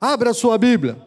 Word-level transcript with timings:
Abra 0.00 0.34
sua 0.34 0.58
Bíblia. 0.58 1.04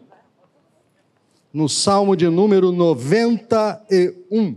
No 1.52 1.68
Salmo 1.68 2.16
de 2.16 2.28
número 2.28 2.72
91. 2.72 4.56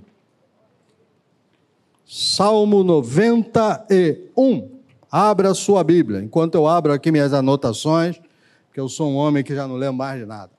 Salmo 2.06 2.83
91. 2.83 4.72
Abra 5.11 5.54
sua 5.54 5.83
Bíblia. 5.83 6.22
Enquanto 6.22 6.56
eu 6.56 6.67
abro 6.67 6.92
aqui 6.92 7.11
minhas 7.11 7.33
anotações, 7.33 8.20
que 8.73 8.80
eu 8.80 8.89
sou 8.89 9.11
um 9.11 9.16
homem 9.16 9.43
que 9.43 9.55
já 9.55 9.68
não 9.68 9.75
lembro 9.75 9.97
mais 9.97 10.19
de 10.19 10.25
nada. 10.25 10.52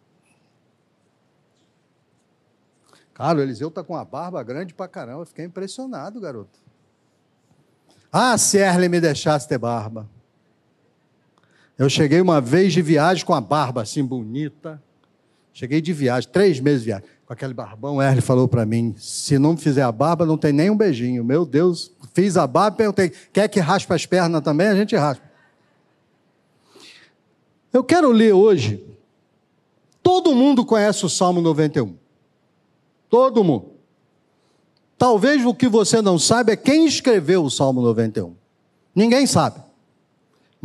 Cara, 3.12 3.38
o 3.38 3.42
Eliseu 3.42 3.70
tá 3.70 3.82
com 3.84 3.96
a 3.96 4.04
barba 4.04 4.42
grande 4.42 4.74
pra 4.74 4.88
caramba. 4.88 5.22
Eu 5.22 5.26
fiquei 5.26 5.44
impressionado, 5.44 6.20
garoto. 6.20 6.58
Ah, 8.12 8.36
se 8.38 8.58
Erle 8.58 8.88
me 8.88 9.00
deixasse 9.00 9.48
ter 9.48 9.58
barba. 9.58 10.08
Eu 11.76 11.88
cheguei 11.88 12.20
uma 12.20 12.40
vez 12.40 12.72
de 12.72 12.80
viagem 12.80 13.24
com 13.24 13.34
a 13.34 13.40
barba 13.40 13.82
assim 13.82 14.04
bonita. 14.04 14.80
Cheguei 15.52 15.80
de 15.80 15.92
viagem, 15.92 16.28
três 16.30 16.60
meses 16.60 16.80
de 16.80 16.86
viagem. 16.86 17.08
Com 17.26 17.32
aquele 17.32 17.54
barbão, 17.54 18.02
Erle 18.02 18.20
falou 18.20 18.46
para 18.46 18.66
mim: 18.66 18.94
se 18.98 19.38
não 19.38 19.56
fizer 19.56 19.82
a 19.82 19.90
barba, 19.90 20.26
não 20.26 20.36
tem 20.36 20.52
nem 20.52 20.70
um 20.70 20.76
beijinho. 20.76 21.24
Meu 21.24 21.44
Deus, 21.44 21.90
fiz 22.12 22.36
a 22.36 22.46
barba, 22.46 22.76
perguntei: 22.76 23.10
quer 23.32 23.48
que 23.48 23.60
raspe 23.60 23.92
as 23.92 24.06
pernas 24.06 24.42
também? 24.42 24.68
A 24.68 24.74
gente 24.74 24.94
raspa. 24.94 25.24
Eu 27.72 27.82
quero 27.82 28.10
ler 28.12 28.32
hoje. 28.32 28.84
Todo 30.02 30.34
mundo 30.34 30.64
conhece 30.66 31.04
o 31.06 31.08
Salmo 31.08 31.40
91. 31.40 31.96
Todo 33.08 33.42
mundo. 33.42 33.72
Talvez 34.98 35.44
o 35.44 35.54
que 35.54 35.66
você 35.66 36.02
não 36.02 36.18
sabe 36.18 36.52
é 36.52 36.56
quem 36.56 36.86
escreveu 36.86 37.42
o 37.42 37.50
Salmo 37.50 37.80
91. 37.80 38.34
Ninguém 38.94 39.26
sabe. 39.26 39.63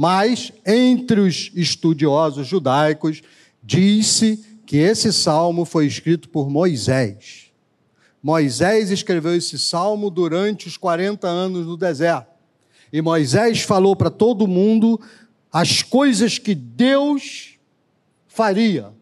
Mas, 0.01 0.53
entre 0.65 1.19
os 1.19 1.51
estudiosos 1.53 2.47
judaicos, 2.47 3.21
diz-se 3.61 4.41
que 4.65 4.77
esse 4.77 5.11
salmo 5.11 5.65
foi 5.65 5.87
escrito 5.87 6.29
por 6.29 6.49
Moisés. 6.49 7.51
Moisés 8.23 8.91
escreveu 8.91 9.35
esse 9.35 9.59
salmo 9.59 10.09
durante 10.09 10.69
os 10.69 10.77
40 10.77 11.27
anos 11.27 11.67
no 11.67 11.75
deserto. 11.75 12.31
E 12.93 13.01
Moisés 13.01 13.59
falou 13.63 13.93
para 13.93 14.09
todo 14.09 14.47
mundo 14.47 14.97
as 15.51 15.83
coisas 15.83 16.37
que 16.37 16.55
Deus 16.55 17.55
faria. 18.25 18.93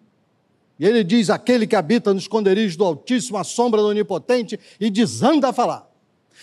E 0.80 0.86
ele 0.88 1.04
diz: 1.04 1.30
aquele 1.30 1.68
que 1.68 1.76
habita 1.76 2.12
no 2.12 2.20
esconderijo 2.20 2.76
do 2.76 2.86
Altíssimo, 2.86 3.38
a 3.38 3.44
sombra 3.44 3.82
do 3.82 3.90
Onipotente, 3.90 4.60
e 4.80 4.90
desanda 4.90 5.50
a 5.50 5.54
falar. 5.54 5.88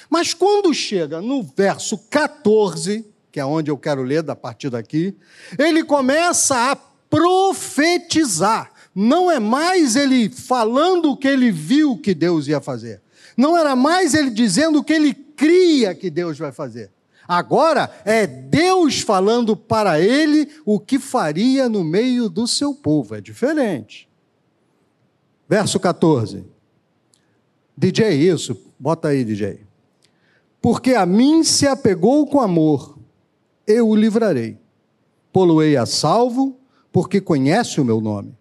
Mas 0.09 0.33
quando 0.33 0.73
chega 0.73 1.21
no 1.21 1.43
verso 1.43 1.99
14, 2.09 3.14
que 3.35 3.41
é 3.41 3.45
onde 3.45 3.69
eu 3.69 3.77
quero 3.77 4.05
ler 4.05 4.23
da 4.23 4.37
partir 4.37 4.71
daqui, 4.71 5.13
ele 5.59 5.83
começa 5.83 6.71
a 6.71 6.77
profetizar. 6.77 8.71
Não 8.95 9.29
é 9.29 9.41
mais 9.41 9.97
ele 9.97 10.31
falando 10.31 11.11
o 11.11 11.17
que 11.17 11.27
ele 11.27 11.51
viu 11.51 11.99
que 11.99 12.15
Deus 12.15 12.47
ia 12.47 12.61
fazer. 12.61 13.03
Não 13.37 13.59
era 13.59 13.75
mais 13.75 14.15
ele 14.15 14.31
dizendo 14.31 14.79
o 14.79 14.85
que 14.85 14.93
ele 14.93 15.13
cria 15.13 15.97
que 15.97 16.11
Deus 16.11 16.39
vai 16.39 16.53
fazer. 16.53 16.93
Agora 17.27 17.91
é 18.05 18.25
Deus 18.25 19.01
falando 19.01 19.57
para 19.57 20.01
ele 20.01 20.49
o 20.65 20.79
que 20.79 21.01
faria 21.01 21.69
no 21.69 21.83
meio 21.83 22.29
do 22.29 22.47
seu 22.47 22.73
povo. 22.73 23.17
É 23.17 23.21
diferente. 23.21 24.09
Verso 25.49 25.81
14. 25.81 26.45
DJ, 27.77 28.15
isso, 28.15 28.57
bota 28.79 29.09
aí, 29.09 29.25
DJ. 29.25 29.67
Porque 30.63 30.95
a 30.95 31.05
mim 31.05 31.43
se 31.43 31.67
apegou 31.67 32.29
com 32.29 32.41
amor, 32.41 32.94
eu 33.67 33.89
o 33.89 33.95
livrarei. 33.95 34.59
Poluei 35.33 35.77
a 35.77 35.87
salvo, 35.87 36.59
porque 36.93 37.21
conhece 37.21 37.81
o 37.81 37.85
meu 37.85 38.01
nome. 38.01 38.35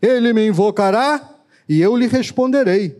Ele 0.00 0.32
me 0.32 0.46
invocará 0.46 1.36
e 1.68 1.80
eu 1.80 1.96
lhe 1.96 2.06
responderei. 2.06 2.96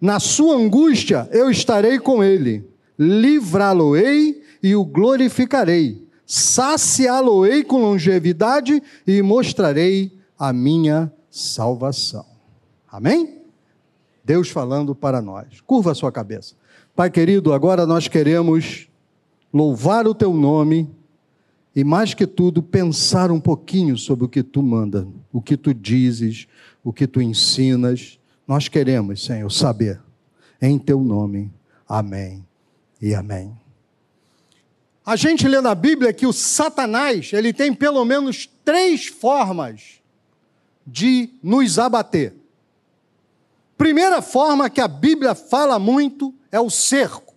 Na 0.00 0.20
sua 0.20 0.56
angústia 0.56 1.28
eu 1.32 1.50
estarei 1.50 1.98
com 1.98 2.22
ele, 2.22 2.68
livrá-lo-ei 2.98 4.42
e 4.62 4.74
o 4.74 4.84
glorificarei, 4.84 6.06
saciá-lo-ei 6.26 7.64
com 7.64 7.78
longevidade 7.78 8.82
e 9.06 9.22
mostrarei 9.22 10.12
a 10.38 10.52
minha 10.52 11.12
salvação. 11.30 12.26
Amém? 12.90 13.42
Deus 14.24 14.48
falando 14.48 14.94
para 14.94 15.20
nós. 15.20 15.60
Curva 15.66 15.92
a 15.92 15.94
sua 15.94 16.12
cabeça. 16.12 16.54
Pai 16.94 17.10
querido, 17.10 17.52
agora 17.52 17.86
nós 17.86 18.08
queremos 18.08 18.87
louvar 19.52 20.06
o 20.06 20.14
teu 20.14 20.32
nome 20.32 20.88
e 21.74 21.84
mais 21.84 22.14
que 22.14 22.26
tudo 22.26 22.62
pensar 22.62 23.30
um 23.30 23.40
pouquinho 23.40 23.96
sobre 23.96 24.24
o 24.24 24.28
que 24.28 24.42
tu 24.42 24.62
manda, 24.62 25.06
o 25.32 25.40
que 25.40 25.56
tu 25.56 25.72
dizes, 25.72 26.46
o 26.82 26.92
que 26.92 27.06
tu 27.06 27.20
ensinas. 27.22 28.18
Nós 28.46 28.68
queremos, 28.68 29.24
Senhor, 29.24 29.50
saber 29.50 30.00
em 30.60 30.78
teu 30.78 31.00
nome. 31.00 31.52
Amém 31.88 32.44
e 33.00 33.14
amém. 33.14 33.56
A 35.04 35.16
gente 35.16 35.48
lê 35.48 35.60
na 35.60 35.74
Bíblia 35.74 36.12
que 36.12 36.26
o 36.26 36.32
Satanás, 36.32 37.30
ele 37.32 37.52
tem 37.52 37.72
pelo 37.72 38.04
menos 38.04 38.48
três 38.64 39.06
formas 39.06 40.02
de 40.86 41.30
nos 41.42 41.78
abater. 41.78 42.34
Primeira 43.76 44.20
forma 44.20 44.68
que 44.68 44.80
a 44.80 44.88
Bíblia 44.88 45.34
fala 45.34 45.78
muito 45.78 46.34
é 46.50 46.60
o 46.60 46.68
cerco 46.68 47.27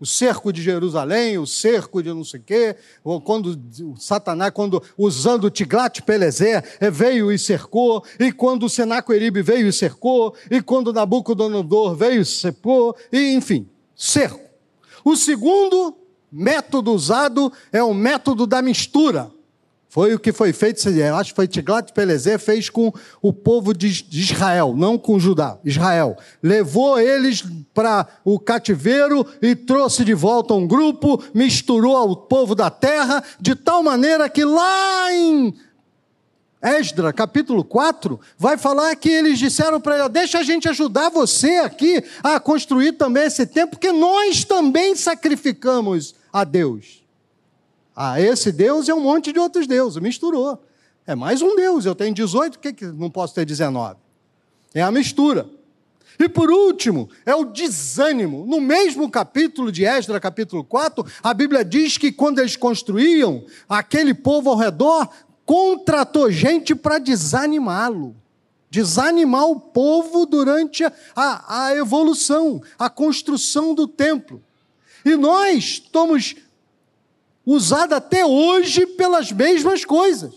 o 0.00 0.06
cerco 0.06 0.50
de 0.50 0.62
Jerusalém, 0.62 1.36
o 1.36 1.46
cerco 1.46 2.02
de 2.02 2.08
não 2.08 2.24
sei 2.24 2.40
o 2.40 2.42
quê, 2.42 2.76
ou 3.04 3.20
quando 3.20 3.60
Satanás, 3.98 4.50
quando 4.52 4.82
usando 4.96 5.50
Tiglat-Pelezer, 5.50 6.64
eh, 6.80 6.90
veio 6.90 7.30
e 7.30 7.38
cercou, 7.38 8.02
e 8.18 8.32
quando 8.32 8.68
Senaqueribe 8.68 9.42
veio 9.42 9.68
e 9.68 9.72
cercou, 9.72 10.34
e 10.50 10.62
quando 10.62 10.92
Nabucodonosor 10.92 11.94
veio 11.94 12.22
e 12.22 12.24
cercou, 12.24 12.96
e 13.12 13.34
enfim, 13.34 13.68
cerco. 13.94 14.40
O 15.04 15.14
segundo 15.14 15.94
método 16.32 16.92
usado 16.94 17.52
é 17.70 17.82
o 17.82 17.92
método 17.92 18.46
da 18.46 18.62
mistura. 18.62 19.30
Foi 19.90 20.14
o 20.14 20.20
que 20.20 20.32
foi 20.32 20.52
feito, 20.52 20.80
acho 21.16 21.30
que 21.30 21.36
foi 21.36 21.48
Tiglat-Pileser 21.48 22.38
fez 22.38 22.70
com 22.70 22.92
o 23.20 23.32
povo 23.32 23.74
de 23.74 23.88
Israel, 24.12 24.72
não 24.76 24.96
com 24.96 25.18
Judá, 25.18 25.58
Israel. 25.64 26.16
Levou 26.40 27.00
eles 27.00 27.42
para 27.74 28.06
o 28.24 28.38
cativeiro 28.38 29.26
e 29.42 29.56
trouxe 29.56 30.04
de 30.04 30.14
volta 30.14 30.54
um 30.54 30.64
grupo, 30.64 31.20
misturou 31.34 31.96
ao 31.96 32.14
povo 32.14 32.54
da 32.54 32.70
terra, 32.70 33.20
de 33.40 33.56
tal 33.56 33.82
maneira 33.82 34.28
que 34.28 34.44
lá 34.44 35.12
em 35.12 35.52
Esdra, 36.62 37.12
capítulo 37.12 37.64
4, 37.64 38.20
vai 38.38 38.56
falar 38.56 38.94
que 38.94 39.08
eles 39.08 39.40
disseram 39.40 39.80
para 39.80 39.98
ele: 39.98 40.08
Deixa 40.10 40.38
a 40.38 40.44
gente 40.44 40.68
ajudar 40.68 41.08
você 41.08 41.56
aqui 41.56 42.00
a 42.22 42.38
construir 42.38 42.92
também 42.92 43.24
esse 43.24 43.44
templo, 43.44 43.70
porque 43.70 43.90
nós 43.90 44.44
também 44.44 44.94
sacrificamos 44.94 46.14
a 46.32 46.44
Deus. 46.44 46.99
Ah, 47.94 48.20
esse 48.20 48.52
Deus 48.52 48.88
é 48.88 48.94
um 48.94 49.00
monte 49.00 49.32
de 49.32 49.38
outros 49.38 49.66
deuses, 49.66 50.00
misturou. 50.00 50.62
É 51.06 51.14
mais 51.14 51.42
um 51.42 51.56
Deus, 51.56 51.84
eu 51.84 51.94
tenho 51.94 52.14
18, 52.14 52.58
por 52.58 52.62
que, 52.62 52.72
que 52.72 52.86
não 52.86 53.10
posso 53.10 53.34
ter 53.34 53.44
19? 53.44 53.96
É 54.74 54.82
a 54.82 54.90
mistura. 54.90 55.48
E 56.18 56.28
por 56.28 56.50
último, 56.50 57.08
é 57.24 57.34
o 57.34 57.46
desânimo. 57.46 58.44
No 58.46 58.60
mesmo 58.60 59.10
capítulo 59.10 59.72
de 59.72 59.84
Esdra, 59.84 60.20
capítulo 60.20 60.62
4, 60.62 61.04
a 61.22 61.32
Bíblia 61.32 61.64
diz 61.64 61.96
que 61.96 62.12
quando 62.12 62.40
eles 62.40 62.56
construíam, 62.56 63.44
aquele 63.66 64.12
povo 64.12 64.50
ao 64.50 64.56
redor 64.56 65.08
contratou 65.46 66.30
gente 66.30 66.74
para 66.74 66.98
desanimá-lo. 66.98 68.14
Desanimar 68.68 69.46
o 69.46 69.58
povo 69.58 70.26
durante 70.26 70.84
a, 70.84 70.92
a 71.16 71.74
evolução, 71.74 72.62
a 72.78 72.90
construção 72.90 73.74
do 73.74 73.88
templo. 73.88 74.42
E 75.04 75.16
nós 75.16 75.56
estamos 75.56 76.36
usada 77.50 77.96
até 77.96 78.24
hoje 78.24 78.86
pelas 78.86 79.32
mesmas 79.32 79.84
coisas. 79.84 80.32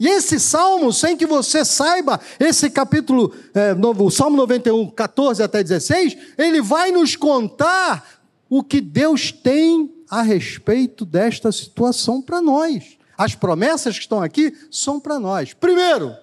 E 0.00 0.08
esse 0.08 0.40
salmo, 0.40 0.92
sem 0.92 1.16
que 1.16 1.26
você 1.26 1.64
saiba, 1.64 2.18
esse 2.40 2.70
capítulo, 2.70 3.32
é, 3.54 3.74
o 3.74 4.10
Salmo 4.10 4.36
91, 4.38 4.90
14 4.90 5.42
até 5.42 5.62
16, 5.62 6.16
ele 6.38 6.60
vai 6.62 6.90
nos 6.90 7.14
contar 7.14 8.22
o 8.48 8.64
que 8.64 8.80
Deus 8.80 9.30
tem 9.30 9.94
a 10.10 10.22
respeito 10.22 11.04
desta 11.04 11.52
situação 11.52 12.20
para 12.20 12.40
nós. 12.40 12.96
As 13.16 13.34
promessas 13.34 13.96
que 13.96 14.02
estão 14.02 14.20
aqui 14.20 14.52
são 14.70 14.98
para 14.98 15.20
nós. 15.20 15.52
Primeiro, 15.52 16.16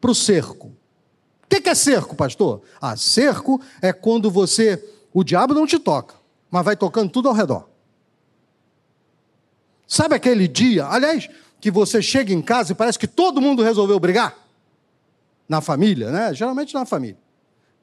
para 0.00 0.10
o 0.10 0.14
cerco. 0.14 0.68
O 1.44 1.48
que 1.48 1.68
é 1.68 1.74
cerco, 1.74 2.16
pastor? 2.16 2.62
Ah, 2.80 2.96
cerco 2.96 3.60
é 3.82 3.92
quando 3.92 4.30
você, 4.30 4.82
o 5.12 5.22
diabo 5.22 5.54
não 5.54 5.66
te 5.66 5.78
toca, 5.78 6.14
mas 6.50 6.64
vai 6.64 6.76
tocando 6.76 7.10
tudo 7.10 7.28
ao 7.28 7.34
redor. 7.34 7.69
Sabe 9.90 10.14
aquele 10.14 10.46
dia, 10.46 10.86
aliás, 10.86 11.28
que 11.60 11.68
você 11.68 12.00
chega 12.00 12.32
em 12.32 12.40
casa 12.40 12.70
e 12.70 12.76
parece 12.76 12.96
que 12.96 13.08
todo 13.08 13.40
mundo 13.40 13.60
resolveu 13.60 13.98
brigar? 13.98 14.38
Na 15.48 15.60
família, 15.60 16.12
né? 16.12 16.32
Geralmente 16.32 16.72
na 16.72 16.86
família. 16.86 17.18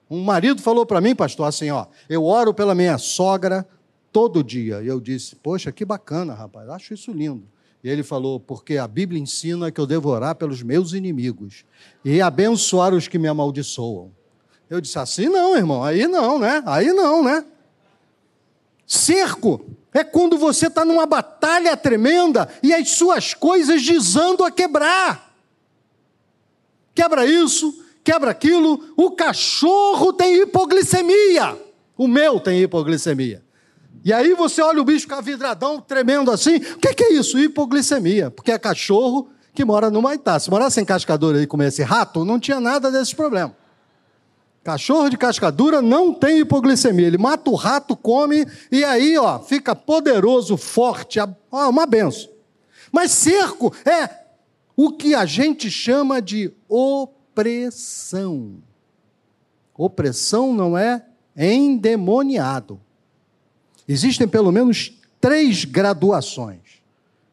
Um 0.09 0.23
marido 0.23 0.61
falou 0.61 0.85
para 0.85 1.01
mim, 1.01 1.13
pastor, 1.13 1.45
assim, 1.45 1.69
ó, 1.69 1.85
eu 2.07 2.23
oro 2.23 2.53
pela 2.53 2.73
minha 2.73 2.97
sogra 2.97 3.67
todo 4.09 4.41
dia. 4.41 4.81
E 4.81 4.87
eu 4.87 5.01
disse, 5.01 5.35
poxa, 5.35 5.69
que 5.69 5.83
bacana, 5.83 6.33
rapaz, 6.33 6.69
acho 6.69 6.93
isso 6.93 7.11
lindo. 7.11 7.45
E 7.83 7.89
ele 7.89 8.03
falou: 8.03 8.39
Porque 8.39 8.77
a 8.77 8.87
Bíblia 8.87 9.21
ensina 9.21 9.69
que 9.69 9.79
eu 9.79 9.85
devo 9.85 10.09
orar 10.09 10.33
pelos 10.35 10.63
meus 10.63 10.93
inimigos 10.93 11.65
e 12.03 12.21
abençoar 12.21 12.93
os 12.93 13.07
que 13.07 13.19
me 13.19 13.27
amaldiçoam. 13.27 14.11
Eu 14.69 14.81
disse: 14.81 14.97
Assim 14.97 15.27
não, 15.29 15.55
irmão, 15.55 15.83
aí 15.83 16.07
não, 16.07 16.39
né? 16.39 16.63
Aí 16.65 16.91
não, 16.93 17.23
né? 17.23 17.45
Cerco 18.87 19.65
é 19.93 20.01
quando 20.01 20.37
você 20.37 20.67
está 20.67 20.85
numa 20.85 21.05
batalha 21.05 21.75
tremenda 21.75 22.47
e 22.63 22.73
as 22.73 22.89
suas 22.91 23.33
coisas 23.33 23.85
desando 23.85 24.45
a 24.45 24.49
quebrar. 24.49 25.33
Quebra 26.95 27.25
isso, 27.25 27.83
quebra 28.03 28.31
aquilo. 28.31 28.93
O 28.95 29.11
cachorro 29.11 30.13
tem 30.13 30.41
hipoglicemia. 30.41 31.57
O 31.97 32.07
meu 32.07 32.39
tem 32.39 32.61
hipoglicemia. 32.61 33.43
E 34.05 34.13
aí 34.13 34.33
você 34.33 34.61
olha 34.61 34.81
o 34.81 34.85
bicho 34.85 35.07
vidradão, 35.21 35.81
tremendo 35.81 36.31
assim. 36.31 36.55
O 36.55 36.77
que, 36.77 36.93
que, 36.93 37.03
é 37.03 37.13
isso? 37.13 37.37
Hipoglicemia. 37.37 38.31
Porque 38.31 38.51
é 38.51 38.57
cachorro 38.57 39.29
que 39.53 39.65
mora 39.65 39.89
no 39.89 40.01
Maitá. 40.01 40.39
Se 40.39 40.49
morasse 40.49 40.79
em 40.79 40.85
cascadura 40.85 41.41
e 41.41 41.47
comesse 41.47 41.83
rato, 41.83 42.23
não 42.23 42.39
tinha 42.39 42.59
nada 42.59 42.89
desses 42.89 43.13
problemas. 43.13 43.53
Cachorro 44.67 45.07
de 45.07 45.15
cascadura 45.15 45.81
não 45.81 46.13
tem 46.13 46.39
hipoglicemia. 46.39 47.07
Ele 47.07 47.17
mata 47.17 47.49
o 47.49 47.55
rato, 47.55 47.95
come 47.95 48.45
e 48.69 48.83
aí, 48.83 49.17
ó, 49.17 49.39
fica 49.39 49.73
poderoso, 49.73 50.57
forte, 50.57 51.21
ó, 51.21 51.69
uma 51.69 51.85
benção. 51.85 52.29
Mas 52.91 53.13
cerco 53.13 53.73
é 53.85 54.25
o 54.75 54.91
que 54.91 55.15
a 55.15 55.25
gente 55.25 55.71
chama 55.71 56.21
de 56.21 56.51
opressão. 56.67 58.55
Opressão 59.73 60.53
não 60.53 60.77
é 60.77 61.01
endemoniado. 61.37 62.77
Existem 63.87 64.27
pelo 64.27 64.51
menos 64.51 64.99
três 65.21 65.63
graduações 65.63 66.81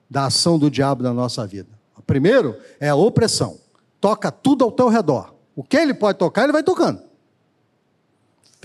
da 0.08 0.26
ação 0.26 0.56
do 0.56 0.70
diabo 0.70 1.02
na 1.02 1.12
nossa 1.12 1.44
vida. 1.44 1.70
O 1.98 2.02
primeiro 2.02 2.56
é 2.78 2.90
a 2.90 2.94
opressão. 2.94 3.58
Toca 4.00 4.30
tudo 4.30 4.62
ao 4.62 4.70
teu 4.70 4.86
redor. 4.86 5.34
O 5.56 5.64
que 5.64 5.76
ele 5.76 5.94
pode 5.94 6.16
tocar, 6.16 6.44
ele 6.44 6.52
vai 6.52 6.62
tocando. 6.62 7.03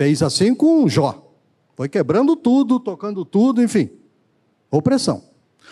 Fez 0.00 0.22
assim 0.22 0.54
com 0.54 0.88
Jó. 0.88 1.30
Foi 1.76 1.86
quebrando 1.86 2.34
tudo, 2.34 2.80
tocando 2.80 3.22
tudo, 3.22 3.62
enfim. 3.62 3.90
Opressão. 4.70 5.22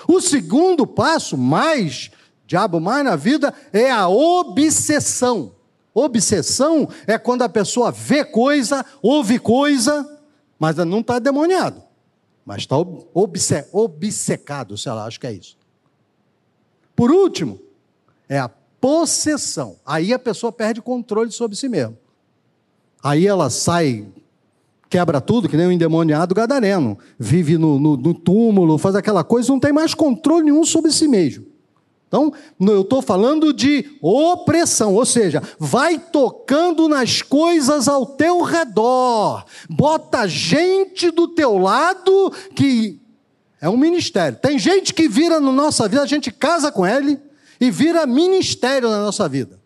O 0.06 0.20
segundo 0.20 0.86
passo, 0.86 1.38
mais 1.38 2.10
diabo 2.46 2.78
mais 2.78 3.02
na 3.02 3.16
vida, 3.16 3.54
é 3.72 3.90
a 3.90 4.06
obsessão. 4.06 5.52
Obsessão 5.94 6.90
é 7.06 7.16
quando 7.16 7.40
a 7.40 7.48
pessoa 7.48 7.90
vê 7.90 8.22
coisa, 8.22 8.84
ouve 9.00 9.38
coisa, 9.38 10.06
mas 10.58 10.76
não 10.76 11.00
está 11.00 11.18
demoniado. 11.18 11.82
Mas 12.44 12.58
está 12.58 12.76
obce 12.76 13.66
obcecado, 13.72 14.76
sei 14.76 14.92
lá, 14.92 15.06
acho 15.06 15.18
que 15.18 15.26
é 15.26 15.32
isso. 15.32 15.56
Por 16.94 17.10
último, 17.10 17.58
é 18.28 18.38
a 18.38 18.50
possessão. 18.78 19.78
Aí 19.86 20.12
a 20.12 20.18
pessoa 20.18 20.52
perde 20.52 20.82
controle 20.82 21.32
sobre 21.32 21.56
si 21.56 21.66
mesma. 21.66 21.96
Aí 23.02 23.26
ela 23.26 23.48
sai, 23.48 24.06
quebra 24.88 25.20
tudo, 25.20 25.48
que 25.48 25.56
nem 25.56 25.66
um 25.66 25.72
endemoniado 25.72 26.34
gadareno. 26.34 26.98
Vive 27.18 27.58
no, 27.58 27.78
no, 27.78 27.96
no 27.96 28.14
túmulo, 28.14 28.78
faz 28.78 28.94
aquela 28.94 29.22
coisa, 29.22 29.52
não 29.52 29.60
tem 29.60 29.72
mais 29.72 29.94
controle 29.94 30.44
nenhum 30.44 30.64
sobre 30.64 30.90
si 30.90 31.06
mesmo. 31.06 31.46
Então, 32.08 32.32
eu 32.58 32.80
estou 32.80 33.02
falando 33.02 33.52
de 33.52 33.84
opressão, 34.00 34.94
ou 34.94 35.04
seja, 35.04 35.42
vai 35.58 35.98
tocando 35.98 36.88
nas 36.88 37.20
coisas 37.20 37.86
ao 37.86 38.06
teu 38.06 38.40
redor, 38.40 39.44
bota 39.68 40.26
gente 40.26 41.10
do 41.10 41.28
teu 41.28 41.58
lado 41.58 42.32
que 42.54 42.98
é 43.60 43.68
um 43.68 43.76
ministério. 43.76 44.38
Tem 44.40 44.58
gente 44.58 44.94
que 44.94 45.06
vira 45.06 45.38
na 45.38 45.52
nossa 45.52 45.86
vida, 45.86 46.02
a 46.02 46.06
gente 46.06 46.30
casa 46.30 46.72
com 46.72 46.86
ele 46.86 47.18
e 47.60 47.70
vira 47.70 48.06
ministério 48.06 48.88
na 48.88 49.02
nossa 49.02 49.28
vida. 49.28 49.60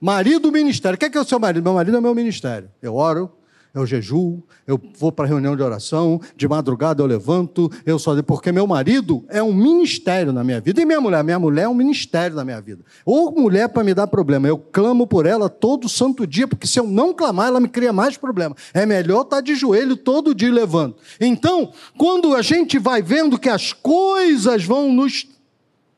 Marido, 0.00 0.52
ministério. 0.52 0.94
O 0.94 0.98
que 0.98 1.06
é, 1.06 1.10
que 1.10 1.18
é 1.18 1.20
o 1.20 1.24
seu 1.24 1.40
marido? 1.40 1.64
Meu 1.64 1.74
marido 1.74 1.96
é 1.96 2.00
meu 2.00 2.14
ministério. 2.14 2.70
Eu 2.80 2.94
oro, 2.94 3.32
eu 3.78 3.86
jejuo, 3.86 4.42
eu 4.66 4.80
vou 4.98 5.10
para 5.10 5.26
reunião 5.26 5.56
de 5.56 5.62
oração, 5.62 6.20
de 6.36 6.46
madrugada 6.46 7.02
eu 7.02 7.06
levanto, 7.06 7.70
eu 7.86 7.98
só 7.98 8.20
porque 8.22 8.50
meu 8.50 8.66
marido 8.66 9.24
é 9.28 9.42
um 9.42 9.52
ministério 9.52 10.32
na 10.32 10.42
minha 10.42 10.60
vida. 10.60 10.80
E 10.80 10.84
minha 10.84 11.00
mulher? 11.00 11.22
Minha 11.22 11.38
mulher 11.38 11.62
é 11.62 11.68
um 11.68 11.74
ministério 11.74 12.36
na 12.36 12.44
minha 12.44 12.60
vida. 12.60 12.84
Ou 13.04 13.32
mulher 13.32 13.68
para 13.68 13.84
me 13.84 13.94
dar 13.94 14.06
problema, 14.06 14.48
eu 14.48 14.58
clamo 14.58 15.06
por 15.06 15.26
ela 15.26 15.48
todo 15.48 15.88
santo 15.88 16.26
dia, 16.26 16.48
porque 16.48 16.66
se 16.66 16.78
eu 16.78 16.86
não 16.86 17.14
clamar, 17.14 17.48
ela 17.48 17.60
me 17.60 17.68
cria 17.68 17.92
mais 17.92 18.16
problema. 18.16 18.56
É 18.74 18.84
melhor 18.84 19.22
estar 19.22 19.36
tá 19.36 19.40
de 19.40 19.54
joelho 19.54 19.96
todo 19.96 20.34
dia 20.34 20.52
levando. 20.52 20.96
Então, 21.20 21.72
quando 21.96 22.34
a 22.34 22.42
gente 22.42 22.78
vai 22.78 23.00
vendo 23.00 23.38
que 23.38 23.48
as 23.48 23.72
coisas 23.72 24.64
vão 24.64 24.92
nos, 24.92 25.26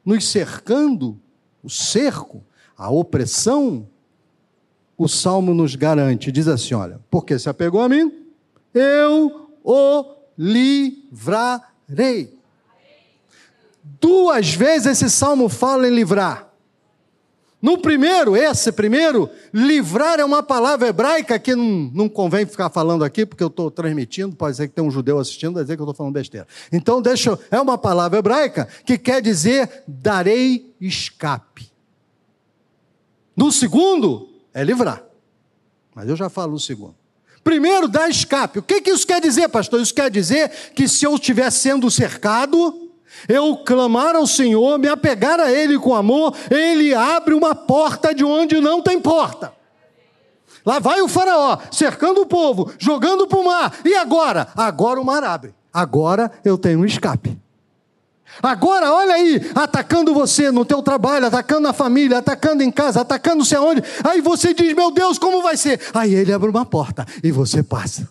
nos 0.05 0.29
cercando, 0.29 1.19
o 1.63 1.71
cerco, 1.71 2.45
a 2.77 2.91
opressão, 2.91 3.87
o 5.01 5.09
salmo 5.09 5.55
nos 5.55 5.77
garante, 5.77 6.31
diz 6.31 6.47
assim: 6.47 6.75
olha, 6.75 7.01
porque 7.11 7.39
se 7.39 7.49
apegou 7.49 7.81
a 7.81 7.89
mim, 7.89 8.13
eu 8.75 9.49
o 9.65 10.05
livrarei. 10.37 12.39
Duas 13.99 14.53
vezes 14.53 14.89
esse 14.89 15.09
salmo 15.09 15.49
fala 15.49 15.89
em 15.89 15.91
livrar. 15.91 16.51
No 17.63 17.79
primeiro, 17.79 18.37
esse 18.37 18.71
primeiro, 18.71 19.31
livrar 19.55 20.21
é 20.21 20.25
uma 20.25 20.43
palavra 20.43 20.89
hebraica 20.89 21.39
que 21.39 21.55
não, 21.55 21.91
não 21.95 22.09
convém 22.09 22.45
ficar 22.45 22.69
falando 22.69 23.03
aqui, 23.03 23.25
porque 23.25 23.43
eu 23.43 23.49
estou 23.49 23.71
transmitindo, 23.71 24.37
pode 24.37 24.59
ser 24.59 24.69
que 24.69 24.75
tenha 24.75 24.87
um 24.87 24.91
judeu 24.91 25.19
assistindo, 25.19 25.55
vai 25.55 25.63
dizer 25.63 25.77
que 25.77 25.81
eu 25.81 25.85
estou 25.85 25.95
falando 25.95 26.13
besteira. 26.13 26.47
Então, 26.71 27.01
deixa, 27.01 27.39
é 27.51 27.59
uma 27.59 27.79
palavra 27.79 28.19
hebraica 28.19 28.69
que 28.85 28.99
quer 28.99 29.23
dizer 29.23 29.83
darei 29.89 30.75
escape. 30.79 31.71
No 33.35 33.51
segundo, 33.51 34.30
é 34.53 34.65
livrar. 34.65 35.03
Mas 35.95 36.09
eu 36.09 36.17
já 36.17 36.29
falo 36.29 36.55
o 36.55 36.61
segundo. 36.61 36.95
Primeiro, 37.43 37.89
dá 37.89 38.09
escape. 38.09 38.59
O 38.59 38.63
que, 38.63 38.81
que 38.81 38.91
isso 38.91 39.07
quer 39.07 39.21
dizer, 39.21 39.49
pastor? 39.49 39.81
Isso 39.81 39.95
quer 39.95 40.11
dizer 40.11 40.51
que 40.75 40.87
se 40.87 41.05
eu 41.05 41.15
estiver 41.15 41.51
sendo 41.51 41.91
cercado, 41.91 42.91
eu 43.29 43.57
clamar 43.59 44.15
ao 44.15 44.27
Senhor, 44.27 44.79
me 44.79 44.89
apegar 44.89 45.41
a 45.41 45.51
Ele 45.51 45.79
com 45.79 45.95
amor, 45.95 46.35
Ele 46.51 46.95
abre 46.95 47.35
uma 47.35 47.55
porta 47.55 48.15
de 48.15 48.25
onde 48.25 48.61
não 48.61 48.83
tem 48.83 49.01
porta. 49.01 49.53
Lá 50.65 50.79
vai 50.79 51.01
o 51.01 51.09
Faraó, 51.09 51.59
cercando 51.73 52.21
o 52.21 52.27
povo, 52.27 52.71
jogando 52.79 53.27
para 53.27 53.39
o 53.39 53.45
mar. 53.45 53.79
E 53.85 53.95
agora? 53.95 54.49
Agora 54.55 55.01
o 55.01 55.05
mar 55.05 55.25
abre. 55.25 55.55
Agora 55.73 56.31
eu 56.45 56.59
tenho 56.59 56.81
um 56.81 56.85
escape. 56.85 57.39
Agora, 58.43 58.93
olha 58.93 59.15
aí, 59.15 59.51
atacando 59.55 60.15
você 60.15 60.51
no 60.51 60.65
teu 60.65 60.83
trabalho, 60.83 61.27
atacando 61.27 61.61
na 61.61 61.73
família, 61.73 62.19
atacando 62.19 62.63
em 62.63 62.71
casa, 62.71 63.01
atacando 63.01 63.45
sei 63.45 63.59
aonde. 63.59 63.83
Aí 64.03 64.21
você 64.21 64.55
diz, 64.55 64.75
meu 64.75 64.91
Deus, 64.91 65.19
como 65.19 65.43
vai 65.43 65.57
ser? 65.57 65.81
Aí 65.93 66.15
ele 66.15 66.33
abre 66.33 66.49
uma 66.49 66.65
porta 66.65 67.07
e 67.23 67.31
você 67.31 67.63
passa. 67.63 68.09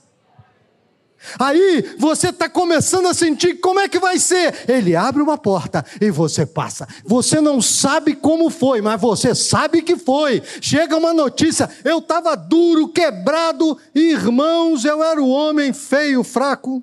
Aí 1.38 1.96
você 1.98 2.30
está 2.30 2.48
começando 2.48 3.08
a 3.08 3.14
sentir 3.14 3.56
como 3.56 3.80
é 3.80 3.90
que 3.90 4.00
vai 4.00 4.18
ser. 4.18 4.66
Ele 4.68 4.96
abre 4.96 5.22
uma 5.22 5.38
porta 5.38 5.86
e 6.00 6.10
você 6.10 6.46
passa. 6.46 6.88
Você 7.06 7.42
não 7.42 7.62
sabe 7.62 8.16
como 8.16 8.50
foi, 8.50 8.82
mas 8.82 9.00
você 9.02 9.36
sabe 9.36 9.82
que 9.82 9.98
foi. 9.98 10.42
Chega 10.62 10.96
uma 10.96 11.14
notícia: 11.14 11.70
eu 11.84 12.00
estava 12.00 12.36
duro, 12.36 12.88
quebrado, 12.88 13.78
irmãos, 13.94 14.86
eu 14.86 15.04
era 15.04 15.22
o 15.22 15.30
homem 15.30 15.74
feio, 15.74 16.24
fraco, 16.24 16.82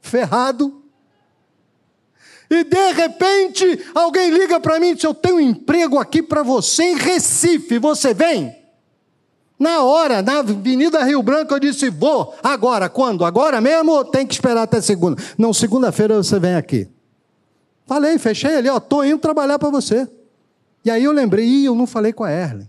ferrado. 0.00 0.85
E 2.48 2.64
de 2.64 2.92
repente 2.92 3.86
alguém 3.94 4.30
liga 4.30 4.60
para 4.60 4.78
mim 4.78 4.88
e 4.88 4.94
diz: 4.94 5.04
Eu 5.04 5.14
tenho 5.14 5.36
um 5.36 5.40
emprego 5.40 5.98
aqui 5.98 6.22
para 6.22 6.42
você 6.42 6.84
em 6.84 6.96
Recife, 6.96 7.78
você 7.78 8.14
vem? 8.14 8.54
Na 9.58 9.82
hora, 9.82 10.20
na 10.20 10.40
Avenida 10.40 11.02
Rio 11.02 11.22
Branco, 11.22 11.54
eu 11.54 11.58
disse: 11.58 11.88
Vou. 11.90 12.34
Agora, 12.42 12.88
quando? 12.88 13.24
Agora 13.24 13.60
mesmo 13.60 13.92
ou 13.92 14.04
tem 14.04 14.26
que 14.26 14.34
esperar 14.34 14.62
até 14.62 14.80
segunda? 14.80 15.20
Não, 15.36 15.52
segunda-feira 15.52 16.16
você 16.16 16.38
vem 16.38 16.54
aqui. 16.54 16.88
Falei, 17.86 18.18
fechei 18.18 18.56
ali, 18.56 18.68
ó, 18.68 18.78
estou 18.78 19.04
indo 19.04 19.18
trabalhar 19.18 19.58
para 19.58 19.70
você. 19.70 20.08
E 20.84 20.90
aí 20.90 21.02
eu 21.02 21.12
lembrei: 21.12 21.46
Ih, 21.46 21.64
eu 21.64 21.74
não 21.74 21.86
falei 21.86 22.12
com 22.12 22.22
a 22.22 22.30
Erlen. 22.30 22.68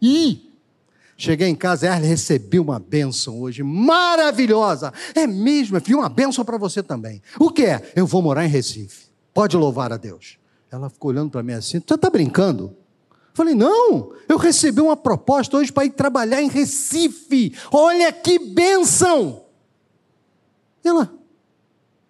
Ih, 0.00 0.49
Cheguei 1.20 1.48
em 1.48 1.54
casa, 1.54 1.86
Erle, 1.86 2.06
recebi 2.06 2.58
uma 2.58 2.78
bênção 2.78 3.42
hoje, 3.42 3.62
maravilhosa. 3.62 4.90
É 5.14 5.26
mesmo, 5.26 5.76
eu 5.76 5.98
uma 5.98 6.08
bênção 6.08 6.42
para 6.46 6.56
você 6.56 6.82
também. 6.82 7.20
O 7.38 7.50
que 7.50 7.66
é? 7.66 7.92
Eu 7.94 8.06
vou 8.06 8.22
morar 8.22 8.46
em 8.46 8.48
Recife. 8.48 9.10
Pode 9.34 9.54
louvar 9.54 9.92
a 9.92 9.98
Deus. 9.98 10.38
Ela 10.70 10.88
ficou 10.88 11.10
olhando 11.10 11.30
para 11.30 11.42
mim 11.42 11.52
assim, 11.52 11.78
você 11.78 11.94
está 11.94 12.08
brincando? 12.08 12.74
Falei, 13.34 13.54
não, 13.54 14.14
eu 14.26 14.38
recebi 14.38 14.80
uma 14.80 14.96
proposta 14.96 15.58
hoje 15.58 15.70
para 15.70 15.84
ir 15.84 15.90
trabalhar 15.90 16.40
em 16.40 16.48
Recife. 16.48 17.54
Olha 17.70 18.10
que 18.10 18.38
bênção! 18.38 19.44
Ela, 20.82 21.12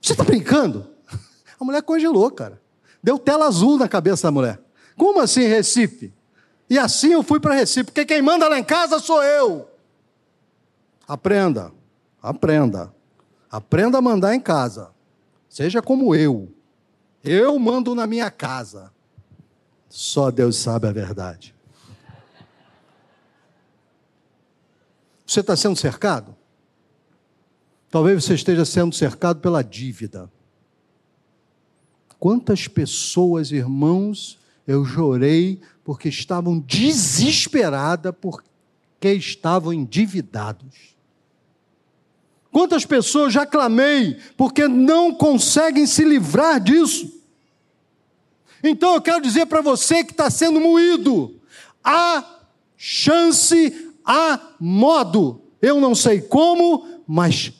você 0.01 0.13
está 0.13 0.23
brincando? 0.23 0.87
A 1.59 1.65
mulher 1.65 1.83
congelou, 1.83 2.31
cara. 2.31 2.63
Deu 3.03 3.19
tela 3.19 3.49
azul 3.49 3.77
na 3.77 3.89
cabeça 3.89 4.29
da 4.29 4.31
mulher. 4.31 4.61
Como 4.97 5.19
assim 5.19 5.49
Recife? 5.49 6.15
E 6.71 6.79
assim 6.79 7.13
eu 7.13 7.25
fui 7.25 7.41
para 7.41 7.57
Recife, 7.57 7.87
porque 7.87 8.07
quem 8.07 8.23
manda 8.23 8.49
lá 8.49 8.57
em 8.57 8.63
casa 8.63 9.01
sou 9.01 9.21
eu. 9.25 9.69
Aprenda, 11.07 11.73
aprenda. 12.23 12.95
Aprenda 13.51 13.99
a 13.99 14.01
mandar 14.01 14.37
em 14.37 14.41
casa. 14.41 14.93
Seja 15.49 15.83
como 15.83 16.15
eu. 16.15 16.55
Eu 17.25 17.59
mando 17.59 17.93
na 17.93 18.07
minha 18.07 18.31
casa. 18.31 18.93
Só 19.89 20.31
Deus 20.31 20.57
sabe 20.57 20.87
a 20.87 20.93
verdade. 20.93 21.53
Você 25.27 25.41
está 25.41 25.57
sendo 25.57 25.77
cercado? 25.77 26.37
Talvez 27.91 28.25
você 28.25 28.35
esteja 28.35 28.65
sendo 28.65 28.95
cercado 28.95 29.41
pela 29.41 29.63
dívida. 29.63 30.31
Quantas 32.21 32.69
pessoas, 32.69 33.51
irmãos, 33.51 34.40
eu 34.71 34.85
chorei 34.85 35.61
porque 35.83 36.09
estavam 36.09 36.61
desesperadas 36.61 38.15
porque 38.21 39.13
estavam 39.15 39.73
endividados. 39.73 40.95
Quantas 42.53 42.87
pessoas 42.87 43.33
já 43.33 43.45
clamei 43.45 44.17
porque 44.37 44.69
não 44.69 45.13
conseguem 45.13 45.89
se 45.89 46.05
livrar 46.05 46.61
disso? 46.61 47.21
Então 48.63 48.95
eu 48.95 49.03
quero 49.03 49.21
dizer 49.21 49.47
para 49.47 49.61
você 49.61 50.05
que 50.05 50.13
está 50.13 50.31
sendo 50.31 50.61
moído: 50.61 51.35
há 51.83 52.25
chance, 52.77 53.93
há 54.05 54.39
modo. 54.61 55.43
Eu 55.61 55.81
não 55.81 55.97
sei 55.97 56.21
como, 56.21 57.03
mas 57.09 57.53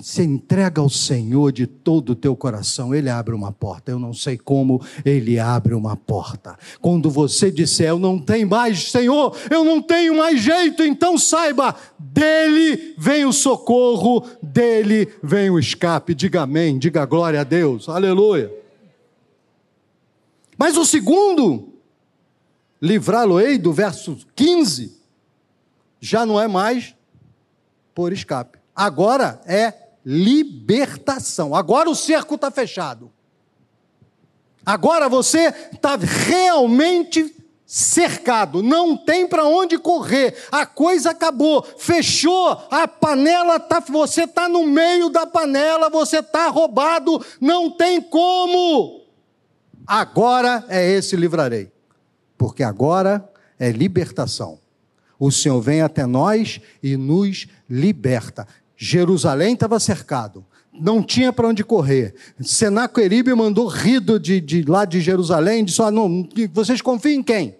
se 0.00 0.22
entrega 0.22 0.80
ao 0.80 0.88
Senhor 0.88 1.52
de 1.52 1.66
todo 1.66 2.10
o 2.10 2.14
teu 2.14 2.34
coração, 2.34 2.94
Ele 2.94 3.10
abre 3.10 3.34
uma 3.34 3.52
porta. 3.52 3.90
Eu 3.90 3.98
não 3.98 4.14
sei 4.14 4.38
como, 4.38 4.80
Ele 5.04 5.38
abre 5.38 5.74
uma 5.74 5.96
porta. 5.96 6.56
Quando 6.80 7.10
você 7.10 7.50
disser, 7.50 7.88
Eu 7.88 7.98
não 7.98 8.18
tenho 8.18 8.48
mais, 8.48 8.90
Senhor, 8.90 9.36
eu 9.50 9.64
não 9.64 9.82
tenho 9.82 10.16
mais 10.16 10.40
jeito, 10.40 10.82
então 10.82 11.18
saiba, 11.18 11.74
dele 11.98 12.94
vem 12.96 13.26
o 13.26 13.32
socorro, 13.32 14.24
dele 14.42 15.08
vem 15.22 15.50
o 15.50 15.58
escape. 15.58 16.14
Diga 16.14 16.42
amém, 16.42 16.78
diga 16.78 17.04
glória 17.04 17.40
a 17.40 17.44
Deus, 17.44 17.88
aleluia. 17.88 18.52
Mas 20.56 20.76
o 20.76 20.84
segundo, 20.84 21.68
livrá-lo-ei, 22.80 23.58
do 23.58 23.72
verso 23.72 24.16
15, 24.34 24.96
já 26.00 26.24
não 26.24 26.40
é 26.40 26.48
mais 26.48 26.94
por 27.94 28.12
escape. 28.12 28.58
Agora 28.74 29.40
é 29.44 29.81
libertação. 30.04 31.54
Agora 31.54 31.88
o 31.88 31.94
cerco 31.94 32.34
está 32.34 32.50
fechado. 32.50 33.10
Agora 34.64 35.08
você 35.08 35.52
está 35.72 35.96
realmente 35.96 37.34
cercado, 37.66 38.62
não 38.62 38.94
tem 38.94 39.26
para 39.26 39.44
onde 39.44 39.78
correr, 39.78 40.36
a 40.52 40.66
coisa 40.66 41.10
acabou, 41.10 41.62
fechou, 41.78 42.50
a 42.70 42.86
panela 42.86 43.58
tá, 43.58 43.80
você 43.80 44.24
está 44.24 44.46
no 44.46 44.66
meio 44.66 45.08
da 45.08 45.26
panela, 45.26 45.88
você 45.88 46.18
está 46.18 46.48
roubado, 46.48 47.24
não 47.40 47.70
tem 47.70 47.98
como. 47.98 49.06
Agora 49.86 50.64
é 50.68 50.86
esse 50.90 51.16
livrarei, 51.16 51.72
porque 52.36 52.62
agora 52.62 53.26
é 53.58 53.70
libertação. 53.70 54.58
O 55.18 55.30
Senhor 55.30 55.60
vem 55.60 55.80
até 55.80 56.04
nós 56.04 56.60
e 56.82 56.96
nos 56.96 57.46
liberta. 57.70 58.46
Jerusalém 58.84 59.54
estava 59.54 59.78
cercado, 59.78 60.44
não 60.72 61.04
tinha 61.04 61.32
para 61.32 61.46
onde 61.46 61.62
correr. 61.62 62.16
Senaqueribe 62.40 63.32
mandou 63.32 63.68
rido 63.68 64.18
de, 64.18 64.40
de 64.40 64.62
lá 64.62 64.84
de 64.84 65.00
Jerusalém, 65.00 65.64
disse: 65.64 65.80
ah, 65.80 65.90
não, 65.90 66.28
vocês 66.52 66.82
confiam 66.82 67.20
em 67.20 67.22
quem? 67.22 67.56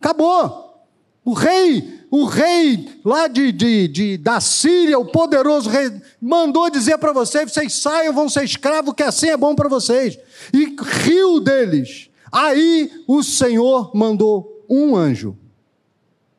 Acabou. 0.00 0.86
O 1.24 1.32
rei, 1.32 2.04
o 2.08 2.24
rei 2.24 2.88
lá 3.04 3.26
de, 3.26 3.50
de, 3.50 3.88
de, 3.88 4.16
da 4.16 4.40
Síria, 4.40 4.96
o 4.96 5.04
poderoso 5.04 5.68
rei, 5.68 5.90
mandou 6.20 6.70
dizer 6.70 6.98
para 6.98 7.12
vocês: 7.12 7.50
vocês 7.50 7.74
saiam, 7.74 8.14
vão 8.14 8.28
ser 8.28 8.44
escravos, 8.44 8.94
que 8.94 9.02
assim 9.02 9.26
é 9.26 9.36
bom 9.36 9.56
para 9.56 9.68
vocês. 9.68 10.20
E 10.54 10.76
riu 10.80 11.40
deles. 11.40 12.10
Aí 12.30 12.92
o 13.08 13.24
Senhor 13.24 13.90
mandou 13.92 14.64
um 14.70 14.94
anjo. 14.94 15.36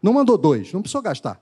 Não 0.01 0.13
mandou 0.13 0.37
dois, 0.37 0.71
não 0.71 0.81
precisou 0.81 1.01
gastar. 1.01 1.37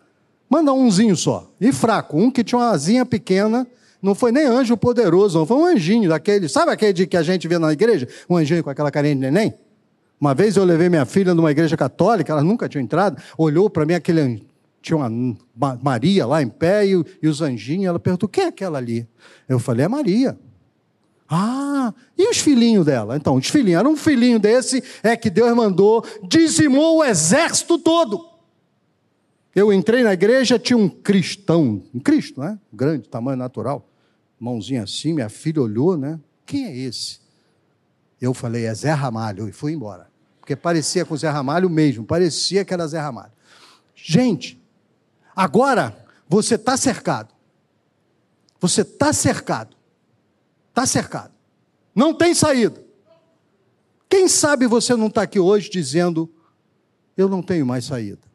Manda 0.49 0.73
umzinho 0.73 1.15
só. 1.15 1.49
E 1.61 1.71
fraco. 1.71 2.17
Um 2.17 2.31
que 2.31 2.43
tinha 2.43 2.59
uma 2.59 2.71
asinha 2.71 3.05
pequena. 3.05 3.67
Não 4.01 4.15
foi 4.15 4.31
nem 4.31 4.45
anjo 4.45 4.75
poderoso, 4.75 5.37
não. 5.37 5.45
Foi 5.45 5.57
um 5.57 5.65
anjinho 5.65 6.09
daquele. 6.09 6.49
Sabe 6.49 6.71
aquele 6.71 7.05
que 7.05 7.17
a 7.17 7.23
gente 7.23 7.47
vê 7.47 7.59
na 7.59 7.71
igreja? 7.71 8.07
Um 8.29 8.37
anjinho 8.37 8.63
com 8.63 8.69
aquela 8.69 8.89
carinha 8.89 9.15
de 9.15 9.21
neném? 9.21 9.53
Uma 10.19 10.33
vez 10.33 10.57
eu 10.57 10.65
levei 10.65 10.89
minha 10.89 11.05
filha 11.05 11.33
numa 11.33 11.49
igreja 11.49 11.77
católica, 11.77 12.33
ela 12.33 12.43
nunca 12.43 12.67
tinha 12.67 12.83
entrado, 12.83 13.21
olhou 13.37 13.69
para 13.69 13.85
mim 13.85 13.93
aquele. 13.93 14.45
Tinha 14.81 14.97
uma 14.97 15.79
Maria 15.81 16.25
lá 16.25 16.41
em 16.41 16.49
pé 16.49 16.85
e, 16.85 17.05
e 17.21 17.27
os 17.27 17.41
anjinhos. 17.41 17.87
Ela 17.87 17.99
perguntou: 17.99 18.27
quem 18.27 18.45
é 18.45 18.47
aquela 18.47 18.77
ali? 18.77 19.07
Eu 19.47 19.59
falei: 19.59 19.85
é 19.85 19.87
Maria. 19.87 20.37
Ah, 21.29 21.93
e 22.17 22.27
os 22.27 22.39
filhinhos 22.39 22.85
dela? 22.85 23.15
Então, 23.15 23.35
os 23.35 23.47
filhinhos, 23.47 23.79
era 23.79 23.87
um 23.87 23.95
filhinho 23.95 24.39
desse, 24.39 24.83
é 25.03 25.15
que 25.15 25.29
Deus 25.29 25.55
mandou, 25.55 26.03
dizimou 26.27 26.97
o 26.97 27.03
exército 27.03 27.77
todo. 27.77 28.28
Eu 29.55 29.73
entrei 29.73 30.03
na 30.03 30.13
igreja, 30.13 30.59
tinha 30.59 30.77
um 30.77 30.87
cristão, 30.87 31.83
um 31.93 31.99
Cristo, 31.99 32.39
né? 32.39 32.59
Grande, 32.71 33.07
tamanho 33.09 33.37
natural, 33.37 33.87
mãozinha 34.39 34.83
assim, 34.83 35.13
minha 35.13 35.29
filha 35.29 35.61
olhou, 35.61 35.97
né? 35.97 36.19
Quem 36.45 36.65
é 36.65 36.77
esse? 36.77 37.19
Eu 38.21 38.33
falei, 38.33 38.65
é 38.65 38.73
Zé 38.73 38.91
Ramalho, 38.91 39.47
e 39.47 39.51
fui 39.51 39.73
embora. 39.73 40.09
Porque 40.39 40.55
parecia 40.55 41.03
com 41.03 41.15
Zé 41.17 41.29
Ramalho 41.29 41.69
mesmo, 41.69 42.05
parecia 42.05 42.63
que 42.63 42.73
era 42.73 42.87
Zé 42.87 42.99
Ramalho. 42.99 43.31
Gente, 43.95 44.61
agora 45.35 46.05
você 46.27 46.55
está 46.55 46.77
cercado. 46.77 47.33
Você 48.59 48.81
está 48.81 49.11
cercado. 49.13 49.75
Está 50.69 50.85
cercado. 50.85 51.31
Não 51.95 52.13
tem 52.13 52.33
saída. 52.33 52.83
Quem 54.07 54.27
sabe 54.27 54.67
você 54.67 54.95
não 54.95 55.07
está 55.07 55.23
aqui 55.23 55.39
hoje 55.39 55.69
dizendo, 55.69 56.31
eu 57.17 57.27
não 57.27 57.41
tenho 57.41 57.65
mais 57.65 57.85
saída. 57.85 58.28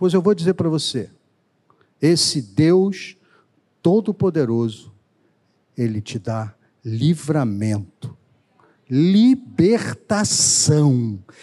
Pois 0.00 0.12
eu 0.14 0.22
vou 0.22 0.34
dizer 0.34 0.54
para 0.54 0.70
você: 0.70 1.10
esse 2.00 2.40
Deus 2.40 3.18
Todo-Poderoso, 3.82 4.90
Ele 5.76 6.00
te 6.00 6.18
dá 6.18 6.54
livramento, 6.82 8.16
libertação. 8.88 9.62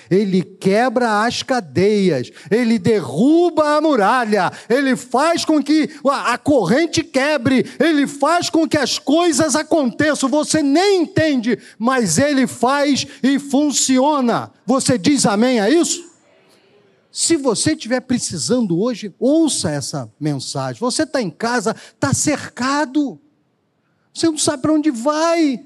Ele 0.09 0.41
quebra 0.41 1.23
as 1.23 1.43
cadeias, 1.43 2.31
ele 2.49 2.79
derruba 2.79 3.77
a 3.77 3.81
muralha, 3.81 4.51
ele 4.67 4.95
faz 4.95 5.45
com 5.45 5.61
que 5.61 5.91
a 6.03 6.35
corrente 6.39 7.03
quebre, 7.03 7.63
ele 7.79 8.07
faz 8.07 8.49
com 8.49 8.67
que 8.67 8.79
as 8.79 8.97
coisas 8.97 9.55
aconteçam. 9.55 10.27
Você 10.29 10.63
nem 10.63 11.03
entende, 11.03 11.59
mas 11.77 12.17
ele 12.17 12.47
faz 12.47 13.05
e 13.21 13.37
funciona. 13.37 14.51
Você 14.65 14.97
diz 14.97 15.27
amém 15.27 15.59
a 15.59 15.69
isso? 15.69 16.07
Se 17.19 17.35
você 17.35 17.71
estiver 17.71 17.99
precisando 18.01 18.79
hoje, 18.79 19.11
ouça 19.17 19.71
essa 19.71 20.07
mensagem. 20.19 20.79
Você 20.79 21.01
está 21.01 21.19
em 21.19 21.31
casa, 21.31 21.75
está 21.75 22.13
cercado. 22.13 23.19
Você 24.13 24.27
não 24.27 24.37
sabe 24.37 24.61
para 24.61 24.73
onde 24.73 24.91
vai. 24.91 25.65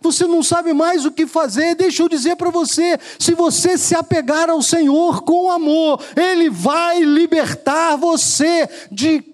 Você 0.00 0.28
não 0.28 0.44
sabe 0.44 0.72
mais 0.72 1.04
o 1.04 1.10
que 1.10 1.26
fazer. 1.26 1.74
Deixa 1.74 2.04
eu 2.04 2.08
dizer 2.08 2.36
para 2.36 2.50
você: 2.50 3.00
se 3.18 3.34
você 3.34 3.76
se 3.76 3.96
apegar 3.96 4.48
ao 4.48 4.62
Senhor 4.62 5.24
com 5.24 5.50
amor, 5.50 6.00
Ele 6.14 6.48
vai 6.48 7.02
libertar 7.02 7.96
você 7.96 8.68
de. 8.92 9.24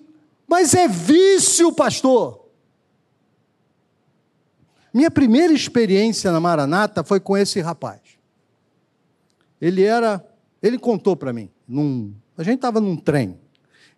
Mas 0.49 0.73
é 0.73 0.88
vício, 0.88 1.71
pastor. 1.71 2.47
Minha 4.90 5.11
primeira 5.11 5.52
experiência 5.52 6.33
na 6.33 6.40
Maranata 6.40 7.05
foi 7.05 7.21
com 7.21 7.37
esse 7.37 7.61
rapaz. 7.61 8.00
Ele 9.61 9.83
era 9.83 10.25
ele 10.67 10.79
contou 10.79 11.17
para 11.17 11.33
mim, 11.33 11.49
num, 11.67 12.15
a 12.37 12.43
gente 12.43 12.57
estava 12.57 12.81
num 12.81 12.97
trem, 12.97 13.39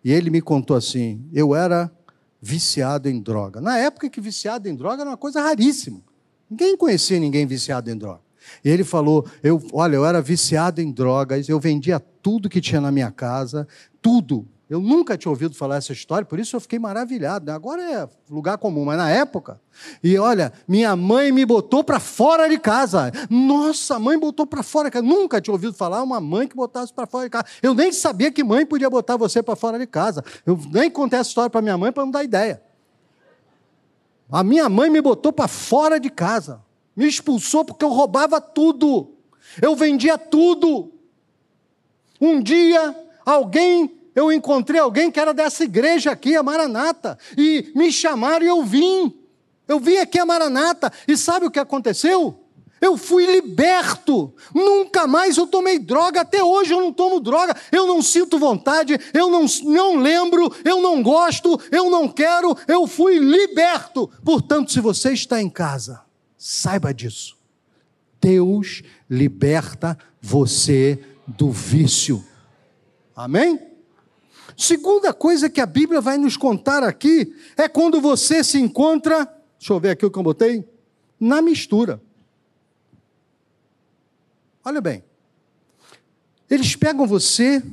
e 0.03 0.11
ele 0.11 0.29
me 0.29 0.41
contou 0.41 0.75
assim: 0.75 1.25
eu 1.33 1.55
era 1.55 1.91
viciado 2.41 3.09
em 3.09 3.19
droga. 3.19 3.59
Na 3.59 3.77
época 3.77 4.09
que 4.09 4.21
viciado 4.21 4.69
em 4.69 4.75
droga 4.75 5.01
era 5.01 5.09
uma 5.09 5.17
coisa 5.17 5.41
raríssima. 5.41 6.01
Ninguém 6.49 6.75
conhecia 6.77 7.19
ninguém 7.19 7.45
viciado 7.45 7.91
em 7.91 7.97
droga. 7.97 8.21
E 8.63 8.69
ele 8.69 8.83
falou: 8.83 9.25
eu, 9.43 9.61
olha, 9.73 9.95
eu 9.95 10.05
era 10.05 10.21
viciado 10.21 10.81
em 10.81 10.91
drogas, 10.91 11.49
eu 11.49 11.59
vendia 11.59 11.99
tudo 11.99 12.49
que 12.49 12.61
tinha 12.61 12.81
na 12.81 12.91
minha 12.91 13.11
casa, 13.11 13.67
tudo. 14.01 14.47
Eu 14.69 14.79
nunca 14.79 15.17
tinha 15.17 15.31
ouvido 15.31 15.55
falar 15.55 15.77
essa 15.77 15.91
história, 15.91 16.23
por 16.23 16.39
isso 16.39 16.55
eu 16.55 16.59
fiquei 16.59 16.77
maravilhado. 16.77 17.43
Né? 17.47 17.51
Agora 17.51 17.81
é 17.81 18.07
lugar 18.29 18.55
comum, 18.59 18.85
mas 18.85 18.99
na 18.99 19.09
época. 19.09 19.59
E 20.03 20.15
olha, 20.19 20.53
minha 20.67 20.95
mãe 20.95 21.31
me 21.31 21.43
botou 21.43 21.83
para 21.83 21.99
fora 21.99 22.47
de 22.47 22.59
casa. 22.59 23.11
Nossa, 23.31 23.97
mãe 23.97 24.19
botou 24.19 24.45
para 24.45 24.61
fora 24.61 24.89
de 24.89 24.93
casa. 24.93 25.05
Nunca 25.05 25.41
tinha 25.41 25.51
ouvido 25.51 25.73
falar 25.73 26.03
uma 26.03 26.21
mãe 26.21 26.47
que 26.47 26.55
botasse 26.55 26.93
para 26.93 27.07
fora 27.07 27.23
de 27.23 27.31
casa. 27.31 27.45
Eu 27.63 27.73
nem 27.73 27.91
sabia 27.91 28.31
que 28.31 28.43
mãe 28.43 28.63
podia 28.63 28.91
botar 28.91 29.17
você 29.17 29.41
para 29.41 29.55
fora 29.55 29.79
de 29.79 29.87
casa. 29.87 30.23
Eu 30.45 30.59
nem 30.71 30.87
contei 30.91 31.17
essa 31.17 31.29
história 31.29 31.49
para 31.49 31.63
minha 31.63 31.77
mãe 31.77 31.91
para 31.91 32.05
não 32.05 32.11
dar 32.11 32.23
ideia. 32.23 32.61
A 34.31 34.43
minha 34.43 34.69
mãe 34.69 34.87
me 34.87 35.01
botou 35.01 35.33
para 35.33 35.47
fora 35.47 35.99
de 35.99 36.11
casa. 36.11 36.61
Me 36.95 37.07
expulsou 37.07 37.65
porque 37.65 37.83
eu 37.83 37.89
roubava 37.89 38.39
tudo. 38.39 39.15
Eu 39.59 39.75
vendia 39.75 40.15
tudo. 40.15 40.93
Um 42.21 42.39
dia, 42.39 42.95
alguém 43.25 43.98
eu 44.15 44.31
encontrei 44.31 44.79
alguém 44.79 45.11
que 45.11 45.19
era 45.19 45.33
dessa 45.33 45.63
igreja 45.63 46.11
aqui, 46.11 46.35
a 46.35 46.43
Maranata, 46.43 47.17
e 47.37 47.71
me 47.75 47.91
chamaram 47.91 48.45
e 48.45 48.49
eu 48.49 48.63
vim. 48.63 49.13
Eu 49.67 49.79
vim 49.79 49.97
aqui 49.97 50.17
a 50.17 50.25
Maranata 50.25 50.91
e 51.07 51.15
sabe 51.15 51.45
o 51.45 51.51
que 51.51 51.59
aconteceu? 51.59 52.39
Eu 52.81 52.97
fui 52.97 53.25
liberto. 53.25 54.33
Nunca 54.53 55.05
mais 55.05 55.37
eu 55.37 55.45
tomei 55.45 55.77
droga. 55.77 56.21
Até 56.21 56.43
hoje 56.43 56.73
eu 56.73 56.79
não 56.79 56.93
tomo 56.93 57.19
droga. 57.19 57.55
Eu 57.71 57.85
não 57.85 58.01
sinto 58.01 58.39
vontade. 58.39 58.97
Eu 59.13 59.29
não, 59.29 59.45
não 59.65 59.97
lembro. 59.97 60.53
Eu 60.63 60.81
não 60.81 61.03
gosto. 61.03 61.59
Eu 61.71 61.89
não 61.89 62.07
quero. 62.07 62.55
Eu 62.67 62.87
fui 62.87 63.19
liberto. 63.19 64.09
Portanto, 64.23 64.71
se 64.71 64.79
você 64.79 65.11
está 65.11 65.41
em 65.41 65.49
casa, 65.49 66.01
saiba 66.37 66.93
disso. 66.93 67.37
Deus 68.21 68.81
liberta 69.09 69.97
você 70.21 71.03
do 71.27 71.51
vício. 71.51 72.23
Amém? 73.15 73.68
Segunda 74.59 75.13
coisa 75.13 75.49
que 75.49 75.61
a 75.61 75.65
Bíblia 75.65 76.01
vai 76.01 76.17
nos 76.17 76.35
contar 76.35 76.83
aqui 76.83 77.33
é 77.55 77.69
quando 77.69 78.01
você 78.01 78.43
se 78.43 78.59
encontra, 78.59 79.23
deixa 79.57 79.71
eu 79.71 79.79
ver 79.79 79.91
aqui 79.91 80.05
o 80.05 80.11
que 80.11 80.19
eu 80.19 80.21
botei, 80.21 80.67
na 81.17 81.41
mistura. 81.41 82.01
Olha 84.61 84.81
bem. 84.81 85.01
Eles 86.49 86.75
pegam 86.75 87.07
você 87.07 87.63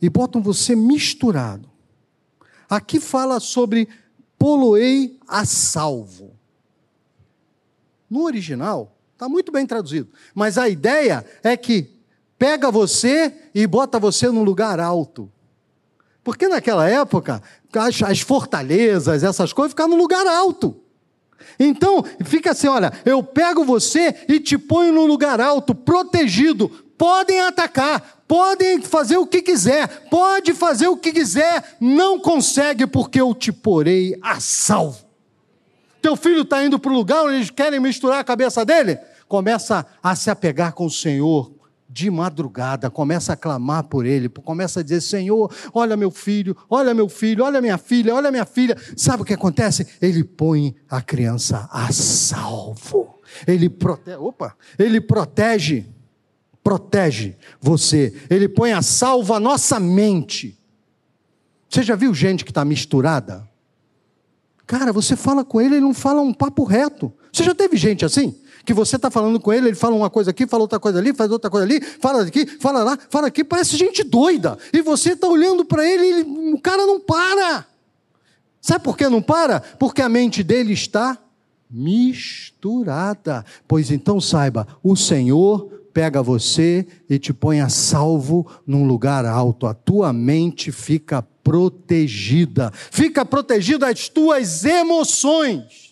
e 0.00 0.08
botam 0.08 0.40
você 0.40 0.74
misturado. 0.74 1.70
Aqui 2.66 2.98
fala 2.98 3.38
sobre 3.38 3.86
poloei 4.38 5.20
a 5.28 5.44
salvo. 5.44 6.34
No 8.08 8.24
original, 8.24 8.96
está 9.12 9.28
muito 9.28 9.52
bem 9.52 9.66
traduzido. 9.66 10.08
Mas 10.34 10.56
a 10.56 10.66
ideia 10.66 11.26
é 11.42 11.58
que 11.58 11.90
pega 12.38 12.70
você 12.70 13.50
e 13.54 13.66
bota 13.66 13.98
você 13.98 14.30
num 14.30 14.44
lugar 14.44 14.80
alto. 14.80 15.30
Porque 16.24 16.48
naquela 16.48 16.88
época, 16.88 17.42
as, 17.74 18.02
as 18.02 18.20
fortalezas, 18.20 19.22
essas 19.22 19.52
coisas, 19.52 19.72
ficavam 19.72 19.94
num 19.94 20.02
lugar 20.02 20.26
alto. 20.26 20.74
Então, 21.60 22.02
fica 22.24 22.52
assim: 22.52 22.66
olha, 22.66 22.90
eu 23.04 23.22
pego 23.22 23.62
você 23.62 24.24
e 24.26 24.40
te 24.40 24.56
ponho 24.56 24.92
num 24.92 25.06
lugar 25.06 25.38
alto, 25.38 25.74
protegido. 25.74 26.68
Podem 26.96 27.40
atacar, 27.40 28.22
podem 28.26 28.80
fazer 28.80 29.18
o 29.18 29.26
que 29.26 29.42
quiser, 29.42 30.08
pode 30.08 30.54
fazer 30.54 30.88
o 30.88 30.96
que 30.96 31.12
quiser, 31.12 31.76
não 31.80 32.18
consegue, 32.18 32.86
porque 32.86 33.20
eu 33.20 33.34
te 33.34 33.52
porei 33.52 34.16
a 34.22 34.40
salvo. 34.40 35.04
Teu 36.00 36.16
filho 36.16 36.42
está 36.42 36.64
indo 36.64 36.78
para 36.78 36.92
o 36.92 36.94
lugar 36.94 37.24
onde 37.24 37.36
eles 37.36 37.50
querem 37.50 37.80
misturar 37.80 38.20
a 38.20 38.24
cabeça 38.24 38.64
dele? 38.64 38.98
Começa 39.26 39.84
a 40.02 40.14
se 40.14 40.30
apegar 40.30 40.72
com 40.72 40.86
o 40.86 40.90
Senhor, 40.90 41.50
de 41.94 42.10
madrugada, 42.10 42.90
começa 42.90 43.34
a 43.34 43.36
clamar 43.36 43.84
por 43.84 44.04
ele, 44.04 44.28
começa 44.28 44.80
a 44.80 44.82
dizer: 44.82 45.00
Senhor, 45.00 45.48
olha 45.72 45.96
meu 45.96 46.10
filho, 46.10 46.56
olha 46.68 46.92
meu 46.92 47.08
filho, 47.08 47.44
olha 47.44 47.60
minha 47.60 47.78
filha, 47.78 48.12
olha 48.12 48.32
minha 48.32 48.44
filha. 48.44 48.76
Sabe 48.96 49.22
o 49.22 49.24
que 49.24 49.32
acontece? 49.32 49.86
Ele 50.02 50.24
põe 50.24 50.74
a 50.90 51.00
criança 51.00 51.68
a 51.70 51.92
salvo. 51.92 53.20
Ele 53.46 53.68
protege, 53.68 54.16
opa, 54.16 54.56
ele 54.76 55.00
protege, 55.00 55.86
protege 56.64 57.36
você. 57.60 58.12
Ele 58.28 58.48
põe 58.48 58.72
a 58.72 58.82
salvo 58.82 59.32
a 59.32 59.38
nossa 59.38 59.78
mente. 59.78 60.58
Você 61.70 61.84
já 61.84 61.94
viu 61.94 62.12
gente 62.12 62.44
que 62.44 62.50
está 62.50 62.64
misturada? 62.64 63.48
Cara, 64.66 64.92
você 64.92 65.14
fala 65.14 65.44
com 65.44 65.60
ele, 65.60 65.76
ele 65.76 65.80
não 65.80 65.94
fala 65.94 66.20
um 66.20 66.34
papo 66.34 66.64
reto. 66.64 67.12
Você 67.32 67.44
já 67.44 67.54
teve 67.54 67.76
gente 67.76 68.04
assim? 68.04 68.34
Que 68.64 68.72
você 68.72 68.96
está 68.96 69.10
falando 69.10 69.38
com 69.38 69.52
ele, 69.52 69.68
ele 69.68 69.76
fala 69.76 69.94
uma 69.94 70.10
coisa 70.10 70.30
aqui, 70.30 70.46
fala 70.46 70.62
outra 70.62 70.80
coisa 70.80 70.98
ali, 70.98 71.14
faz 71.14 71.30
outra 71.30 71.50
coisa 71.50 71.66
ali, 71.66 71.80
fala 71.80 72.22
aqui, 72.22 72.46
fala 72.46 72.82
lá, 72.82 72.98
fala 73.10 73.26
aqui, 73.26 73.44
parece 73.44 73.76
gente 73.76 74.02
doida. 74.02 74.56
E 74.72 74.80
você 74.80 75.12
está 75.12 75.28
olhando 75.28 75.64
para 75.64 75.86
ele, 75.86 76.06
ele, 76.06 76.52
o 76.54 76.60
cara 76.60 76.86
não 76.86 76.98
para. 76.98 77.66
Sabe 78.60 78.82
por 78.82 78.96
que 78.96 79.08
não 79.08 79.20
para? 79.20 79.60
Porque 79.60 80.00
a 80.00 80.08
mente 80.08 80.42
dele 80.42 80.72
está 80.72 81.18
misturada. 81.70 83.44
Pois 83.68 83.90
então 83.90 84.20
saiba, 84.20 84.66
o 84.82 84.96
Senhor 84.96 85.68
pega 85.92 86.22
você 86.22 86.86
e 87.08 87.18
te 87.18 87.32
põe 87.32 87.60
a 87.60 87.68
salvo 87.68 88.46
num 88.66 88.86
lugar 88.86 89.26
alto. 89.26 89.66
A 89.66 89.74
tua 89.74 90.12
mente 90.12 90.72
fica 90.72 91.22
protegida. 91.22 92.72
Fica 92.90 93.24
protegida 93.24 93.88
as 93.88 94.08
tuas 94.08 94.64
emoções. 94.64 95.83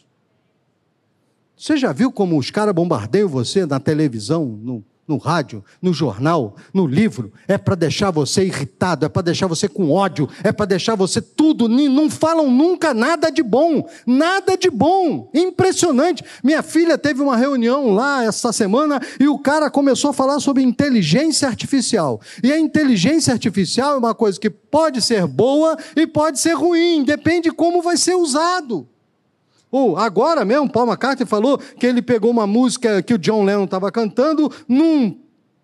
Você 1.62 1.76
já 1.76 1.92
viu 1.92 2.10
como 2.10 2.36
os 2.36 2.50
caras 2.50 2.74
bombardeiam 2.74 3.28
você 3.28 3.64
na 3.64 3.78
televisão, 3.78 4.44
no, 4.44 4.84
no 5.06 5.16
rádio, 5.16 5.64
no 5.80 5.94
jornal, 5.94 6.56
no 6.74 6.88
livro? 6.88 7.32
É 7.46 7.56
para 7.56 7.76
deixar 7.76 8.10
você 8.10 8.44
irritado, 8.46 9.06
é 9.06 9.08
para 9.08 9.22
deixar 9.22 9.46
você 9.46 9.68
com 9.68 9.92
ódio, 9.92 10.28
é 10.42 10.50
para 10.50 10.66
deixar 10.66 10.96
você 10.96 11.22
tudo. 11.22 11.68
Não 11.68 12.10
falam 12.10 12.50
nunca 12.50 12.92
nada 12.92 13.30
de 13.30 13.44
bom, 13.44 13.88
nada 14.04 14.56
de 14.56 14.68
bom. 14.68 15.30
Impressionante. 15.32 16.24
Minha 16.42 16.64
filha 16.64 16.98
teve 16.98 17.22
uma 17.22 17.36
reunião 17.36 17.94
lá 17.94 18.24
essa 18.24 18.52
semana 18.52 19.00
e 19.20 19.28
o 19.28 19.38
cara 19.38 19.70
começou 19.70 20.10
a 20.10 20.12
falar 20.12 20.40
sobre 20.40 20.64
inteligência 20.64 21.46
artificial. 21.46 22.20
E 22.42 22.52
a 22.52 22.58
inteligência 22.58 23.32
artificial 23.32 23.94
é 23.94 23.98
uma 23.98 24.16
coisa 24.16 24.40
que 24.40 24.50
pode 24.50 25.00
ser 25.00 25.28
boa 25.28 25.76
e 25.94 26.08
pode 26.08 26.40
ser 26.40 26.54
ruim, 26.54 27.04
depende 27.04 27.42
de 27.42 27.52
como 27.52 27.80
vai 27.80 27.96
ser 27.96 28.16
usado. 28.16 28.88
Ou 29.72 29.96
agora 29.96 30.44
mesmo, 30.44 30.70
Paul 30.70 30.86
McCartney 30.86 31.26
falou 31.26 31.56
que 31.56 31.86
ele 31.86 32.02
pegou 32.02 32.30
uma 32.30 32.46
música 32.46 33.02
que 33.02 33.14
o 33.14 33.18
John 33.18 33.42
Lennon 33.42 33.64
estava 33.64 33.90
cantando 33.90 34.52
num 34.68 35.18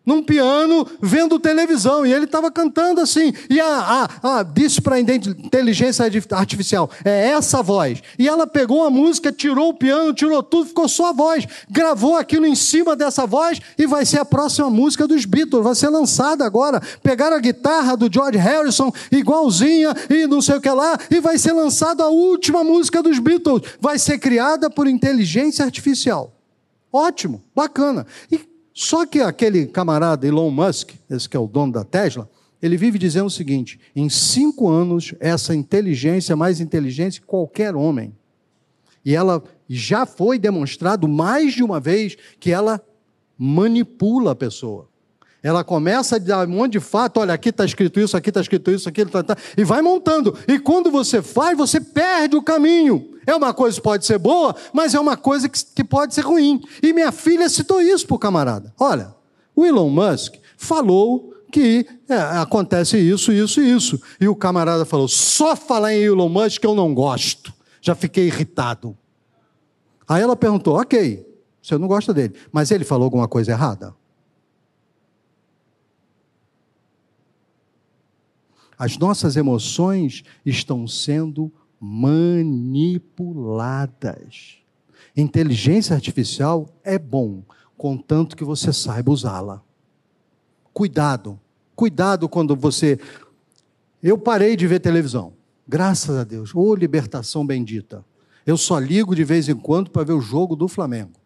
num 0.08 0.22
piano, 0.22 0.86
vendo 1.02 1.38
televisão, 1.38 2.06
e 2.06 2.14
ele 2.14 2.24
estava 2.24 2.50
cantando 2.50 3.02
assim. 3.02 3.30
E 3.50 3.60
a, 3.60 4.08
a, 4.22 4.38
a 4.38 4.42
disse 4.42 4.80
para 4.80 4.96
a 4.96 5.00
inteligência 5.00 6.02
artificial: 6.30 6.90
é 7.04 7.28
essa 7.28 7.62
voz. 7.62 8.02
E 8.18 8.26
ela 8.26 8.46
pegou 8.46 8.84
a 8.84 8.90
música, 8.90 9.30
tirou 9.30 9.68
o 9.68 9.74
piano, 9.74 10.14
tirou 10.14 10.42
tudo, 10.42 10.68
ficou 10.68 10.88
só 10.88 11.10
a 11.10 11.12
voz. 11.12 11.46
Gravou 11.70 12.16
aquilo 12.16 12.46
em 12.46 12.54
cima 12.54 12.96
dessa 12.96 13.26
voz 13.26 13.60
e 13.76 13.86
vai 13.86 14.06
ser 14.06 14.20
a 14.20 14.24
próxima 14.24 14.70
música 14.70 15.06
dos 15.06 15.26
Beatles, 15.26 15.62
vai 15.62 15.74
ser 15.74 15.90
lançada 15.90 16.42
agora. 16.42 16.80
Pegaram 17.02 17.36
a 17.36 17.40
guitarra 17.40 17.94
do 17.94 18.10
George 18.10 18.38
Harrison, 18.38 18.90
igualzinha, 19.12 19.94
e 20.08 20.26
não 20.26 20.40
sei 20.40 20.56
o 20.56 20.60
que 20.60 20.70
lá, 20.70 20.98
e 21.10 21.20
vai 21.20 21.36
ser 21.36 21.52
lançada 21.52 22.04
a 22.04 22.08
última 22.08 22.64
música 22.64 23.02
dos 23.02 23.18
Beatles. 23.18 23.60
Vai 23.78 23.98
ser 23.98 24.18
criada 24.18 24.70
por 24.70 24.88
inteligência 24.88 25.66
artificial. 25.66 26.32
Ótimo, 26.90 27.42
bacana. 27.54 28.06
E 28.32 28.47
só 28.80 29.04
que 29.04 29.18
aquele 29.18 29.66
camarada 29.66 30.24
Elon 30.24 30.52
Musk, 30.52 30.92
esse 31.10 31.28
que 31.28 31.36
é 31.36 31.40
o 31.40 31.48
dono 31.48 31.72
da 31.72 31.82
Tesla, 31.82 32.30
ele 32.62 32.76
vive 32.76 32.96
dizendo 32.96 33.26
o 33.26 33.30
seguinte: 33.30 33.80
em 33.94 34.08
cinco 34.08 34.68
anos, 34.68 35.16
essa 35.18 35.52
inteligência 35.52 36.32
é 36.32 36.36
mais 36.36 36.60
inteligente 36.60 37.20
que 37.20 37.26
qualquer 37.26 37.74
homem. 37.74 38.14
E 39.04 39.16
ela 39.16 39.42
já 39.68 40.06
foi 40.06 40.38
demonstrado 40.38 41.08
mais 41.08 41.54
de 41.54 41.64
uma 41.64 41.80
vez 41.80 42.16
que 42.38 42.52
ela 42.52 42.80
manipula 43.36 44.30
a 44.30 44.36
pessoa. 44.36 44.88
Ela 45.42 45.62
começa 45.62 46.16
a 46.16 46.18
dar 46.18 46.46
um 46.46 46.50
monte 46.50 46.72
de 46.72 46.80
fato, 46.80 47.20
olha, 47.20 47.32
aqui 47.32 47.50
está 47.50 47.64
escrito 47.64 48.00
isso, 48.00 48.16
aqui 48.16 48.30
está 48.30 48.40
escrito 48.40 48.70
isso, 48.70 48.88
aqui 48.88 49.02
está, 49.02 49.22
tá, 49.22 49.36
e 49.56 49.62
vai 49.62 49.80
montando. 49.80 50.36
E 50.48 50.58
quando 50.58 50.90
você 50.90 51.22
faz, 51.22 51.56
você 51.56 51.80
perde 51.80 52.36
o 52.36 52.42
caminho. 52.42 53.10
É 53.24 53.34
uma 53.36 53.54
coisa 53.54 53.76
que 53.76 53.82
pode 53.82 54.04
ser 54.04 54.18
boa, 54.18 54.56
mas 54.72 54.94
é 54.94 55.00
uma 55.00 55.16
coisa 55.16 55.48
que, 55.48 55.64
que 55.76 55.84
pode 55.84 56.14
ser 56.14 56.22
ruim. 56.22 56.60
E 56.82 56.92
minha 56.92 57.12
filha 57.12 57.48
citou 57.48 57.80
isso 57.80 58.06
para 58.06 58.16
o 58.16 58.18
camarada. 58.18 58.74
Olha, 58.80 59.14
o 59.54 59.64
Elon 59.64 59.90
Musk 59.90 60.34
falou 60.56 61.34
que 61.52 61.86
é, 62.08 62.16
acontece 62.16 62.98
isso, 62.98 63.32
isso 63.32 63.60
e 63.60 63.70
isso. 63.70 64.00
E 64.20 64.28
o 64.28 64.34
camarada 64.34 64.84
falou: 64.84 65.06
só 65.06 65.54
falar 65.54 65.94
em 65.94 66.02
Elon 66.02 66.28
Musk 66.28 66.64
eu 66.64 66.74
não 66.74 66.92
gosto. 66.94 67.52
Já 67.80 67.94
fiquei 67.94 68.26
irritado. 68.26 68.96
Aí 70.08 70.22
ela 70.22 70.34
perguntou: 70.34 70.80
ok, 70.80 71.26
você 71.62 71.78
não 71.78 71.86
gosta 71.86 72.12
dele, 72.12 72.34
mas 72.50 72.70
ele 72.70 72.84
falou 72.84 73.04
alguma 73.04 73.28
coisa 73.28 73.52
errada? 73.52 73.94
As 78.78 78.96
nossas 78.96 79.36
emoções 79.36 80.22
estão 80.46 80.86
sendo 80.86 81.52
manipuladas. 81.80 84.58
Inteligência 85.16 85.96
artificial 85.96 86.68
é 86.84 86.98
bom, 86.98 87.42
contanto 87.76 88.36
que 88.36 88.44
você 88.44 88.72
saiba 88.72 89.10
usá-la. 89.10 89.60
Cuidado, 90.72 91.40
cuidado 91.74 92.28
quando 92.28 92.54
você. 92.54 93.00
Eu 94.00 94.16
parei 94.16 94.54
de 94.54 94.68
ver 94.68 94.78
televisão, 94.78 95.32
graças 95.66 96.16
a 96.16 96.22
Deus, 96.22 96.54
ô 96.54 96.60
oh, 96.60 96.76
libertação 96.76 97.44
bendita. 97.44 98.04
Eu 98.46 98.56
só 98.56 98.78
ligo 98.78 99.16
de 99.16 99.24
vez 99.24 99.48
em 99.48 99.56
quando 99.56 99.90
para 99.90 100.04
ver 100.04 100.12
o 100.12 100.20
jogo 100.20 100.54
do 100.54 100.68
Flamengo. 100.68 101.18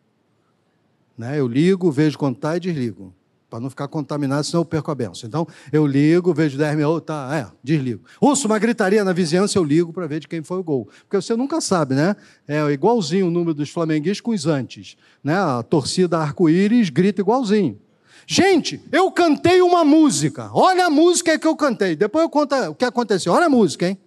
Né? 1.16 1.38
Eu 1.38 1.46
ligo, 1.46 1.92
vejo 1.92 2.18
quando 2.18 2.36
está 2.36 2.56
e 2.56 2.60
desligo 2.60 3.12
para 3.52 3.60
não 3.60 3.68
ficar 3.68 3.86
contaminado, 3.86 4.46
senão 4.46 4.62
eu 4.62 4.64
perco 4.64 4.90
a 4.90 4.94
benção. 4.94 5.28
Então, 5.28 5.46
eu 5.70 5.86
ligo, 5.86 6.32
vejo 6.32 6.56
10 6.56 6.74
mil, 6.74 6.98
tá, 7.02 7.28
é, 7.34 7.46
desligo. 7.62 8.02
Ouço 8.18 8.46
uma 8.46 8.58
gritaria 8.58 9.04
na 9.04 9.12
vizinhança, 9.12 9.58
eu 9.58 9.64
ligo 9.64 9.92
para 9.92 10.06
ver 10.06 10.20
de 10.20 10.26
quem 10.26 10.42
foi 10.42 10.56
o 10.56 10.64
gol. 10.64 10.88
Porque 11.02 11.20
você 11.20 11.36
nunca 11.36 11.60
sabe, 11.60 11.94
né? 11.94 12.16
É 12.48 12.64
igualzinho 12.70 13.26
o 13.26 13.30
número 13.30 13.52
dos 13.52 13.68
flamenguistas 13.68 14.22
com 14.22 14.30
os 14.30 14.46
antes. 14.46 14.96
Né? 15.22 15.34
A 15.34 15.62
torcida 15.62 16.18
arco-íris 16.18 16.88
grita 16.88 17.20
igualzinho. 17.20 17.78
Gente, 18.26 18.80
eu 18.90 19.10
cantei 19.12 19.60
uma 19.60 19.84
música. 19.84 20.48
Olha 20.54 20.86
a 20.86 20.90
música 20.90 21.38
que 21.38 21.46
eu 21.46 21.54
cantei. 21.54 21.94
Depois 21.94 22.22
eu 22.22 22.30
conto 22.30 22.54
o 22.54 22.74
que 22.74 22.86
aconteceu. 22.86 23.34
Olha 23.34 23.46
a 23.46 23.50
música, 23.50 23.86
hein? 23.86 23.98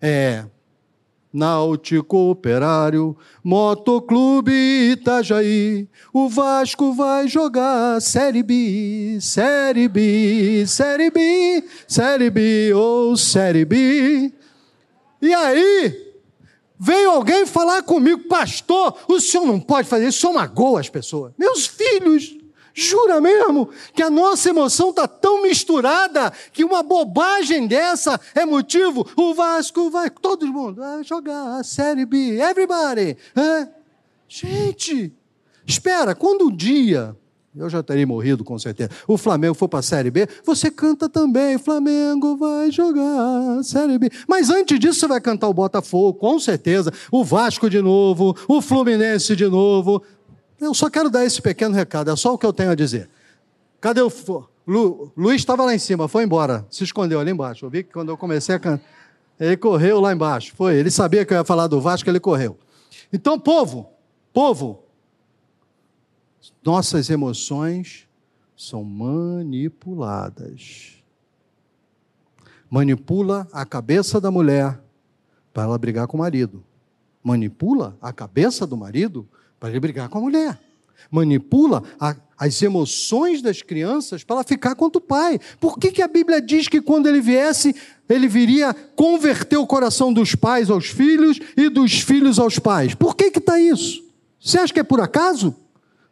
É. 0.00 0.46
Náutico 1.32 2.30
Operário, 2.30 3.16
Motoclube 3.44 4.52
Itajaí, 4.92 5.86
o 6.12 6.28
Vasco 6.28 6.92
vai 6.94 7.28
jogar 7.28 8.00
Série 8.00 8.42
B, 8.42 9.18
Série 9.20 9.88
B, 9.88 10.64
Série 10.66 11.10
B, 11.10 11.64
Série 11.86 12.30
B 12.30 12.72
ou 12.72 13.12
oh, 13.12 13.16
Série 13.16 13.64
B. 13.66 14.32
E 15.20 15.34
aí, 15.34 16.14
veio 16.78 17.10
alguém 17.10 17.44
falar 17.44 17.82
comigo, 17.82 18.28
pastor, 18.28 18.96
o 19.06 19.20
senhor 19.20 19.44
não 19.44 19.60
pode 19.60 19.86
fazer 19.88 20.08
isso, 20.08 20.18
o 20.18 20.20
senhor 20.20 20.32
magoa 20.32 20.80
as 20.80 20.88
pessoas. 20.88 21.32
Meus 21.36 21.66
filhos, 21.66 22.37
Jura 22.80 23.20
mesmo 23.20 23.70
que 23.92 24.04
a 24.04 24.08
nossa 24.08 24.50
emoção 24.50 24.90
está 24.90 25.08
tão 25.08 25.42
misturada 25.42 26.32
que 26.52 26.62
uma 26.62 26.80
bobagem 26.80 27.66
dessa 27.66 28.20
é 28.36 28.46
motivo? 28.46 29.04
O 29.16 29.34
Vasco 29.34 29.90
vai, 29.90 30.08
todo 30.08 30.46
mundo 30.46 30.76
vai 30.76 31.02
jogar 31.02 31.58
a 31.58 31.64
Série 31.64 32.06
B, 32.06 32.38
everybody. 32.40 33.16
Gente, 34.28 35.12
espera, 35.66 36.14
quando 36.14 36.46
um 36.46 36.54
dia, 36.54 37.16
eu 37.56 37.68
já 37.68 37.82
teria 37.82 38.06
morrido 38.06 38.44
com 38.44 38.56
certeza, 38.56 38.90
o 39.08 39.18
Flamengo 39.18 39.54
for 39.54 39.68
para 39.68 39.80
a 39.80 39.82
Série 39.82 40.12
B, 40.12 40.28
você 40.44 40.70
canta 40.70 41.08
também, 41.08 41.58
Flamengo 41.58 42.36
vai 42.36 42.70
jogar 42.70 43.60
Série 43.64 43.98
B. 43.98 44.08
Mas 44.28 44.50
antes 44.50 44.78
disso 44.78 45.00
você 45.00 45.08
vai 45.08 45.20
cantar 45.20 45.48
o 45.48 45.54
Botafogo, 45.54 46.16
com 46.16 46.38
certeza, 46.38 46.92
o 47.10 47.24
Vasco 47.24 47.68
de 47.68 47.82
novo, 47.82 48.36
o 48.46 48.62
Fluminense 48.62 49.34
de 49.34 49.48
novo. 49.48 50.00
Eu 50.60 50.74
só 50.74 50.90
quero 50.90 51.08
dar 51.08 51.24
esse 51.24 51.40
pequeno 51.40 51.74
recado, 51.74 52.10
é 52.10 52.16
só 52.16 52.34
o 52.34 52.38
que 52.38 52.44
eu 52.44 52.52
tenho 52.52 52.70
a 52.70 52.74
dizer. 52.74 53.08
Cadê 53.80 54.02
o. 54.02 54.12
Lu, 54.66 55.10
Luiz 55.16 55.36
estava 55.36 55.64
lá 55.64 55.74
em 55.74 55.78
cima, 55.78 56.08
foi 56.08 56.24
embora, 56.24 56.66
se 56.70 56.84
escondeu 56.84 57.18
ali 57.18 57.30
embaixo. 57.30 57.64
Eu 57.64 57.70
vi 57.70 57.82
que 57.82 57.90
quando 57.90 58.10
eu 58.10 58.18
comecei 58.18 58.54
a 58.54 58.58
cantar, 58.58 58.84
ele 59.40 59.56
correu 59.56 59.98
lá 59.98 60.12
embaixo. 60.12 60.54
Foi, 60.54 60.76
ele 60.76 60.90
sabia 60.90 61.24
que 61.24 61.32
eu 61.32 61.38
ia 61.38 61.44
falar 61.44 61.68
do 61.68 61.80
Vasco, 61.80 62.10
ele 62.10 62.20
correu. 62.20 62.58
Então, 63.10 63.40
povo, 63.40 63.88
povo, 64.30 64.82
nossas 66.62 67.08
emoções 67.08 68.06
são 68.54 68.84
manipuladas. 68.84 71.02
Manipula 72.68 73.48
a 73.50 73.64
cabeça 73.64 74.20
da 74.20 74.30
mulher 74.30 74.78
para 75.54 75.62
ela 75.62 75.78
brigar 75.78 76.06
com 76.06 76.18
o 76.18 76.20
marido. 76.20 76.62
Manipula 77.22 77.96
a 78.02 78.12
cabeça 78.12 78.66
do 78.66 78.76
marido 78.76 79.26
para 79.58 79.70
ele 79.70 79.80
brigar 79.80 80.08
com 80.08 80.18
a 80.18 80.20
mulher. 80.20 80.58
Manipula 81.10 81.82
a, 81.98 82.14
as 82.38 82.60
emoções 82.62 83.42
das 83.42 83.62
crianças 83.62 84.22
para 84.22 84.36
ela 84.36 84.44
ficar 84.44 84.74
contra 84.74 84.98
o 84.98 85.02
pai. 85.02 85.40
Por 85.60 85.78
que, 85.78 85.90
que 85.90 86.02
a 86.02 86.08
Bíblia 86.08 86.40
diz 86.40 86.68
que 86.68 86.80
quando 86.80 87.08
ele 87.08 87.20
viesse, 87.20 87.74
ele 88.08 88.28
viria 88.28 88.74
converter 88.94 89.56
o 89.56 89.66
coração 89.66 90.12
dos 90.12 90.34
pais 90.34 90.70
aos 90.70 90.86
filhos 90.86 91.40
e 91.56 91.68
dos 91.68 92.00
filhos 92.00 92.38
aos 92.38 92.58
pais? 92.58 92.94
Por 92.94 93.16
que 93.16 93.24
está 93.26 93.58
isso? 93.58 94.02
Você 94.40 94.58
acha 94.58 94.72
que 94.72 94.80
é 94.80 94.84
por 94.84 95.00
acaso? 95.00 95.54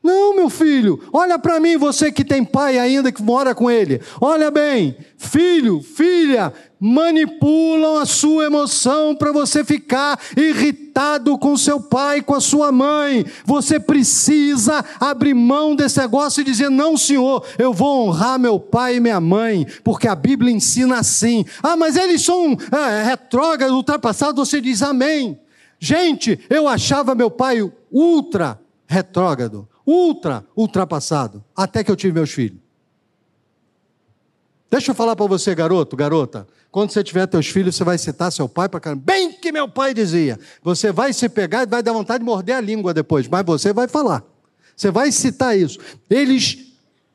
Não, 0.06 0.36
meu 0.36 0.48
filho, 0.48 1.02
olha 1.12 1.36
para 1.36 1.58
mim, 1.58 1.76
você 1.76 2.12
que 2.12 2.24
tem 2.24 2.44
pai 2.44 2.78
ainda 2.78 3.10
que 3.10 3.20
mora 3.20 3.56
com 3.56 3.68
ele. 3.68 4.00
Olha 4.20 4.52
bem, 4.52 4.96
filho, 5.18 5.82
filha, 5.82 6.52
manipulam 6.80 7.96
a 7.98 8.06
sua 8.06 8.44
emoção 8.44 9.14
para 9.14 9.32
você 9.32 9.64
ficar 9.64 10.18
irritado 10.36 11.36
com 11.38 11.56
seu 11.56 11.80
pai, 11.80 12.22
com 12.22 12.34
a 12.34 12.40
sua 12.40 12.70
mãe. 12.70 13.24
Você 13.44 13.80
precisa 13.80 14.84
abrir 15.00 15.34
mão 15.34 15.74
desse 15.74 15.98
negócio 15.98 16.40
e 16.40 16.44
dizer: 16.44 16.70
Não, 16.70 16.96
senhor, 16.96 17.44
eu 17.58 17.72
vou 17.72 18.08
honrar 18.08 18.38
meu 18.38 18.58
pai 18.58 18.96
e 18.96 19.00
minha 19.00 19.20
mãe, 19.20 19.66
porque 19.82 20.08
a 20.08 20.14
Bíblia 20.14 20.52
ensina 20.52 20.98
assim. 20.98 21.44
Ah, 21.62 21.76
mas 21.76 21.96
eles 21.96 22.22
são 22.22 22.56
é, 22.72 23.02
retrógrados, 23.02 23.74
ultrapassados. 23.74 24.48
Você 24.48 24.60
diz 24.60 24.82
Amém. 24.82 25.38
Gente, 25.78 26.40
eu 26.48 26.66
achava 26.66 27.14
meu 27.14 27.30
pai 27.30 27.60
ultra 27.92 28.58
retrógrado 28.88 29.68
ultra 29.86 30.44
ultrapassado, 30.56 31.44
até 31.54 31.84
que 31.84 31.90
eu 31.90 31.96
tive 31.96 32.12
meus 32.14 32.32
filhos. 32.32 32.58
Deixa 34.70 34.90
eu 34.90 34.94
falar 34.94 35.14
para 35.14 35.26
você, 35.26 35.54
garoto, 35.54 35.96
garota. 35.96 36.46
Quando 36.70 36.90
você 36.90 37.02
tiver 37.02 37.26
teus 37.26 37.46
filhos, 37.46 37.76
você 37.76 37.84
vai 37.84 37.96
citar 37.96 38.32
seu 38.32 38.48
pai 38.48 38.68
para 38.68 38.80
caramba. 38.80 39.02
Bem 39.04 39.32
que 39.32 39.52
meu 39.52 39.68
pai 39.68 39.94
dizia. 39.94 40.38
Você 40.62 40.92
vai 40.92 41.12
se 41.12 41.28
pegar 41.28 41.62
e 41.62 41.66
vai 41.66 41.82
dar 41.82 41.92
vontade 41.92 42.18
de 42.18 42.24
morder 42.24 42.56
a 42.56 42.60
língua 42.60 42.92
depois, 42.92 43.28
mas 43.28 43.46
você 43.46 43.72
vai 43.72 43.88
falar. 43.88 44.24
Você 44.76 44.90
vai 44.90 45.10
citar 45.10 45.56
isso. 45.56 45.78
Eles 46.10 46.58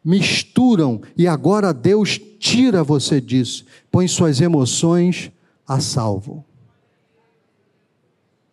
misturam 0.04 1.02
e 1.16 1.28
agora 1.28 1.74
Deus 1.74 2.20
tira 2.40 2.84
você 2.84 3.22
disso. 3.22 3.66
Põe 3.92 4.08
suas 4.08 4.42
emoções 4.42 5.32
a 5.68 5.80
salvo. 5.80 6.44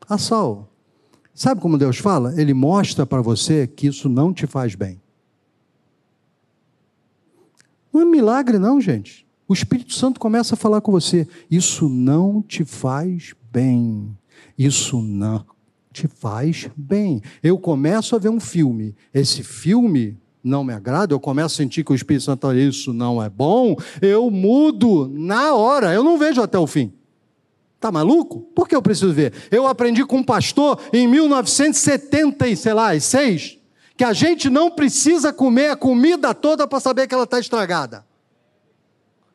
A 0.09 0.19
salvo. 0.19 0.69
Sabe 1.35 1.61
como 1.61 1.79
Deus 1.79 1.99
fala? 1.99 2.35
Ele 2.37 2.53
mostra 2.53 3.07
para 3.07 3.23
você 3.23 3.67
que 3.67 3.87
isso 3.87 4.09
não 4.09 4.33
te 4.33 4.47
faz 4.47 4.75
bem. 4.75 5.01
Não 7.99 8.07
é 8.07 8.11
milagre, 8.11 8.61
não, 8.61 8.81
gente. 8.81 9.27
O 9.49 9.53
Espírito 9.53 9.93
Santo 9.93 10.21
começa 10.21 10.55
a 10.55 10.57
falar 10.57 10.81
com 10.81 10.93
você: 10.93 11.27
isso 11.51 11.89
não 11.89 12.41
te 12.41 12.65
faz 12.65 13.35
bem. 13.51 14.17
Isso 14.57 15.03
não 15.03 15.45
te 15.93 16.07
faz 16.07 16.71
bem. 16.77 17.21
Eu 17.43 17.59
começo 17.59 18.15
a 18.15 18.21
ver 18.21 18.29
um 18.29 18.39
filme. 18.39 18.95
Esse 19.13 19.43
filme 19.43 20.17
não 20.45 20.63
me 20.63 20.73
agrada, 20.73 21.13
eu 21.13 21.19
começo 21.19 21.55
a 21.55 21.57
sentir 21.57 21.85
que 21.85 21.91
o 21.91 21.95
Espírito 21.95 22.25
Santo 22.25 22.43
fala, 22.43 22.57
isso 22.57 22.93
não 22.93 23.21
é 23.21 23.29
bom, 23.29 23.75
eu 24.01 24.31
mudo 24.31 25.11
na 25.13 25.53
hora, 25.53 25.93
eu 25.93 26.05
não 26.05 26.17
vejo 26.17 26.41
até 26.41 26.57
o 26.57 26.67
fim. 26.67 26.93
Tá 27.81 27.91
maluco? 27.91 28.43
Por 28.55 28.69
que 28.69 28.77
eu 28.77 28.81
preciso 28.81 29.13
ver? 29.13 29.33
Eu 29.51 29.67
aprendi 29.67 30.05
com 30.05 30.19
um 30.19 30.25
pastor 30.25 30.79
em 30.93 31.09
1976 31.09 33.58
que 33.99 34.05
a 34.05 34.13
gente 34.13 34.49
não 34.49 34.71
precisa 34.71 35.33
comer 35.33 35.71
a 35.73 35.77
comida 35.77 36.33
toda 36.33 36.69
para 36.69 36.79
saber 36.79 37.09
que 37.09 37.15
ela 37.15 37.25
está 37.25 37.41
estragada. 37.41 38.07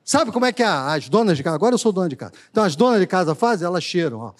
Sabe 0.06 0.32
como 0.32 0.46
é 0.46 0.54
que 0.54 0.64
as 0.64 1.10
donas 1.10 1.36
de 1.36 1.44
casa, 1.44 1.56
agora 1.56 1.76
eu 1.76 1.78
sou 1.78 1.92
dona 1.92 2.08
de 2.08 2.16
casa, 2.16 2.32
então 2.50 2.64
as 2.64 2.74
donas 2.74 3.02
de 3.02 3.06
casa 3.06 3.36
fazem, 3.36 3.68
elas 3.68 3.84
cheiram, 3.84 4.20
ó. 4.20 4.34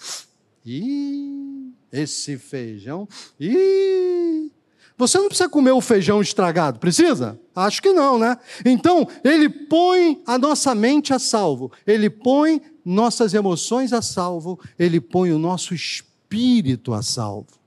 Ih, 0.64 1.74
esse 1.92 2.38
feijão, 2.38 3.06
ih, 3.38 4.50
você 4.96 5.18
não 5.18 5.28
precisa 5.28 5.48
comer 5.48 5.72
o 5.72 5.80
feijão 5.82 6.22
estragado, 6.22 6.78
precisa? 6.78 7.38
Acho 7.54 7.82
que 7.82 7.92
não, 7.92 8.18
né? 8.18 8.38
Então, 8.64 9.06
ele 9.22 9.50
põe 9.50 10.22
a 10.26 10.38
nossa 10.38 10.74
mente 10.74 11.12
a 11.12 11.18
salvo, 11.18 11.70
ele 11.86 12.08
põe 12.08 12.62
nossas 12.82 13.34
emoções 13.34 13.92
a 13.92 14.00
salvo, 14.00 14.58
ele 14.78 15.02
põe 15.02 15.32
o 15.32 15.38
nosso 15.38 15.74
espírito 15.74 16.94
a 16.94 17.02
salvo. 17.02 17.62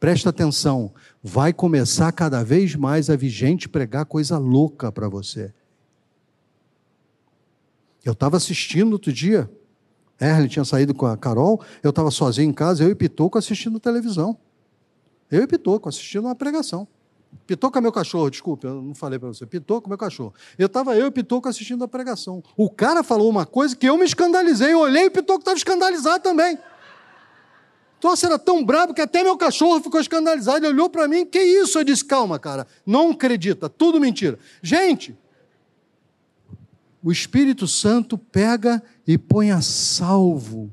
Presta 0.00 0.30
atenção, 0.30 0.90
vai 1.22 1.52
começar 1.52 2.10
cada 2.12 2.42
vez 2.42 2.74
mais 2.74 3.10
a 3.10 3.16
vigente 3.16 3.68
pregar 3.68 4.06
coisa 4.06 4.38
louca 4.38 4.90
para 4.90 5.08
você. 5.08 5.52
Eu 8.04 8.12
estava 8.12 8.36
assistindo 8.36 8.94
outro 8.94 9.12
dia, 9.12 9.50
Erle 10.20 10.48
tinha 10.48 10.64
saído 10.64 10.94
com 10.94 11.06
a 11.06 11.16
Carol, 11.16 11.62
eu 11.82 11.90
estava 11.90 12.10
sozinho 12.10 12.50
em 12.50 12.52
casa, 12.52 12.82
eu 12.82 12.90
e 12.90 12.94
Pitoco 12.94 13.38
assistindo 13.38 13.78
televisão. 13.78 14.38
Eu 15.30 15.42
e 15.42 15.46
Pitoco 15.46 15.88
assistindo 15.88 16.24
uma 16.24 16.34
pregação. 16.34 16.88
Pitoco 17.46 17.78
é 17.78 17.80
meu 17.80 17.92
cachorro, 17.92 18.28
desculpe, 18.28 18.66
eu 18.66 18.82
não 18.82 18.94
falei 18.94 19.18
para 19.18 19.28
você. 19.28 19.46
Pitoco 19.46 19.86
é 19.86 19.88
meu 19.88 19.98
cachorro. 19.98 20.34
Eu 20.58 20.66
estava 20.66 20.96
eu 20.96 21.06
e 21.06 21.10
Pitoco 21.10 21.48
assistindo 21.48 21.84
a 21.84 21.88
pregação. 21.88 22.42
O 22.56 22.68
cara 22.68 23.02
falou 23.02 23.28
uma 23.28 23.46
coisa 23.46 23.76
que 23.76 23.88
eu 23.88 23.96
me 23.96 24.04
escandalizei. 24.04 24.72
Eu 24.72 24.80
olhei 24.80 25.04
e 25.04 25.10
Pitoco 25.10 25.40
estava 25.40 25.56
escandalizado 25.56 26.22
também. 26.22 26.58
Então, 28.00 28.14
era 28.24 28.38
tão 28.38 28.64
brabo 28.64 28.94
que 28.94 29.02
até 29.02 29.22
meu 29.22 29.36
cachorro 29.36 29.78
ficou 29.82 30.00
escandalizado. 30.00 30.64
Ele 30.64 30.72
olhou 30.72 30.88
para 30.88 31.06
mim, 31.06 31.26
que 31.26 31.38
isso? 31.38 31.78
Eu 31.78 31.84
disse, 31.84 32.02
calma, 32.02 32.38
cara, 32.38 32.66
não 32.86 33.10
acredita, 33.10 33.68
tudo 33.68 34.00
mentira. 34.00 34.38
Gente, 34.62 35.14
o 37.02 37.12
Espírito 37.12 37.68
Santo 37.68 38.16
pega 38.16 38.82
e 39.06 39.18
põe 39.18 39.50
a 39.50 39.60
salvo 39.60 40.72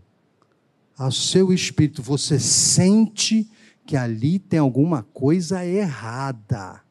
ao 0.98 1.12
seu 1.12 1.52
espírito. 1.52 2.02
Você 2.02 2.40
sente 2.40 3.46
que 3.86 3.98
ali 3.98 4.40
tem 4.40 4.60
alguma 4.60 5.04
coisa 5.14 5.66
errada. 5.66 6.82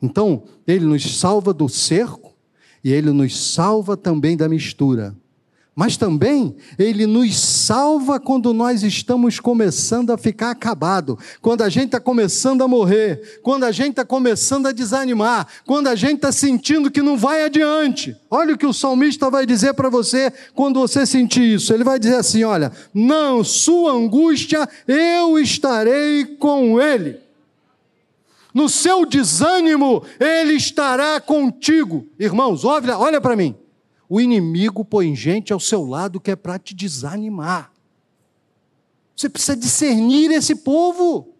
Então, 0.00 0.44
ele 0.64 0.84
nos 0.84 1.18
salva 1.18 1.52
do 1.52 1.68
cerco 1.68 2.36
e 2.84 2.92
ele 2.92 3.10
nos 3.10 3.36
salva 3.52 3.96
também 3.96 4.36
da 4.36 4.48
mistura. 4.48 5.16
Mas 5.78 5.98
também 5.98 6.56
ele 6.78 7.04
nos 7.04 7.38
salva 7.38 8.18
quando 8.18 8.54
nós 8.54 8.82
estamos 8.82 9.38
começando 9.38 10.10
a 10.10 10.16
ficar 10.16 10.50
acabado, 10.50 11.18
quando 11.42 11.60
a 11.60 11.68
gente 11.68 11.88
está 11.88 12.00
começando 12.00 12.64
a 12.64 12.68
morrer, 12.68 13.40
quando 13.42 13.64
a 13.64 13.70
gente 13.70 13.90
está 13.90 14.02
começando 14.02 14.68
a 14.68 14.72
desanimar, 14.72 15.46
quando 15.66 15.88
a 15.88 15.94
gente 15.94 16.14
está 16.14 16.32
sentindo 16.32 16.90
que 16.90 17.02
não 17.02 17.18
vai 17.18 17.44
adiante. 17.44 18.16
Olha 18.30 18.54
o 18.54 18.58
que 18.58 18.64
o 18.64 18.72
salmista 18.72 19.28
vai 19.30 19.44
dizer 19.44 19.74
para 19.74 19.90
você 19.90 20.32
quando 20.54 20.80
você 20.80 21.04
sentir 21.04 21.56
isso. 21.56 21.74
Ele 21.74 21.84
vai 21.84 21.98
dizer 21.98 22.16
assim: 22.16 22.42
olha, 22.42 22.72
não, 22.94 23.44
sua 23.44 23.92
angústia, 23.92 24.66
eu 24.88 25.38
estarei 25.38 26.24
com 26.24 26.80
ele. 26.80 27.20
No 28.54 28.66
seu 28.66 29.04
desânimo, 29.04 30.02
ele 30.18 30.54
estará 30.54 31.20
contigo. 31.20 32.06
Irmãos, 32.18 32.64
olha, 32.64 32.96
olha 32.96 33.20
para 33.20 33.36
mim. 33.36 33.54
O 34.08 34.20
inimigo 34.20 34.84
põe 34.84 35.14
gente 35.14 35.52
ao 35.52 35.60
seu 35.60 35.84
lado 35.84 36.20
que 36.20 36.30
é 36.30 36.36
para 36.36 36.58
te 36.58 36.74
desanimar. 36.74 37.72
Você 39.14 39.28
precisa 39.28 39.56
discernir 39.56 40.30
esse 40.30 40.54
povo. 40.54 41.32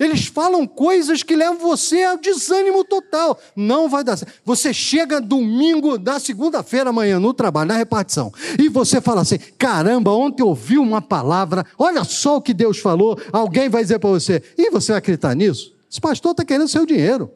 Eles 0.00 0.24
falam 0.26 0.66
coisas 0.66 1.22
que 1.22 1.36
levam 1.36 1.58
você 1.58 2.02
ao 2.04 2.16
desânimo 2.16 2.82
total. 2.84 3.38
Não 3.54 3.86
vai 3.86 4.02
dar 4.02 4.16
certo. 4.16 4.32
Você 4.46 4.72
chega 4.72 5.20
domingo 5.20 5.98
da 5.98 6.18
segunda-feira 6.18 6.88
amanhã 6.88 7.20
no 7.20 7.34
trabalho, 7.34 7.68
na 7.68 7.76
repartição, 7.76 8.32
e 8.58 8.70
você 8.70 8.98
fala 8.98 9.20
assim: 9.20 9.38
caramba, 9.58 10.10
ontem 10.10 10.42
ouvi 10.42 10.78
uma 10.78 11.02
palavra, 11.02 11.66
olha 11.78 12.02
só 12.02 12.38
o 12.38 12.40
que 12.40 12.54
Deus 12.54 12.78
falou. 12.78 13.20
Alguém 13.30 13.68
vai 13.68 13.82
dizer 13.82 13.98
para 13.98 14.08
você, 14.08 14.42
e 14.56 14.70
você 14.70 14.92
vai 14.92 15.00
acreditar 15.00 15.34
nisso? 15.36 15.74
Esse 15.90 16.00
pastor 16.00 16.30
está 16.30 16.46
querendo 16.46 16.66
seu 16.66 16.86
dinheiro. 16.86 17.30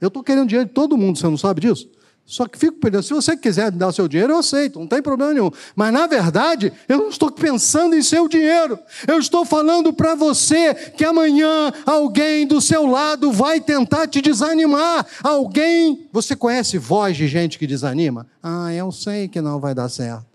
Eu 0.00 0.08
estou 0.08 0.22
querendo 0.22 0.48
dinheiro 0.48 0.68
de 0.68 0.74
todo 0.74 0.96
mundo, 0.96 1.18
você 1.18 1.26
não 1.26 1.36
sabe 1.36 1.60
disso? 1.60 1.90
Só 2.26 2.48
que 2.48 2.58
fico 2.58 2.76
pensando, 2.78 3.02
se 3.04 3.14
você 3.14 3.36
quiser 3.36 3.70
dar 3.70 3.86
o 3.86 3.92
seu 3.92 4.08
dinheiro, 4.08 4.32
eu 4.32 4.38
aceito, 4.38 4.80
não 4.80 4.86
tem 4.88 5.00
problema 5.00 5.32
nenhum. 5.32 5.50
Mas 5.76 5.92
na 5.92 6.08
verdade, 6.08 6.72
eu 6.88 6.98
não 6.98 7.08
estou 7.08 7.30
pensando 7.30 7.94
em 7.94 8.02
seu 8.02 8.26
dinheiro. 8.26 8.76
Eu 9.06 9.20
estou 9.20 9.44
falando 9.44 9.92
para 9.92 10.16
você 10.16 10.74
que 10.74 11.04
amanhã 11.04 11.72
alguém 11.86 12.44
do 12.44 12.60
seu 12.60 12.84
lado 12.84 13.30
vai 13.30 13.60
tentar 13.60 14.08
te 14.08 14.20
desanimar. 14.20 15.06
Alguém, 15.22 16.08
você 16.12 16.34
conhece 16.34 16.78
voz 16.78 17.16
de 17.16 17.28
gente 17.28 17.60
que 17.60 17.66
desanima? 17.66 18.26
Ah, 18.42 18.74
eu 18.74 18.90
sei 18.90 19.28
que 19.28 19.40
não 19.40 19.60
vai 19.60 19.72
dar 19.72 19.88
certo. 19.88 20.26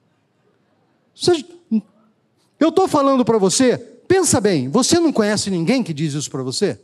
Eu 2.58 2.69
estou 2.69 2.88
falando 2.88 3.25
para 3.25 3.38
você, 3.38 3.77
pensa 4.08 4.39
bem, 4.39 4.69
você 4.69 4.97
não 4.97 5.12
conhece 5.12 5.49
ninguém 5.49 5.84
que 5.84 5.93
diz 5.93 6.13
isso 6.13 6.32
para 6.32 6.41
você? 6.41 6.80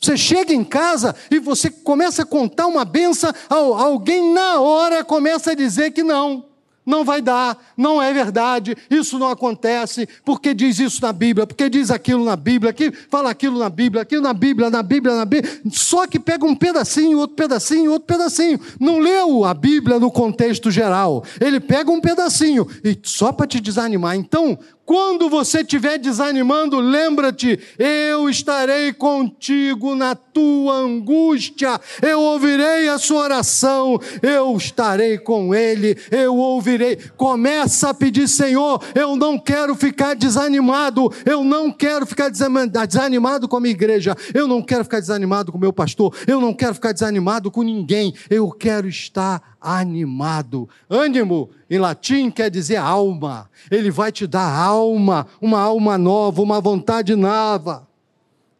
Você 0.00 0.16
chega 0.16 0.52
em 0.52 0.62
casa 0.62 1.14
e 1.30 1.38
você 1.38 1.70
começa 1.70 2.22
a 2.22 2.26
contar 2.26 2.66
uma 2.66 2.84
benção, 2.84 3.32
alguém 3.48 4.32
na 4.32 4.60
hora 4.60 5.02
começa 5.02 5.52
a 5.52 5.54
dizer 5.54 5.90
que 5.92 6.02
não, 6.02 6.44
não 6.86 7.04
vai 7.04 7.20
dar, 7.20 7.58
não 7.76 8.00
é 8.00 8.12
verdade, 8.12 8.76
isso 8.88 9.18
não 9.18 9.28
acontece, 9.28 10.08
porque 10.24 10.54
diz 10.54 10.78
isso 10.78 11.02
na 11.02 11.12
Bíblia, 11.12 11.46
porque 11.46 11.68
diz 11.68 11.90
aquilo 11.90 12.24
na 12.24 12.36
Bíblia, 12.36 12.72
que 12.72 12.92
fala 13.10 13.28
aquilo 13.30 13.58
na 13.58 13.68
Bíblia, 13.68 14.02
aquilo 14.02 14.22
na 14.22 14.32
Bíblia, 14.32 14.70
na 14.70 14.82
Bíblia, 14.84 15.16
na 15.16 15.24
Bíblia, 15.24 15.60
só 15.72 16.06
que 16.06 16.20
pega 16.20 16.46
um 16.46 16.54
pedacinho, 16.54 17.18
outro 17.18 17.34
pedacinho, 17.34 17.90
outro 17.90 18.06
pedacinho. 18.06 18.60
Não 18.78 19.00
leu 19.00 19.44
a 19.44 19.52
Bíblia 19.52 19.98
no 19.98 20.12
contexto 20.12 20.70
geral. 20.70 21.24
Ele 21.40 21.58
pega 21.58 21.90
um 21.90 22.00
pedacinho 22.00 22.68
e 22.84 22.96
só 23.02 23.32
para 23.32 23.48
te 23.48 23.60
desanimar. 23.60 24.14
Então, 24.14 24.56
quando 24.86 25.28
você 25.28 25.62
estiver 25.62 25.98
desanimando, 25.98 26.78
lembra-te: 26.78 27.58
eu 27.76 28.30
estarei 28.30 28.92
contigo 28.92 29.96
na 29.96 30.14
tua 30.14 30.74
angústia, 30.74 31.80
eu 32.00 32.20
ouvirei 32.20 32.88
a 32.88 32.96
sua 32.96 33.24
oração, 33.24 33.98
eu 34.22 34.56
estarei 34.56 35.18
com 35.18 35.52
ele, 35.52 35.98
eu 36.10 36.36
ouvirei. 36.36 36.96
Começa 37.16 37.90
a 37.90 37.94
pedir, 37.94 38.28
Senhor, 38.28 38.80
eu 38.94 39.16
não 39.16 39.36
quero 39.36 39.74
ficar 39.74 40.14
desanimado, 40.14 41.12
eu 41.24 41.42
não 41.42 41.72
quero 41.72 42.06
ficar 42.06 42.28
desanimado 42.28 43.48
com 43.48 43.56
a 43.56 43.60
minha 43.60 43.74
igreja, 43.74 44.16
eu 44.32 44.46
não 44.46 44.62
quero 44.62 44.84
ficar 44.84 45.00
desanimado 45.00 45.50
com 45.50 45.58
o 45.58 45.60
meu 45.60 45.72
pastor, 45.72 46.14
eu 46.28 46.40
não 46.40 46.54
quero 46.54 46.74
ficar 46.74 46.92
desanimado 46.92 47.50
com 47.50 47.64
ninguém, 47.64 48.14
eu 48.30 48.48
quero 48.52 48.86
estar 48.86 49.55
animado. 49.60 50.68
Ânimo, 50.88 51.50
em 51.68 51.78
latim, 51.78 52.30
quer 52.30 52.50
dizer 52.50 52.76
alma. 52.76 53.50
Ele 53.70 53.90
vai 53.90 54.12
te 54.12 54.26
dar 54.26 54.48
alma, 54.48 55.26
uma 55.40 55.60
alma 55.60 55.96
nova, 55.98 56.42
uma 56.42 56.60
vontade 56.60 57.14
nova. 57.14 57.88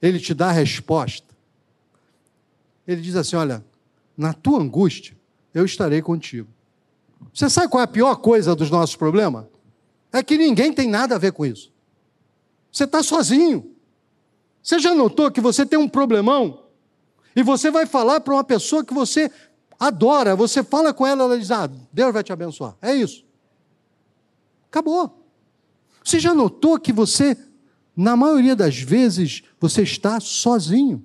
Ele 0.01 0.19
te 0.19 0.35
dá 0.35 0.49
a 0.49 0.53
resposta. 0.53 1.35
Ele 2.87 3.01
diz 3.01 3.17
assim: 3.17 3.37
Olha, 3.37 3.65
na 4.17 4.33
tua 4.33 4.61
angústia, 4.61 5.17
eu 5.55 5.65
estarei 5.65 6.03
contigo. 6.03 6.49
Você 7.33 7.51
sabe 7.51 7.69
qual 7.69 7.81
é 7.81 7.85
a 7.85 7.89
pior 7.89 8.17
coisa 8.17 8.55
dos 8.55 8.71
nossos 8.71 8.97
problemas? 8.97 9.47
É 10.13 10.23
que 10.23 10.39
ninguém 10.39 10.73
tem 10.73 10.89
nada 10.89 11.15
a 11.17 11.19
ver 11.19 11.33
com 11.33 11.45
isso. 11.45 11.73
Você 12.71 12.85
está 12.85 13.03
sozinho. 13.03 13.73
Você 14.63 14.79
já 14.79 14.95
notou 14.95 15.31
que 15.31 15.41
você 15.41 15.65
tem 15.65 15.79
um 15.79 15.89
problemão 15.89 16.65
e 17.35 17.43
você 17.43 17.71
vai 17.71 17.87
falar 17.87 18.21
para 18.21 18.35
uma 18.35 18.43
pessoa 18.43 18.85
que 18.85 18.95
você 18.95 19.31
adora, 19.79 20.35
você 20.35 20.63
fala 20.63 20.93
com 20.93 21.07
ela, 21.07 21.25
ela 21.25 21.39
diz: 21.39 21.51
Ah, 21.51 21.71
Deus 21.93 22.13
vai 22.13 22.23
te 22.23 22.33
abençoar. 22.33 22.77
É 22.81 22.95
isso. 22.95 23.25
Acabou. 24.71 25.23
Você 26.05 26.21
já 26.21 26.35
notou 26.35 26.79
que 26.79 26.93
você, 26.93 27.37
na 27.97 28.17
maioria 28.17 28.55
das 28.55 28.79
vezes, 28.79 29.43
você 29.59 29.83
está 29.83 30.21
sozinho? 30.21 31.05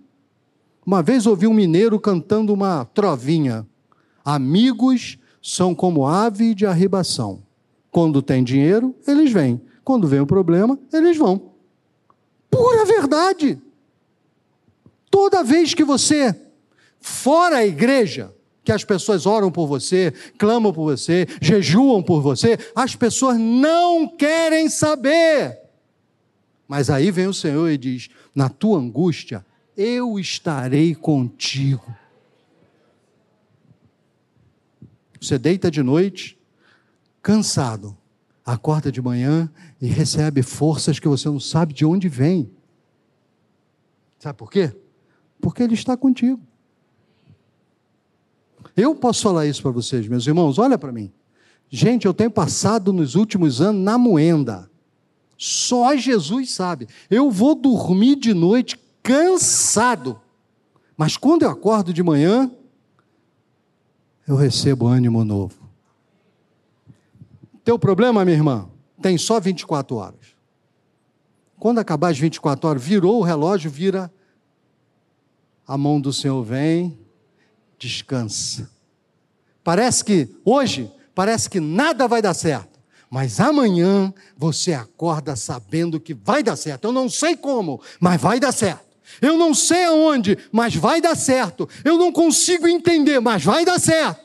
Uma 0.85 1.01
vez 1.01 1.25
ouvi 1.25 1.47
um 1.47 1.53
mineiro 1.53 1.99
cantando 1.99 2.53
uma 2.53 2.85
trovinha: 2.85 3.67
Amigos 4.23 5.17
são 5.41 5.73
como 5.73 6.07
ave 6.07 6.53
de 6.53 6.65
arribação. 6.65 7.43
Quando 7.89 8.21
tem 8.21 8.43
dinheiro, 8.43 8.95
eles 9.07 9.31
vêm. 9.31 9.61
Quando 9.83 10.07
vem 10.07 10.19
o 10.19 10.25
problema, 10.25 10.79
eles 10.93 11.17
vão. 11.17 11.51
Pura 12.49 12.85
verdade. 12.85 13.59
Toda 15.09 15.43
vez 15.43 15.73
que 15.73 15.83
você, 15.83 16.39
fora 16.99 17.57
a 17.57 17.65
igreja, 17.65 18.33
que 18.63 18.71
as 18.71 18.83
pessoas 18.83 19.25
oram 19.25 19.51
por 19.51 19.67
você, 19.67 20.11
clamam 20.37 20.71
por 20.71 20.83
você, 20.83 21.27
jejuam 21.41 22.01
por 22.01 22.21
você, 22.21 22.57
as 22.75 22.95
pessoas 22.95 23.37
não 23.37 24.07
querem 24.07 24.69
saber. 24.69 25.59
Mas 26.67 26.89
aí 26.89 27.11
vem 27.11 27.27
o 27.27 27.33
Senhor 27.33 27.69
e 27.69 27.77
diz: 27.77 28.09
na 28.33 28.49
tua 28.49 28.79
angústia, 28.79 29.45
eu 29.75 30.19
estarei 30.19 30.93
contigo. 30.93 31.95
Você 35.19 35.37
deita 35.37 35.69
de 35.69 35.83
noite, 35.83 36.37
cansado, 37.21 37.95
acorda 38.45 38.91
de 38.91 39.01
manhã 39.01 39.51
e 39.79 39.87
recebe 39.87 40.41
forças 40.41 40.99
que 40.99 41.07
você 41.07 41.27
não 41.27 41.39
sabe 41.39 41.73
de 41.73 41.85
onde 41.85 42.09
vem. 42.09 42.49
Sabe 44.17 44.37
por 44.37 44.51
quê? 44.51 44.75
Porque 45.39 45.63
Ele 45.63 45.73
está 45.73 45.97
contigo. 45.97 46.41
Eu 48.75 48.95
posso 48.95 49.23
falar 49.23 49.45
isso 49.45 49.61
para 49.61 49.71
vocês, 49.71 50.07
meus 50.07 50.25
irmãos, 50.25 50.57
olha 50.57 50.77
para 50.77 50.91
mim. 50.91 51.11
Gente, 51.69 52.05
eu 52.05 52.13
tenho 52.13 52.31
passado 52.31 52.91
nos 52.91 53.15
últimos 53.15 53.61
anos 53.61 53.81
na 53.81 53.97
moenda. 53.97 54.69
Só 55.37 55.95
Jesus 55.95 56.51
sabe. 56.51 56.87
Eu 57.09 57.31
vou 57.31 57.55
dormir 57.55 58.15
de 58.15 58.33
noite 58.33 58.77
cansado. 59.01 60.19
Mas 60.97 61.17
quando 61.17 61.43
eu 61.43 61.49
acordo 61.49 61.93
de 61.93 62.03
manhã, 62.03 62.51
eu 64.27 64.35
recebo 64.35 64.87
ânimo 64.87 65.23
novo. 65.23 65.61
Teu 67.63 67.79
problema, 67.79 68.23
minha 68.25 68.37
irmã, 68.37 68.69
tem 69.01 69.17
só 69.17 69.39
24 69.39 69.95
horas. 69.95 70.35
Quando 71.59 71.79
acabar 71.79 72.09
as 72.09 72.19
24 72.19 72.69
horas, 72.69 72.83
virou 72.83 73.19
o 73.19 73.23
relógio, 73.23 73.69
vira 73.69 74.11
a 75.67 75.77
mão 75.77 76.01
do 76.01 76.11
Senhor 76.11 76.43
vem 76.43 76.97
descansa. 77.81 78.69
Parece 79.63 80.05
que 80.05 80.29
hoje, 80.45 80.91
parece 81.15 81.49
que 81.49 81.59
nada 81.59 82.07
vai 82.07 82.21
dar 82.21 82.35
certo, 82.35 82.79
mas 83.09 83.39
amanhã 83.39 84.13
você 84.37 84.73
acorda 84.73 85.35
sabendo 85.35 85.99
que 85.99 86.13
vai 86.13 86.43
dar 86.43 86.55
certo. 86.55 86.85
Eu 86.85 86.91
não 86.91 87.09
sei 87.09 87.35
como, 87.35 87.81
mas 87.99 88.21
vai 88.21 88.39
dar 88.39 88.51
certo. 88.51 88.85
Eu 89.19 89.37
não 89.37 89.53
sei 89.53 89.85
aonde, 89.85 90.37
mas 90.51 90.75
vai 90.75 91.01
dar 91.01 91.15
certo. 91.15 91.67
Eu 91.83 91.97
não 91.97 92.11
consigo 92.11 92.67
entender, 92.67 93.19
mas 93.19 93.43
vai 93.43 93.65
dar 93.65 93.79
certo. 93.79 94.21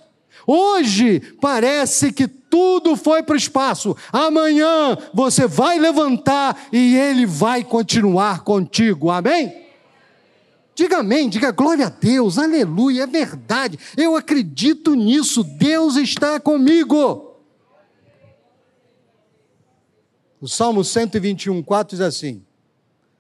Hoje 0.47 1.21
parece 1.41 2.13
que 2.13 2.29
tudo 2.29 2.95
foi 2.95 3.23
para 3.23 3.35
o 3.35 3.39
espaço. 3.39 3.97
Amanhã 4.13 4.97
você 5.13 5.47
vai 5.49 5.79
levantar 5.79 6.69
e 6.71 6.97
ele 6.97 7.27
vai 7.27 7.65
continuar 7.65 8.45
contigo. 8.45 9.11
Amém? 9.11 9.66
Diga 10.77 10.99
amém, 10.99 11.31
diga 11.31 11.51
glória 11.53 11.87
a 11.87 11.89
Deus, 11.89 12.37
aleluia, 12.37 13.05
é 13.05 13.07
verdade, 13.07 13.79
eu 13.97 14.15
acredito 14.15 14.95
nisso, 14.95 15.43
Deus 15.43 15.97
está 15.97 16.39
comigo. 16.39 17.35
O 20.39 20.47
Salmo 20.47 20.85
121, 20.85 21.63
4 21.63 21.97
diz 21.97 22.01
assim: 22.03 22.45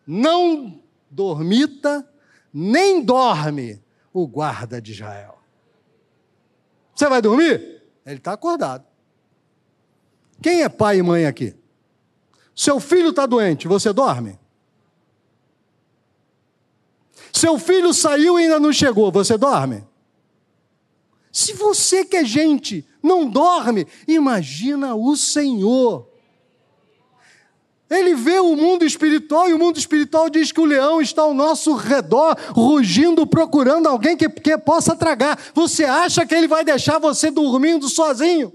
Não 0.06 0.78
dormita, 1.10 2.06
nem 2.52 3.02
dorme 3.02 3.82
o 4.12 4.26
guarda 4.26 4.78
de 4.78 4.92
Israel. 4.92 5.38
Você 6.94 7.08
vai 7.08 7.22
dormir? 7.22 7.82
Ele 8.04 8.16
está 8.16 8.34
acordado. 8.34 8.84
Quem 10.42 10.62
é 10.62 10.68
pai 10.68 10.98
e 10.98 11.02
mãe 11.02 11.24
aqui? 11.24 11.56
Seu 12.54 12.78
filho 12.80 13.08
está 13.08 13.24
doente, 13.24 13.66
você 13.66 13.94
dorme? 13.94 14.38
Seu 17.36 17.58
filho 17.58 17.92
saiu 17.92 18.38
e 18.38 18.44
ainda 18.44 18.58
não 18.58 18.72
chegou, 18.72 19.12
você 19.12 19.36
dorme? 19.36 19.84
Se 21.30 21.52
você 21.52 22.02
que 22.02 22.16
é 22.16 22.24
gente 22.24 22.82
não 23.02 23.28
dorme, 23.28 23.86
imagina 24.08 24.94
o 24.94 25.14
Senhor. 25.14 26.08
Ele 27.90 28.14
vê 28.14 28.38
o 28.40 28.56
mundo 28.56 28.86
espiritual 28.86 29.50
e 29.50 29.52
o 29.52 29.58
mundo 29.58 29.78
espiritual 29.78 30.30
diz 30.30 30.50
que 30.50 30.62
o 30.62 30.64
leão 30.64 30.98
está 30.98 31.22
ao 31.22 31.34
nosso 31.34 31.74
redor, 31.74 32.38
rugindo, 32.52 33.26
procurando 33.26 33.86
alguém 33.86 34.16
que, 34.16 34.30
que 34.30 34.56
possa 34.56 34.96
tragar. 34.96 35.38
Você 35.52 35.84
acha 35.84 36.24
que 36.24 36.34
ele 36.34 36.48
vai 36.48 36.64
deixar 36.64 36.98
você 36.98 37.30
dormindo 37.30 37.86
sozinho? 37.86 38.50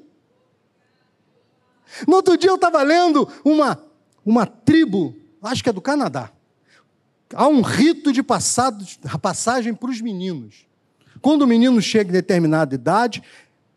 No 2.07 2.15
outro 2.15 2.35
dia 2.35 2.49
eu 2.49 2.55
estava 2.55 2.81
lendo 2.81 3.29
uma, 3.45 3.79
uma 4.25 4.47
tribo, 4.47 5.15
acho 5.43 5.61
que 5.61 5.69
é 5.69 5.73
do 5.73 5.81
Canadá. 5.81 6.31
Há 7.33 7.47
um 7.47 7.61
rito 7.61 8.11
de 8.11 8.21
passado, 8.21 8.85
passagem 9.21 9.73
para 9.73 9.89
os 9.89 10.01
meninos. 10.01 10.65
Quando 11.21 11.43
o 11.43 11.47
menino 11.47 11.81
chega 11.81 12.09
em 12.09 12.13
determinada 12.13 12.75
idade, 12.75 13.21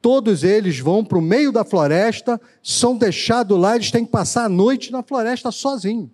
todos 0.01 0.43
eles 0.45 0.79
vão 0.79 1.05
para 1.05 1.19
o 1.19 1.23
meio 1.23 1.53
da 1.53 1.65
floresta, 1.65 2.41
são 2.63 2.97
deixados 2.97 3.59
lá, 3.59 3.75
eles 3.75 3.91
têm 3.91 4.05
que 4.05 4.11
passar 4.11 4.45
a 4.45 4.49
noite 4.49 4.91
na 4.91 5.03
floresta 5.03 5.51
sozinho. 5.51 6.11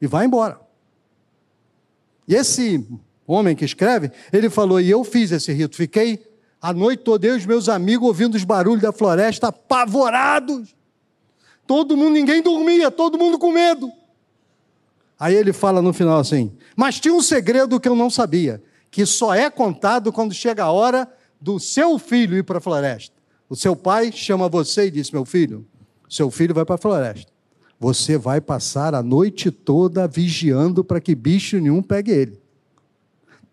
E 0.00 0.06
vai 0.06 0.26
embora. 0.26 0.60
E 2.26 2.34
esse 2.34 2.86
homem 3.26 3.56
que 3.56 3.64
escreve, 3.64 4.10
ele 4.32 4.48
falou: 4.48 4.80
e 4.80 4.90
eu 4.90 5.04
fiz 5.04 5.30
esse 5.30 5.52
rito, 5.52 5.76
fiquei 5.76 6.24
a 6.60 6.72
noite 6.72 7.02
toda, 7.02 7.26
eu 7.26 7.34
e 7.34 7.38
os 7.38 7.46
meus 7.46 7.68
amigos 7.68 8.06
ouvindo 8.06 8.34
os 8.34 8.44
barulhos 8.44 8.82
da 8.82 8.92
floresta, 8.92 9.48
apavorados. 9.48 10.74
Todo 11.66 11.96
mundo, 11.96 12.14
ninguém 12.14 12.42
dormia, 12.42 12.90
todo 12.90 13.18
mundo 13.18 13.38
com 13.38 13.52
medo. 13.52 13.90
Aí 15.20 15.34
ele 15.34 15.52
fala 15.52 15.82
no 15.82 15.92
final 15.92 16.18
assim: 16.18 16.50
Mas 16.74 16.98
tinha 16.98 17.12
um 17.12 17.20
segredo 17.20 17.78
que 17.78 17.86
eu 17.86 17.94
não 17.94 18.08
sabia, 18.08 18.62
que 18.90 19.04
só 19.04 19.34
é 19.34 19.50
contado 19.50 20.10
quando 20.10 20.32
chega 20.32 20.64
a 20.64 20.72
hora 20.72 21.06
do 21.38 21.60
seu 21.60 21.98
filho 21.98 22.38
ir 22.38 22.42
para 22.42 22.56
a 22.56 22.60
floresta. 22.60 23.14
O 23.46 23.54
seu 23.54 23.76
pai 23.76 24.10
chama 24.10 24.48
você 24.48 24.86
e 24.86 24.90
diz: 24.90 25.10
Meu 25.10 25.26
filho, 25.26 25.66
seu 26.08 26.30
filho 26.30 26.54
vai 26.54 26.64
para 26.64 26.76
a 26.76 26.78
floresta. 26.78 27.30
Você 27.78 28.16
vai 28.16 28.40
passar 28.40 28.94
a 28.94 29.02
noite 29.02 29.50
toda 29.50 30.08
vigiando 30.08 30.82
para 30.82 31.00
que 31.00 31.14
bicho 31.14 31.58
nenhum 31.58 31.82
pegue 31.82 32.10
ele. 32.10 32.40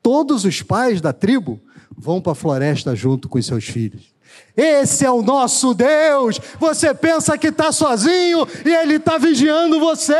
Todos 0.01 0.45
os 0.45 0.61
pais 0.61 1.01
da 1.01 1.11
tribo 1.11 1.59
vão 1.97 2.21
para 2.21 2.31
a 2.31 2.35
floresta 2.35 2.95
junto 2.95 3.27
com 3.27 3.37
os 3.37 3.45
seus 3.45 3.65
filhos. 3.65 4.15
Esse 4.55 5.05
é 5.05 5.11
o 5.11 5.21
nosso 5.21 5.73
Deus. 5.73 6.39
Você 6.59 6.93
pensa 6.93 7.37
que 7.37 7.47
está 7.47 7.71
sozinho 7.71 8.47
e 8.65 8.69
Ele 8.69 8.95
está 8.95 9.17
vigiando 9.17 9.79
você. 9.79 10.13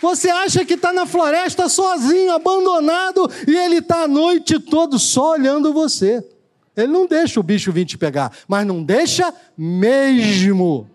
Você 0.00 0.28
acha 0.28 0.64
que 0.64 0.74
está 0.74 0.92
na 0.92 1.06
floresta 1.06 1.68
sozinho, 1.68 2.32
abandonado, 2.32 3.30
e 3.46 3.56
Ele 3.56 3.78
está 3.78 4.02
a 4.02 4.08
noite 4.08 4.58
toda 4.58 4.98
só 4.98 5.32
olhando 5.32 5.72
você. 5.72 6.24
Ele 6.76 6.92
não 6.92 7.06
deixa 7.06 7.40
o 7.40 7.42
bicho 7.42 7.72
vir 7.72 7.86
te 7.86 7.96
pegar, 7.96 8.36
mas 8.46 8.66
não 8.66 8.82
deixa 8.82 9.32
mesmo. 9.56 10.90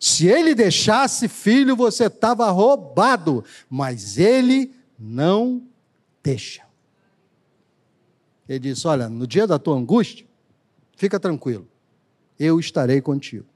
Se 0.00 0.26
ele 0.26 0.54
deixasse, 0.54 1.28
filho, 1.28 1.76
você 1.76 2.06
estava 2.06 2.50
roubado, 2.50 3.44
mas 3.68 4.18
ele 4.18 4.74
não 4.98 5.62
deixa. 6.22 6.62
Ele 8.48 8.58
disse: 8.58 8.86
Olha, 8.86 9.08
no 9.08 9.26
dia 9.26 9.46
da 9.46 9.58
tua 9.58 9.76
angústia, 9.76 10.26
fica 10.96 11.20
tranquilo, 11.20 11.68
eu 12.38 12.58
estarei 12.58 13.00
contigo. 13.00 13.46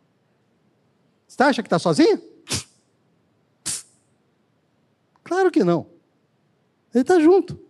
Você 1.26 1.42
acha 1.42 1.62
que 1.62 1.66
está 1.66 1.78
sozinho? 1.78 2.20
Claro 5.28 5.50
que 5.50 5.62
não. 5.62 5.86
Ele 6.94 7.02
está 7.02 7.20
junto. 7.20 7.60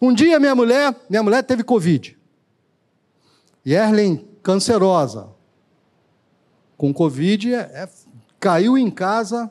Um 0.00 0.12
dia 0.12 0.38
minha 0.38 0.54
mulher, 0.54 0.94
minha 1.08 1.22
mulher 1.22 1.42
teve 1.42 1.64
Covid. 1.64 2.18
Yerlen, 3.66 4.28
cancerosa. 4.42 5.30
Com 6.76 6.92
Covid, 6.92 7.54
é, 7.54 7.60
é, 7.60 7.88
caiu 8.38 8.76
em 8.76 8.90
casa, 8.90 9.50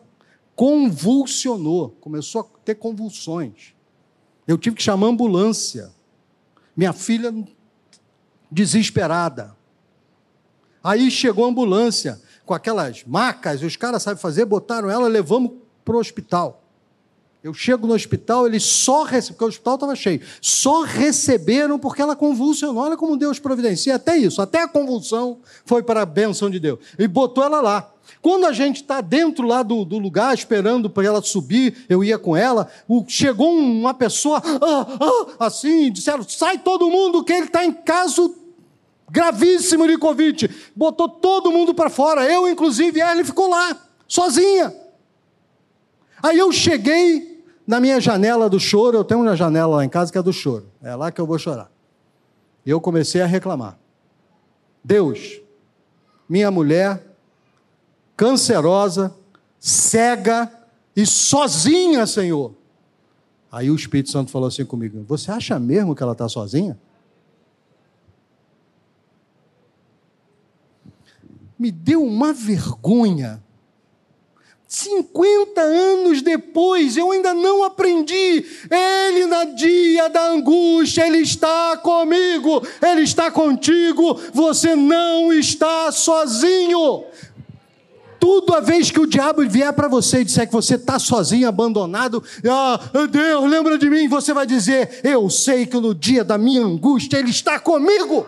convulsionou, 0.56 1.90
começou 2.00 2.42
a 2.42 2.60
ter 2.64 2.76
convulsões. 2.76 3.74
Eu 4.48 4.56
tive 4.56 4.76
que 4.76 4.84
chamar 4.84 5.08
a 5.08 5.10
ambulância. 5.10 5.92
Minha 6.78 6.94
filha 6.94 7.34
desesperada. 8.52 9.56
Aí 10.84 11.10
chegou 11.10 11.46
a 11.46 11.50
ambulância 11.50 12.22
com 12.46 12.54
aquelas 12.54 13.04
macas, 13.04 13.64
os 13.64 13.76
caras 13.76 14.04
sabem 14.04 14.22
fazer, 14.22 14.46
botaram 14.46 14.92
ela, 14.92 15.08
levamos 15.08 15.65
para 15.86 15.96
o 15.96 16.00
hospital. 16.00 16.64
Eu 17.46 17.54
chego 17.54 17.86
no 17.86 17.94
hospital, 17.94 18.48
eles 18.48 18.64
só 18.64 19.04
receberam, 19.04 19.36
porque 19.36 19.44
o 19.44 19.48
hospital 19.48 19.76
estava 19.76 19.96
cheio, 19.96 20.20
só 20.42 20.82
receberam 20.82 21.78
porque 21.78 22.02
ela 22.02 22.16
convulsionou. 22.16 22.82
Olha 22.82 22.98
como 22.98 23.16
Deus 23.16 23.38
providencia, 23.38 23.94
até 23.94 24.18
isso, 24.18 24.42
até 24.42 24.64
a 24.64 24.68
convulsão 24.68 25.38
foi 25.64 25.84
para 25.84 26.02
a 26.02 26.06
bênção 26.08 26.50
de 26.50 26.60
Deus. 26.60 26.80
E 26.98 27.08
botou 27.08 27.44
ela 27.44 27.62
lá. 27.62 27.92
Quando 28.20 28.46
a 28.46 28.52
gente 28.52 28.78
está 28.78 29.00
dentro 29.00 29.46
lá 29.46 29.62
do, 29.62 29.86
do, 29.86 30.00
lugar, 30.00 30.34
esperando 30.34 30.90
para 30.90 31.06
ela 31.06 31.22
subir, 31.22 31.86
eu 31.88 32.04
ia 32.04 32.18
com 32.18 32.36
ela, 32.36 32.68
o, 32.88 33.06
chegou 33.08 33.52
uma 33.56 33.94
pessoa 33.94 34.42
ah, 34.44 34.88
ah, 35.40 35.46
assim, 35.46 35.92
disseram: 35.92 36.28
sai 36.28 36.58
todo 36.58 36.90
mundo, 36.90 37.24
que 37.24 37.32
ele 37.32 37.46
está 37.46 37.64
em 37.64 37.72
caso 37.72 38.34
gravíssimo 39.12 39.88
de 39.88 40.00
Covid. 40.00 40.50
Botou 40.76 41.08
todo 41.08 41.52
mundo 41.52 41.76
para 41.76 41.92
fora, 41.92 42.28
eu 42.28 42.48
inclusive, 42.48 43.00
ela 43.00 43.24
ficou 43.24 43.48
lá, 43.48 43.78
sozinha. 44.08 44.85
Aí 46.22 46.38
eu 46.38 46.52
cheguei 46.52 47.44
na 47.66 47.80
minha 47.80 48.00
janela 48.00 48.50
do 48.50 48.60
choro, 48.60 48.98
eu 48.98 49.04
tenho 49.04 49.22
uma 49.22 49.36
janela 49.36 49.78
lá 49.78 49.86
em 49.86 49.90
casa 49.90 50.12
que 50.12 50.18
é 50.18 50.22
do 50.22 50.34
choro, 50.34 50.68
é 50.82 50.96
lá 50.96 51.12
que 51.12 51.20
eu 51.20 51.26
vou 51.26 51.38
chorar. 51.38 51.72
E 52.66 52.70
eu 52.70 52.80
comecei 52.82 53.22
a 53.22 53.26
reclamar: 53.26 53.78
Deus, 54.84 55.42
minha 56.28 56.50
mulher 56.50 57.04
cancerosa, 58.16 59.14
cega 59.60 60.52
e 60.96 61.06
sozinha, 61.06 62.06
Senhor. 62.08 62.54
Aí 63.52 63.70
o 63.70 63.76
Espírito 63.76 64.10
Santo 64.10 64.32
falou 64.32 64.48
assim 64.48 64.66
comigo: 64.66 65.04
Você 65.08 65.32
acha 65.32 65.60
mesmo 65.60 65.96
que 65.96 66.04
ela 66.04 66.12
está 66.14 66.28
sozinha? 66.28 66.78
Me 71.58 71.72
deu 71.72 72.04
uma 72.04 72.34
vergonha. 72.34 73.42
50 74.76 75.62
anos 75.62 76.22
depois, 76.22 76.98
eu 76.98 77.10
ainda 77.12 77.34
não 77.34 77.64
aprendi. 77.64 78.46
Ele, 78.70 79.26
na 79.26 79.46
dia 79.46 80.10
da 80.10 80.28
angústia, 80.28 81.08
Ele 81.08 81.20
está 81.20 81.78
comigo, 81.78 82.62
Ele 82.82 83.02
está 83.02 83.32
contigo. 83.32 84.20
Você 84.34 84.76
não 84.76 85.32
está 85.32 85.94
sozinho 85.94 87.06
tudo 88.20 88.54
a 88.54 88.60
vez 88.60 88.90
que 88.92 89.00
o 89.00 89.06
diabo 89.06 89.48
vier 89.48 89.72
para 89.72 89.88
você 89.88 90.22
e 90.22 90.26
disser 90.26 90.48
que 90.48 90.54
você 90.54 90.76
está 90.76 90.98
sozinho, 90.98 91.48
abandonado, 91.48 92.24
ah, 92.50 92.80
Deus, 93.10 93.50
lembra 93.50 93.78
de 93.78 93.88
mim, 93.88 94.08
você 94.08 94.34
vai 94.34 94.48
dizer: 94.48 95.00
Eu 95.04 95.30
sei 95.30 95.66
que 95.68 95.78
no 95.78 95.94
dia 95.94 96.24
da 96.24 96.38
minha 96.38 96.62
angústia 96.62 97.18
Ele 97.18 97.30
está 97.30 97.60
comigo. 97.60 98.28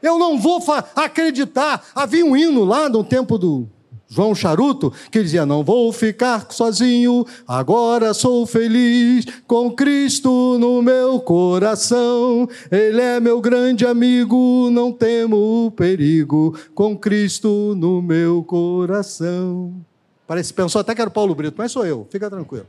Eu 0.00 0.18
não 0.18 0.38
vou 0.38 0.62
acreditar. 0.94 1.84
Havia 1.94 2.24
um 2.24 2.36
hino 2.36 2.64
lá 2.64 2.88
no 2.88 3.02
tempo 3.02 3.36
do, 3.36 3.68
João 4.08 4.34
Charuto, 4.34 4.92
que 5.10 5.22
dizia: 5.22 5.44
Não 5.44 5.64
vou 5.64 5.92
ficar 5.92 6.46
sozinho, 6.50 7.26
agora 7.46 8.14
sou 8.14 8.46
feliz, 8.46 9.24
com 9.46 9.70
Cristo 9.72 10.58
no 10.58 10.80
meu 10.80 11.20
coração. 11.20 12.48
Ele 12.70 13.00
é 13.00 13.18
meu 13.18 13.40
grande 13.40 13.84
amigo, 13.84 14.70
não 14.70 14.92
temo 14.92 15.72
perigo, 15.72 16.56
com 16.74 16.96
Cristo 16.96 17.74
no 17.76 18.00
meu 18.00 18.44
coração. 18.44 19.74
Parece, 20.26 20.52
pensou 20.54 20.80
até 20.80 20.94
que 20.94 21.00
era 21.00 21.10
Paulo 21.10 21.34
Brito, 21.34 21.56
mas 21.58 21.72
sou 21.72 21.84
eu, 21.84 22.06
fica 22.10 22.30
tranquilo. 22.30 22.66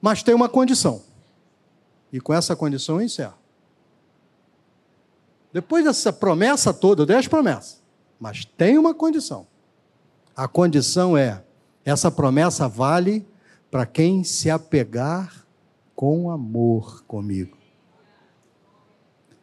Mas 0.00 0.22
tem 0.22 0.34
uma 0.34 0.48
condição, 0.48 1.02
e 2.12 2.20
com 2.20 2.32
essa 2.32 2.54
condição 2.54 2.96
eu 2.96 3.02
encerro. 3.02 3.34
Depois 5.52 5.84
dessa 5.84 6.12
promessa 6.12 6.72
toda, 6.72 7.02
eu 7.02 7.06
dei 7.06 7.16
as 7.16 7.26
promessas. 7.26 7.77
Mas 8.18 8.44
tem 8.44 8.78
uma 8.78 8.94
condição. 8.94 9.46
A 10.36 10.48
condição 10.48 11.16
é: 11.16 11.42
essa 11.84 12.10
promessa 12.10 12.68
vale 12.68 13.26
para 13.70 13.86
quem 13.86 14.24
se 14.24 14.50
apegar 14.50 15.46
com 15.94 16.30
amor 16.30 17.04
comigo. 17.04 17.56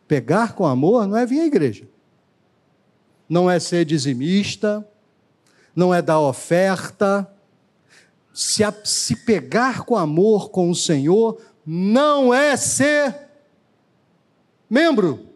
Pegar 0.07 0.53
com 0.53 0.65
amor 0.65 1.07
não 1.07 1.17
é 1.17 1.25
vir 1.25 1.41
à 1.41 1.45
igreja, 1.45 1.87
não 3.27 3.49
é 3.49 3.59
ser 3.59 3.85
dizimista, 3.85 4.87
não 5.75 5.93
é 5.93 6.01
dar 6.01 6.19
oferta. 6.19 7.29
Se, 8.33 8.63
a, 8.63 8.73
se 8.83 9.15
pegar 9.15 9.85
com 9.85 9.95
amor 9.95 10.49
com 10.49 10.69
o 10.69 10.75
Senhor, 10.75 11.41
não 11.65 12.33
é 12.33 12.55
ser 12.57 13.15
membro 14.69 15.34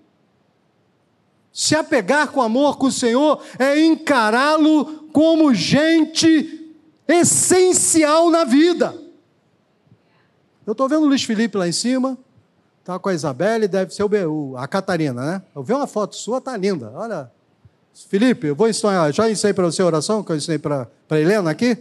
se 1.60 1.76
apegar 1.76 2.30
com 2.30 2.42
amor 2.42 2.78
com 2.78 2.86
o 2.88 2.92
Senhor 2.92 3.44
é 3.60 3.78
encará-lo 3.86 5.10
como 5.12 5.54
gente 5.54 6.74
essencial 7.06 8.30
na 8.30 8.46
vida. 8.46 8.96
Eu 10.66 10.72
estou 10.72 10.88
vendo 10.88 11.04
o 11.04 11.08
Luiz 11.08 11.22
Felipe 11.22 11.58
lá 11.58 11.68
em 11.68 11.74
cima, 11.74 12.18
está 12.80 12.98
com 12.98 13.10
a 13.10 13.14
Isabelle, 13.14 13.68
deve 13.68 13.94
ser 13.94 14.04
o, 14.04 14.56
a 14.56 14.70
Catarina, 14.70 15.22
né? 15.22 15.42
Eu 15.54 15.62
vi 15.62 15.74
uma 15.74 15.86
foto 15.86 16.16
sua, 16.16 16.40
tá 16.40 16.56
linda. 16.56 16.94
Olha, 16.96 17.30
Felipe, 18.08 18.48
eu 18.48 18.56
vou 18.56 18.70
ensinar, 18.70 19.12
já 19.12 19.30
ensinei 19.30 19.54
para 19.54 19.66
você 19.66 19.82
a 19.82 19.86
oração 19.86 20.24
que 20.24 20.32
eu 20.32 20.38
ensinei 20.38 20.60
para 20.60 20.88
a 21.10 21.20
Helena 21.20 21.52
aqui. 21.52 21.78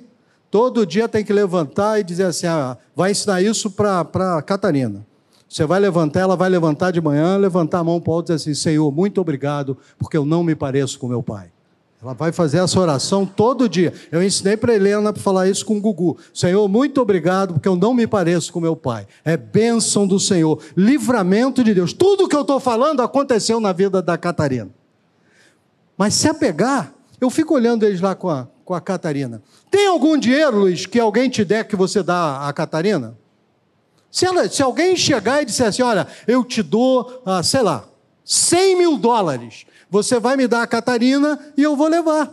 Todo 0.51 0.85
dia 0.85 1.09
tem 1.09 1.25
que 1.25 1.33
levantar 1.33 2.01
e 2.01 2.03
dizer 2.03 2.25
assim: 2.25 2.49
ah, 2.49 2.77
vai 2.97 3.13
ensinar 3.13 3.41
isso 3.43 3.71
para 3.71 4.43
Catarina. 4.45 5.07
Você 5.49 5.65
vai 5.65 5.81
levantar, 5.81 6.21
ela 6.21 6.37
vai 6.37 6.51
levantar 6.51 6.91
de 6.91 7.01
manhã, 7.01 7.39
levantar 7.39 7.79
a 7.79 7.85
mão 7.85 7.99
para 8.01 8.11
o 8.11 8.15
alto 8.15 8.33
e 8.33 8.37
dizer 8.37 8.51
assim: 8.51 8.61
Senhor, 8.61 8.93
muito 8.93 9.21
obrigado, 9.21 9.79
porque 9.99 10.17
eu 10.17 10.27
não 10.27 10.43
me 10.43 10.55
pareço 10.55 10.99
com 10.99 11.09
meu 11.09 11.23
pai. 11.23 11.51
Ela 12.01 12.13
vai 12.13 12.31
fazer 12.31 12.59
essa 12.59 12.79
oração 12.79 13.27
todo 13.27 13.69
dia. 13.69 13.93
Eu 14.13 14.23
ensinei 14.23 14.57
para 14.57 14.73
Helena 14.73 15.13
para 15.13 15.21
falar 15.21 15.49
isso 15.49 15.67
com 15.67 15.79
o 15.79 15.81
Gugu. 15.81 16.17
Senhor, 16.33 16.69
muito 16.69 17.01
obrigado, 17.01 17.55
porque 17.55 17.67
eu 17.67 17.75
não 17.75 17.93
me 17.93 18.07
pareço 18.07 18.53
com 18.53 18.61
meu 18.61 18.77
pai. 18.77 19.07
É 19.25 19.37
bênção 19.37 20.07
do 20.07 20.21
Senhor, 20.21 20.61
livramento 20.77 21.65
de 21.65 21.75
Deus. 21.75 21.93
Tudo 21.93 22.29
que 22.29 22.37
eu 22.37 22.43
estou 22.43 22.61
falando 22.61 23.01
aconteceu 23.01 23.59
na 23.59 23.73
vida 23.73 24.01
da 24.01 24.17
Catarina. 24.17 24.71
Mas 25.97 26.15
se 26.15 26.29
apegar, 26.29 26.93
eu 27.21 27.31
fico 27.31 27.55
olhando 27.55 27.85
eles 27.85 28.01
lá 28.01 28.15
com 28.15 28.29
a, 28.29 28.47
com 28.65 28.75
a 28.75 28.81
Catarina. 28.81 29.43
Tem 29.69 29.89
algum 29.89 30.17
dinheiro, 30.17 30.61
Luiz, 30.61 30.87
que 30.87 31.01
alguém 31.01 31.29
te 31.29 31.45
der 31.45 31.65
que 31.65 31.75
você 31.75 32.01
dá 32.01 32.47
à 32.47 32.53
Catarina? 32.53 33.17
Se, 34.11 34.27
ela, 34.27 34.49
se 34.49 34.63
alguém 34.63 34.97
chegar 34.97 35.43
e 35.43 35.45
disser 35.45 35.67
assim: 35.67 35.83
Olha, 35.83 36.07
eu 36.27 36.45
te 36.45 36.63
dou, 36.63 37.23
ah, 37.25 37.43
sei 37.43 37.63
lá, 37.63 37.89
100 38.25 38.79
mil 38.79 38.99
dólares 38.99 39.67
você 39.91 40.21
vai 40.21 40.37
me 40.37 40.47
dar 40.47 40.63
a 40.63 40.67
Catarina 40.67 41.53
e 41.57 41.63
eu 41.63 41.75
vou 41.75 41.89
levar. 41.89 42.33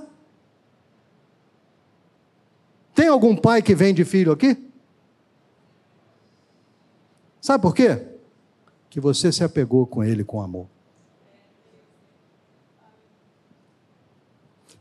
Tem 2.93 3.07
algum 3.07 3.36
pai 3.36 3.61
que 3.61 3.76
vende 3.76 4.05
filho 4.05 4.32
aqui? 4.32 4.57
Sabe 7.41 7.61
por 7.61 7.76
quê? 7.76 8.07
Que 8.89 8.99
você 8.99 9.32
se 9.32 9.43
apegou 9.43 9.86
com 9.86 10.03
ele 10.03 10.23
com 10.23 10.41
amor. 10.41 10.67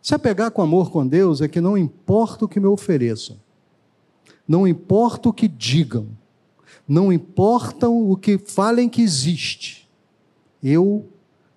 Se 0.01 0.15
apegar 0.15 0.51
com 0.51 0.63
amor 0.63 0.91
com 0.91 1.07
Deus 1.07 1.41
é 1.41 1.49
que 1.49 1.61
não 1.61 1.79
importa 1.79 2.45
o 2.45 2.49
que 2.49 2.61
me 2.61 2.67
ofereçam, 2.67 3.41
não 4.47 4.69
importa 4.69 5.31
o 5.31 5.33
que 5.33 5.49
digam, 5.49 6.09
não 6.87 7.13
importa 7.13 7.89
o 7.89 8.17
que 8.17 8.39
falem 8.39 8.89
que 8.89 9.03
existe, 9.03 9.89
eu 10.63 11.07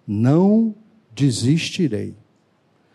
não 0.07 0.73
desistirei. 1.13 2.15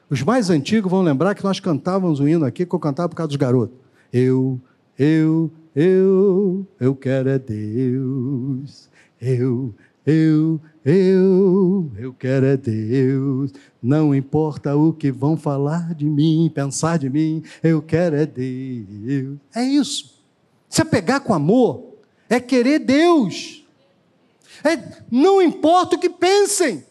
Os 0.09 0.23
mais 0.23 0.51
antigos 0.51 0.91
vão 0.91 1.03
lembrar 1.03 1.35
que 1.35 1.45
nós 1.45 1.61
cantávamos 1.61 2.21
o 2.21 2.29
hino 2.29 2.45
aqui, 2.45 2.67
que 2.67 2.75
eu 2.75 2.79
cantava 2.79 3.09
por 3.09 3.17
causa 3.17 3.29
dos 3.29 3.37
garotos. 3.37 3.77
Eu, 4.13 4.61
eu, 4.99 5.51
eu, 5.75 6.67
eu 6.79 6.95
quero 6.95 7.31
é 7.31 7.39
Deus. 7.39 8.91
Eu, 9.21 9.75
eu, 10.07 10.61
eu, 10.85 11.91
eu 11.97 12.13
quero 12.13 12.47
é 12.47 12.57
Deus. 12.57 13.53
Não 13.83 14.15
importa 14.15 14.77
o 14.77 14.93
que 14.93 15.11
vão 15.11 15.37
falar 15.37 15.95
de 15.95 16.09
mim, 16.09 16.51
pensar 16.55 16.99
de 16.99 17.09
mim, 17.09 17.43
eu 17.63 17.81
quero 17.81 18.17
é 18.17 18.27
Deus. 18.27 19.39
É 19.55 19.63
isso. 19.63 20.23
Se 20.69 20.83
apegar 20.83 21.21
com 21.21 21.33
amor 21.33 21.92
é 22.35 22.41
querer 22.41 22.79
Deus. 22.79 23.65
É, 24.65 25.03
não 25.11 25.43
importa 25.43 25.97
o 25.97 25.99
que 25.99 26.09
pensem. 26.09 26.87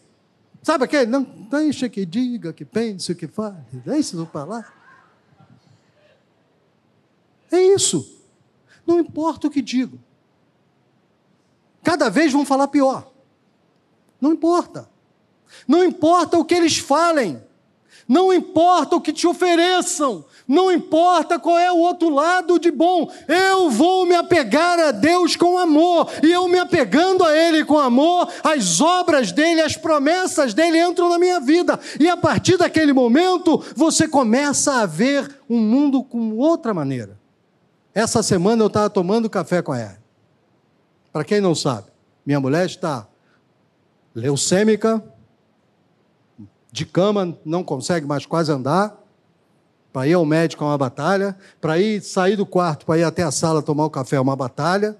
Sabe 0.62 0.84
aquele? 0.84 1.06
Não 1.06 1.22
deixa 1.22 1.88
que 1.88 2.06
diga, 2.06 2.52
que 2.52 2.64
pense, 2.64 3.10
o 3.10 3.16
que 3.16 3.26
faz. 3.26 3.56
Deixa 3.72 4.24
para 4.26 4.44
lá. 4.44 4.72
É 7.50 7.60
isso. 7.60 8.20
Não 8.86 9.00
importa 9.00 9.48
o 9.48 9.50
que 9.50 9.60
digo. 9.60 9.98
Cada 11.82 12.08
vez 12.08 12.32
vão 12.32 12.46
falar 12.46 12.68
pior. 12.68 13.10
Não 14.20 14.32
importa. 14.32 14.88
Não 15.66 15.84
importa 15.84 16.38
o 16.38 16.44
que 16.44 16.54
eles 16.54 16.78
falem. 16.78 17.42
Não 18.12 18.30
importa 18.30 18.94
o 18.94 19.00
que 19.00 19.10
te 19.10 19.26
ofereçam. 19.26 20.22
Não 20.46 20.70
importa 20.70 21.38
qual 21.38 21.58
é 21.58 21.72
o 21.72 21.78
outro 21.78 22.10
lado 22.10 22.58
de 22.58 22.70
bom, 22.70 23.10
eu 23.26 23.70
vou 23.70 24.04
me 24.04 24.14
apegar 24.14 24.78
a 24.78 24.90
Deus 24.90 25.34
com 25.34 25.56
amor, 25.56 26.10
e 26.22 26.30
eu 26.30 26.46
me 26.46 26.58
apegando 26.58 27.24
a 27.24 27.34
Ele 27.34 27.64
com 27.64 27.78
amor, 27.78 28.28
as 28.44 28.82
obras 28.82 29.32
dele, 29.32 29.62
as 29.62 29.78
promessas 29.78 30.52
dele 30.52 30.78
entram 30.78 31.08
na 31.08 31.18
minha 31.18 31.40
vida, 31.40 31.80
e 31.98 32.06
a 32.06 32.16
partir 32.16 32.58
daquele 32.58 32.92
momento 32.92 33.64
você 33.74 34.06
começa 34.06 34.82
a 34.82 34.84
ver 34.84 35.40
um 35.48 35.58
mundo 35.58 36.02
com 36.04 36.36
outra 36.36 36.74
maneira. 36.74 37.18
Essa 37.94 38.22
semana 38.22 38.62
eu 38.62 38.66
estava 38.66 38.90
tomando 38.90 39.30
café 39.30 39.62
com 39.62 39.74
ela. 39.74 39.96
Para 41.10 41.24
quem 41.24 41.40
não 41.40 41.54
sabe, 41.54 41.86
minha 42.26 42.40
mulher 42.40 42.66
está 42.66 43.06
leucêmica, 44.14 45.02
de 46.72 46.86
cama, 46.86 47.38
não 47.44 47.62
consegue 47.62 48.06
mais 48.06 48.26
quase 48.26 48.50
andar 48.50 49.02
para 49.92 50.06
ir 50.06 50.14
ao 50.14 50.24
médico 50.24 50.64
é 50.64 50.66
uma 50.66 50.78
batalha, 50.78 51.36
para 51.60 51.78
ir 51.78 52.00
sair 52.00 52.34
do 52.34 52.46
quarto, 52.46 52.86
para 52.86 52.98
ir 52.98 53.04
até 53.04 53.22
a 53.22 53.30
sala 53.30 53.62
tomar 53.62 53.84
o 53.84 53.90
café 53.90 54.16
é 54.16 54.20
uma 54.20 54.34
batalha, 54.34 54.96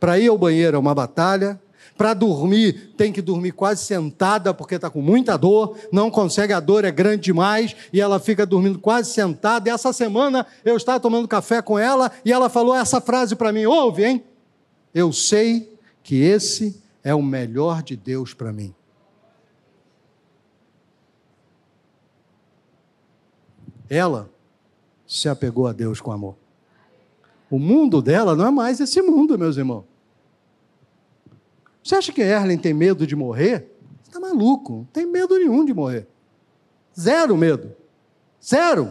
para 0.00 0.18
ir 0.18 0.28
ao 0.28 0.38
banheiro 0.38 0.76
é 0.76 0.80
uma 0.80 0.94
batalha, 0.94 1.60
para 1.98 2.14
dormir 2.14 2.94
tem 2.96 3.12
que 3.12 3.20
dormir 3.20 3.52
quase 3.52 3.84
sentada 3.84 4.54
porque 4.54 4.76
está 4.76 4.88
com 4.88 5.02
muita 5.02 5.36
dor, 5.36 5.76
não 5.92 6.10
consegue, 6.10 6.52
a 6.54 6.60
dor 6.60 6.84
é 6.84 6.90
grande 6.90 7.24
demais 7.24 7.76
e 7.92 8.00
ela 8.00 8.18
fica 8.18 8.46
dormindo 8.46 8.78
quase 8.78 9.10
sentada. 9.10 9.68
E 9.68 9.72
essa 9.72 9.92
semana 9.92 10.46
eu 10.64 10.76
estava 10.76 10.98
tomando 10.98 11.28
café 11.28 11.60
com 11.60 11.78
ela 11.78 12.10
e 12.24 12.32
ela 12.32 12.48
falou 12.48 12.74
essa 12.74 13.00
frase 13.00 13.36
para 13.36 13.52
mim: 13.52 13.66
ouve, 13.66 14.04
hein? 14.04 14.24
Eu 14.94 15.12
sei 15.12 15.76
que 16.02 16.22
esse 16.22 16.80
é 17.04 17.14
o 17.14 17.22
melhor 17.22 17.82
de 17.82 17.96
Deus 17.96 18.32
para 18.32 18.52
mim. 18.52 18.74
Ela 23.92 24.30
se 25.06 25.28
apegou 25.28 25.66
a 25.66 25.72
Deus 25.72 26.00
com 26.00 26.10
amor. 26.10 26.34
O 27.50 27.58
mundo 27.58 28.00
dela 28.00 28.34
não 28.34 28.46
é 28.46 28.50
mais 28.50 28.80
esse 28.80 29.02
mundo, 29.02 29.38
meus 29.38 29.58
irmãos. 29.58 29.84
Você 31.84 31.96
acha 31.96 32.10
que 32.10 32.22
Erlen 32.22 32.56
tem 32.56 32.72
medo 32.72 33.06
de 33.06 33.14
morrer? 33.14 33.70
Você 34.02 34.08
está 34.08 34.18
maluco, 34.18 34.72
não 34.72 34.84
tem 34.84 35.04
medo 35.04 35.36
nenhum 35.36 35.62
de 35.62 35.74
morrer. 35.74 36.08
Zero 36.98 37.36
medo. 37.36 37.76
Zero. 38.42 38.90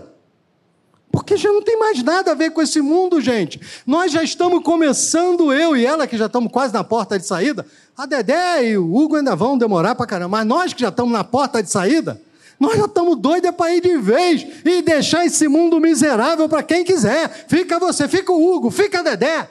Porque 1.12 1.36
já 1.36 1.52
não 1.52 1.64
tem 1.64 1.80
mais 1.80 2.04
nada 2.04 2.32
a 2.32 2.36
ver 2.36 2.52
com 2.52 2.62
esse 2.62 2.80
mundo, 2.80 3.20
gente. 3.20 3.60
Nós 3.88 4.12
já 4.12 4.22
estamos 4.22 4.64
começando, 4.64 5.52
eu 5.52 5.76
e 5.76 5.84
ela, 5.84 6.06
que 6.06 6.16
já 6.16 6.28
estamos 6.28 6.52
quase 6.52 6.74
na 6.74 6.84
porta 6.84 7.18
de 7.18 7.26
saída. 7.26 7.66
A 7.98 8.06
Dedé 8.06 8.70
e 8.70 8.78
o 8.78 8.96
Hugo 8.96 9.16
ainda 9.16 9.36
vão 9.36 9.58
demorar 9.58 9.96
para 9.96 10.06
caramba, 10.06 10.38
mas 10.38 10.46
nós 10.46 10.74
que 10.74 10.82
já 10.82 10.90
estamos 10.90 11.12
na 11.12 11.24
porta 11.24 11.64
de 11.64 11.72
saída, 11.72 12.22
nós 12.62 12.78
já 12.78 12.86
estamos 12.86 13.18
doidos 13.18 13.50
é 13.50 13.52
para 13.52 13.74
ir 13.74 13.82
de 13.82 13.98
vez 13.98 14.46
e 14.64 14.84
deixar 14.84 15.26
esse 15.26 15.48
mundo 15.48 15.80
miserável 15.80 16.48
para 16.48 16.62
quem 16.62 16.84
quiser. 16.84 17.48
Fica 17.48 17.80
você, 17.80 18.08
fica 18.08 18.32
o 18.32 18.54
Hugo, 18.54 18.70
fica 18.70 19.02
Dedé. 19.02 19.50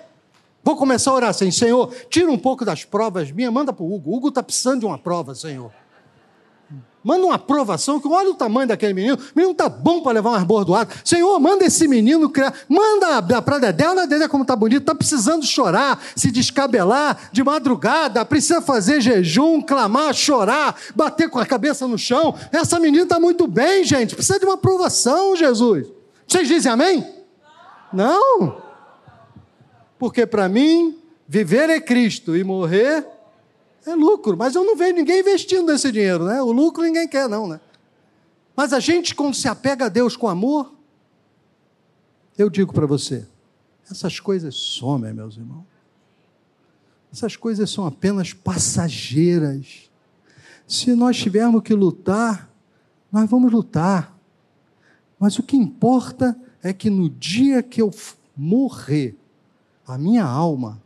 Vou 0.63 0.77
começar 0.77 1.11
a 1.11 1.15
orar 1.15 1.31
assim, 1.31 1.51
Senhor, 1.51 1.93
tira 2.09 2.31
um 2.31 2.39
pouco 2.39 2.65
das 2.65 2.85
provas 2.85 3.33
minhas, 3.33 3.53
manda 3.53 3.73
para 3.73 3.83
o 3.83 3.93
Hugo. 3.93 4.13
O 4.13 4.17
Hugo 4.17 4.29
está 4.29 4.45
precisando 4.45 4.79
de 4.79 4.87
uma 4.87 4.97
prova, 4.97 5.35
Senhor. 5.35 5.73
Manda 7.03 7.25
uma 7.25 7.37
aprovação, 7.37 7.99
que 7.99 8.07
olha 8.07 8.31
o 8.31 8.35
tamanho 8.35 8.69
daquele 8.69 8.93
menino. 8.93 9.17
O 9.17 9.33
menino 9.35 9.53
está 9.53 9.71
bom 9.71 10.03
para 10.03 10.13
levar 10.13 10.31
umas 10.31 10.45
bordoadas. 10.45 10.99
Senhor, 11.03 11.39
manda 11.41 11.65
esse 11.65 11.89
menino 11.89 12.29
criar. 12.29 12.53
Manda 12.69 13.41
para 13.41 13.59
Dedé, 13.59 13.89
olha 13.89 14.07
Dedé 14.07 14.29
como 14.29 14.43
está 14.43 14.55
bonito. 14.55 14.83
Está 14.83 14.95
precisando 14.95 15.45
chorar, 15.47 15.99
se 16.15 16.31
descabelar 16.31 17.31
de 17.33 17.43
madrugada. 17.43 18.23
Precisa 18.25 18.61
fazer 18.61 19.01
jejum, 19.01 19.63
clamar, 19.63 20.13
chorar, 20.13 20.77
bater 20.95 21.31
com 21.31 21.39
a 21.39 21.47
cabeça 21.47 21.89
no 21.89 21.97
chão. 21.97 22.35
Essa 22.53 22.79
menina 22.79 23.05
está 23.05 23.19
muito 23.19 23.47
bem, 23.47 23.83
gente. 23.83 24.15
Precisa 24.15 24.39
de 24.39 24.45
uma 24.45 24.55
aprovação, 24.55 25.35
Jesus. 25.35 25.87
Vocês 26.29 26.47
dizem 26.47 26.71
amém? 26.71 27.07
Não. 27.91 28.61
Porque 29.99 30.27
para 30.27 30.51
mim, 30.51 30.99
viver 31.27 31.71
é 31.71 31.81
Cristo 31.81 32.37
e 32.37 32.45
morrer 32.45 33.07
é 33.87 33.95
lucro, 33.95 34.37
mas 34.37 34.55
eu 34.55 34.65
não 34.65 34.77
vejo 34.77 34.95
ninguém 34.95 35.21
investindo 35.21 35.73
esse 35.73 35.91
dinheiro, 35.91 36.25
né? 36.25 36.43
O 36.43 36.53
lucro 36.53 36.83
ninguém 36.83 37.09
quer, 37.09 37.29
não, 37.29 37.47
né? 37.47 37.61
Mas 38.55 38.73
a 38.73 38.81
gente, 38.81 39.15
quando 39.15 39.35
se 39.35 39.49
apega 39.49 39.87
a 39.87 39.89
Deus 39.89 40.17
com 40.17 40.29
amor, 40.29 40.75
eu 42.37 42.51
digo 42.51 42.73
para 42.73 42.87
você, 42.87 43.27
essas 43.91 44.21
coisas 44.21 44.55
somem, 44.55 45.13
meus 45.15 45.37
irmãos. 45.37 45.65
Essas 47.13 47.37
coisas 47.37 47.71
são 47.71 47.87
apenas 47.87 48.33
passageiras. 48.33 49.91
Se 50.67 50.95
nós 50.95 51.17
tivermos 51.17 51.63
que 51.63 51.75
lutar, 51.75 52.49
nós 53.11 53.29
vamos 53.29 53.51
lutar. 53.51 54.17
Mas 55.19 55.39
o 55.39 55.43
que 55.43 55.57
importa 55.57 56.39
é 56.63 56.73
que 56.73 56.89
no 56.89 57.09
dia 57.09 57.63
que 57.63 57.83
eu 57.83 57.91
morrer, 58.37 59.17
a 59.87 59.99
minha 59.99 60.25
alma 60.25 60.81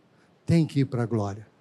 tem 0.46 0.64
que 0.64 0.80
ir 0.80 0.84
para 0.84 1.02
a 1.02 1.06
glória 1.06 1.53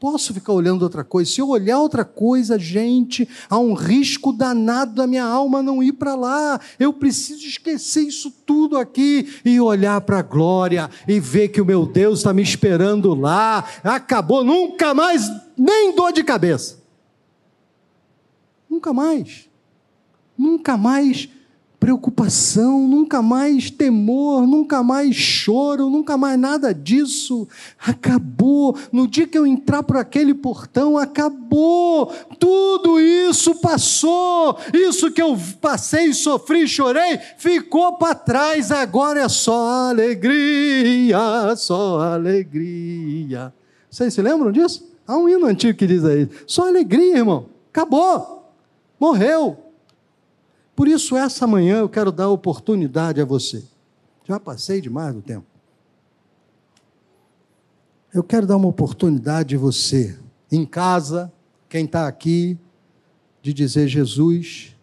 posso 0.00 0.32
ficar 0.32 0.52
olhando 0.52 0.82
outra 0.82 1.02
coisa. 1.02 1.30
Se 1.30 1.40
eu 1.40 1.48
olhar 1.48 1.78
outra 1.78 2.04
coisa, 2.04 2.58
gente, 2.58 3.28
há 3.48 3.58
um 3.58 3.74
risco 3.74 4.32
danado 4.32 4.94
da 4.94 5.06
minha 5.06 5.24
alma 5.24 5.62
não 5.62 5.82
ir 5.82 5.92
para 5.92 6.14
lá. 6.14 6.60
Eu 6.78 6.92
preciso 6.92 7.46
esquecer 7.46 8.02
isso 8.02 8.30
tudo 8.46 8.78
aqui 8.78 9.40
e 9.44 9.60
olhar 9.60 10.00
para 10.02 10.20
a 10.20 10.22
glória 10.22 10.88
e 11.06 11.18
ver 11.18 11.48
que 11.48 11.60
o 11.60 11.66
meu 11.66 11.84
Deus 11.84 12.20
está 12.20 12.32
me 12.32 12.42
esperando 12.42 13.14
lá. 13.14 13.64
Acabou, 13.82 14.44
nunca 14.44 14.94
mais, 14.94 15.28
nem 15.56 15.94
dor 15.94 16.12
de 16.12 16.22
cabeça. 16.22 16.78
Nunca 18.70 18.92
mais. 18.92 19.48
Nunca 20.36 20.76
mais 20.76 21.28
preocupação, 21.88 22.86
nunca 22.86 23.22
mais 23.22 23.70
temor, 23.70 24.46
nunca 24.46 24.82
mais 24.82 25.16
choro, 25.16 25.88
nunca 25.88 26.18
mais 26.18 26.38
nada 26.38 26.74
disso. 26.74 27.48
Acabou. 27.78 28.76
No 28.92 29.08
dia 29.08 29.26
que 29.26 29.38
eu 29.38 29.46
entrar 29.46 29.82
por 29.82 29.96
aquele 29.96 30.34
portão, 30.34 30.98
acabou. 30.98 32.12
Tudo 32.38 33.00
isso 33.00 33.54
passou. 33.54 34.58
Isso 34.74 35.10
que 35.10 35.22
eu 35.22 35.34
passei, 35.62 36.12
sofri, 36.12 36.68
chorei, 36.68 37.18
ficou 37.38 37.94
para 37.94 38.14
trás. 38.14 38.70
Agora 38.70 39.20
é 39.20 39.28
só 39.30 39.88
alegria, 39.88 41.56
só 41.56 42.00
alegria. 42.02 43.50
Vocês 43.90 44.12
se 44.12 44.20
lembram 44.20 44.52
disso? 44.52 44.86
Há 45.06 45.16
um 45.16 45.26
hino 45.26 45.46
antigo 45.46 45.78
que 45.78 45.86
diz 45.86 46.04
aí: 46.04 46.28
só 46.46 46.68
alegria, 46.68 47.16
irmão. 47.16 47.46
Acabou. 47.72 48.52
Morreu. 49.00 49.67
Por 50.78 50.86
isso, 50.86 51.16
essa 51.16 51.44
manhã 51.44 51.78
eu 51.78 51.88
quero 51.88 52.12
dar 52.12 52.28
oportunidade 52.28 53.20
a 53.20 53.24
você. 53.24 53.64
Já 54.24 54.38
passei 54.38 54.80
demais 54.80 55.12
do 55.12 55.20
tempo. 55.20 55.44
Eu 58.14 58.22
quero 58.22 58.46
dar 58.46 58.56
uma 58.56 58.68
oportunidade 58.68 59.56
a 59.56 59.58
você, 59.58 60.16
em 60.52 60.64
casa, 60.64 61.32
quem 61.68 61.84
está 61.84 62.06
aqui, 62.06 62.56
de 63.42 63.52
dizer: 63.52 63.88
Jesus, 63.88 64.76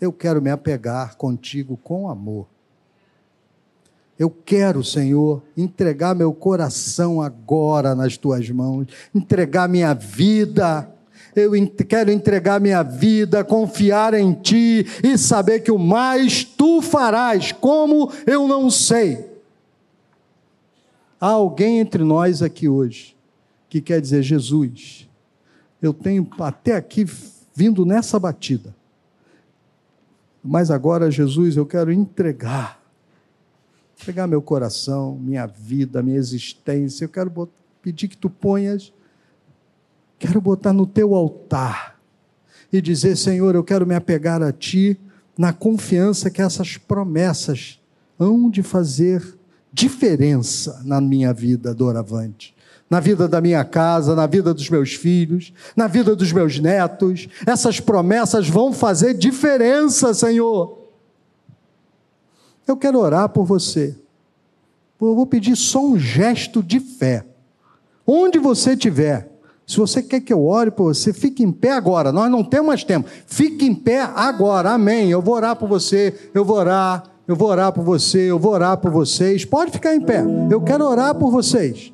eu 0.00 0.12
quero 0.12 0.42
me 0.42 0.50
apegar 0.50 1.16
contigo 1.16 1.76
com 1.76 2.10
amor. 2.10 2.48
Eu 4.18 4.30
quero, 4.30 4.82
Senhor, 4.82 5.40
entregar 5.56 6.16
meu 6.16 6.32
coração 6.34 7.22
agora 7.22 7.94
nas 7.94 8.16
tuas 8.16 8.50
mãos, 8.50 8.88
entregar 9.14 9.68
minha 9.68 9.94
vida 9.94 10.92
eu 11.38 11.52
quero 11.88 12.10
entregar 12.10 12.60
minha 12.60 12.82
vida, 12.82 13.44
confiar 13.44 14.14
em 14.14 14.32
Ti 14.32 14.86
e 15.02 15.16
saber 15.16 15.60
que 15.60 15.70
o 15.70 15.78
mais 15.78 16.44
Tu 16.44 16.82
farás, 16.82 17.52
como 17.52 18.12
eu 18.26 18.46
não 18.46 18.70
sei. 18.70 19.26
Há 21.20 21.28
alguém 21.28 21.78
entre 21.80 22.04
nós 22.04 22.42
aqui 22.42 22.68
hoje 22.68 23.16
que 23.68 23.80
quer 23.80 24.00
dizer: 24.00 24.22
Jesus, 24.22 25.08
eu 25.80 25.92
tenho 25.92 26.28
até 26.40 26.76
aqui 26.76 27.06
vindo 27.54 27.84
nessa 27.84 28.18
batida, 28.18 28.74
mas 30.42 30.70
agora, 30.70 31.10
Jesus, 31.10 31.56
eu 31.56 31.66
quero 31.66 31.92
entregar, 31.92 32.80
entregar 34.00 34.26
meu 34.26 34.40
coração, 34.40 35.16
minha 35.16 35.46
vida, 35.46 36.02
minha 36.02 36.16
existência, 36.16 37.04
eu 37.04 37.08
quero 37.08 37.48
pedir 37.82 38.08
que 38.08 38.16
Tu 38.16 38.30
ponhas 38.30 38.92
Quero 40.18 40.40
botar 40.40 40.72
no 40.72 40.86
teu 40.86 41.14
altar 41.14 41.98
e 42.72 42.80
dizer: 42.80 43.16
Senhor, 43.16 43.54
eu 43.54 43.62
quero 43.62 43.86
me 43.86 43.94
apegar 43.94 44.42
a 44.42 44.52
ti 44.52 44.98
na 45.36 45.52
confiança 45.52 46.30
que 46.30 46.42
essas 46.42 46.76
promessas 46.76 47.78
hão 48.18 48.50
de 48.50 48.62
fazer 48.62 49.38
diferença 49.72 50.82
na 50.84 51.00
minha 51.00 51.32
vida 51.32 51.72
doravante. 51.72 52.54
Na 52.90 53.00
vida 53.00 53.28
da 53.28 53.40
minha 53.40 53.64
casa, 53.64 54.14
na 54.14 54.26
vida 54.26 54.52
dos 54.54 54.68
meus 54.70 54.94
filhos, 54.94 55.52
na 55.76 55.86
vida 55.86 56.16
dos 56.16 56.32
meus 56.32 56.58
netos, 56.58 57.28
essas 57.46 57.78
promessas 57.78 58.48
vão 58.48 58.72
fazer 58.72 59.14
diferença, 59.14 60.14
Senhor. 60.14 60.78
Eu 62.66 62.76
quero 62.76 62.98
orar 62.98 63.28
por 63.28 63.44
você. 63.44 63.94
Eu 65.00 65.14
vou 65.14 65.26
pedir 65.26 65.54
só 65.54 65.84
um 65.84 65.98
gesto 65.98 66.62
de 66.62 66.80
fé. 66.80 67.24
Onde 68.06 68.38
você 68.38 68.72
estiver, 68.72 69.27
se 69.68 69.76
você 69.76 70.02
quer 70.02 70.20
que 70.20 70.32
eu 70.32 70.46
ore 70.46 70.70
por 70.70 70.94
você, 70.94 71.12
fique 71.12 71.42
em 71.42 71.52
pé 71.52 71.72
agora. 71.72 72.10
Nós 72.10 72.30
não 72.30 72.42
temos 72.42 72.68
mais 72.68 72.84
tempo. 72.84 73.06
Fique 73.26 73.66
em 73.66 73.74
pé 73.74 74.00
agora. 74.00 74.70
Amém. 74.70 75.10
Eu 75.10 75.20
vou 75.20 75.34
orar 75.34 75.56
por 75.56 75.68
você. 75.68 76.30
Eu 76.32 76.42
vou 76.42 76.56
orar. 76.56 77.04
Eu 77.28 77.36
vou 77.36 77.50
orar 77.50 77.70
por 77.70 77.84
você. 77.84 78.30
Eu 78.30 78.38
vou 78.38 78.52
orar 78.52 78.78
por 78.78 78.90
vocês. 78.90 79.44
Pode 79.44 79.70
ficar 79.70 79.94
em 79.94 80.00
pé. 80.00 80.24
Eu 80.50 80.62
quero 80.62 80.86
orar 80.86 81.14
por 81.16 81.30
vocês. 81.30 81.92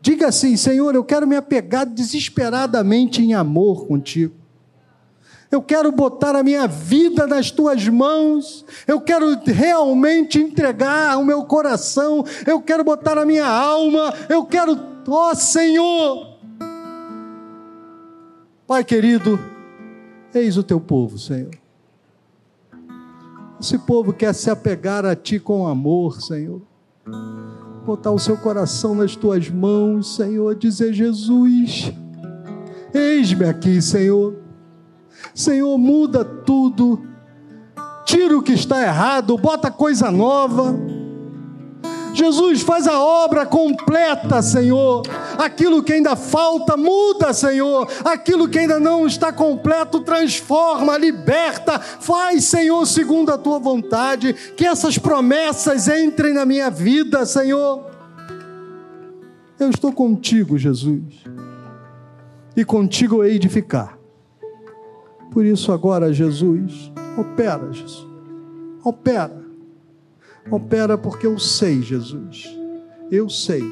Diga 0.00 0.28
assim: 0.28 0.56
Senhor, 0.56 0.94
eu 0.94 1.04
quero 1.04 1.26
me 1.26 1.36
apegar 1.36 1.84
desesperadamente 1.84 3.20
em 3.20 3.34
amor 3.34 3.86
contigo. 3.86 4.32
Eu 5.50 5.60
quero 5.60 5.92
botar 5.92 6.34
a 6.34 6.42
minha 6.42 6.66
vida 6.66 7.26
nas 7.26 7.50
tuas 7.50 7.86
mãos. 7.86 8.64
Eu 8.86 8.98
quero 8.98 9.38
realmente 9.44 10.38
entregar 10.38 11.18
o 11.18 11.24
meu 11.24 11.44
coração. 11.44 12.24
Eu 12.46 12.62
quero 12.62 12.82
botar 12.82 13.18
a 13.18 13.26
minha 13.26 13.46
alma. 13.46 14.14
Eu 14.26 14.46
quero, 14.46 14.80
ó 15.06 15.34
Senhor, 15.34 16.29
Pai 18.70 18.84
querido, 18.84 19.36
eis 20.32 20.56
o 20.56 20.62
teu 20.62 20.80
povo, 20.80 21.18
Senhor. 21.18 21.50
Esse 23.60 23.76
povo 23.76 24.12
quer 24.12 24.32
se 24.32 24.48
apegar 24.48 25.04
a 25.04 25.16
Ti 25.16 25.40
com 25.40 25.66
amor, 25.66 26.22
Senhor. 26.22 26.62
Botar 27.84 28.12
o 28.12 28.18
seu 28.20 28.36
coração 28.36 28.94
nas 28.94 29.16
Tuas 29.16 29.50
mãos, 29.50 30.14
Senhor. 30.14 30.54
Dizer, 30.54 30.92
Jesus, 30.92 31.92
eis-me 32.94 33.44
aqui, 33.44 33.82
Senhor. 33.82 34.36
Senhor, 35.34 35.76
muda 35.76 36.24
tudo. 36.24 37.02
Tira 38.04 38.38
o 38.38 38.42
que 38.42 38.52
está 38.52 38.80
errado, 38.80 39.36
bota 39.36 39.68
coisa 39.68 40.12
nova. 40.12 40.76
Jesus 42.14 42.62
faz 42.62 42.86
a 42.86 42.98
obra 42.98 43.46
completa, 43.46 44.42
Senhor. 44.42 45.02
Aquilo 45.38 45.82
que 45.82 45.92
ainda 45.92 46.16
falta, 46.16 46.76
muda, 46.76 47.32
Senhor. 47.32 47.88
Aquilo 48.04 48.48
que 48.48 48.58
ainda 48.58 48.78
não 48.78 49.06
está 49.06 49.32
completo, 49.32 50.00
transforma, 50.00 50.96
liberta. 50.96 51.78
Faz, 51.78 52.44
Senhor, 52.44 52.84
segundo 52.86 53.30
a 53.30 53.38
tua 53.38 53.58
vontade. 53.58 54.32
Que 54.56 54.66
essas 54.66 54.98
promessas 54.98 55.88
entrem 55.88 56.34
na 56.34 56.44
minha 56.44 56.70
vida, 56.70 57.24
Senhor. 57.24 57.86
Eu 59.58 59.70
estou 59.70 59.92
contigo, 59.92 60.56
Jesus. 60.58 61.24
E 62.56 62.64
contigo 62.64 63.22
hei 63.24 63.38
de 63.38 63.48
ficar. 63.48 63.98
Por 65.30 65.44
isso, 65.44 65.70
agora, 65.72 66.12
Jesus, 66.12 66.90
opera, 67.16 67.72
Jesus. 67.72 68.06
Opera 68.82 69.39
Opera 70.50 70.98
porque 70.98 71.26
eu 71.26 71.38
sei, 71.38 71.80
Jesus. 71.82 72.56
Eu 73.10 73.28
sei 73.28 73.62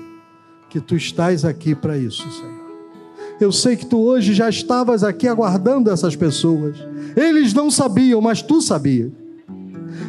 que 0.70 0.80
tu 0.80 0.96
estás 0.96 1.44
aqui 1.44 1.74
para 1.74 1.96
isso, 1.96 2.28
Senhor. 2.30 2.58
Eu 3.40 3.52
sei 3.52 3.76
que 3.76 3.86
tu 3.86 3.98
hoje 3.98 4.34
já 4.34 4.48
estavas 4.48 5.04
aqui 5.04 5.28
aguardando 5.28 5.90
essas 5.90 6.16
pessoas. 6.16 6.76
Eles 7.16 7.52
não 7.52 7.70
sabiam, 7.70 8.20
mas 8.20 8.42
tu 8.42 8.60
sabias. 8.60 9.12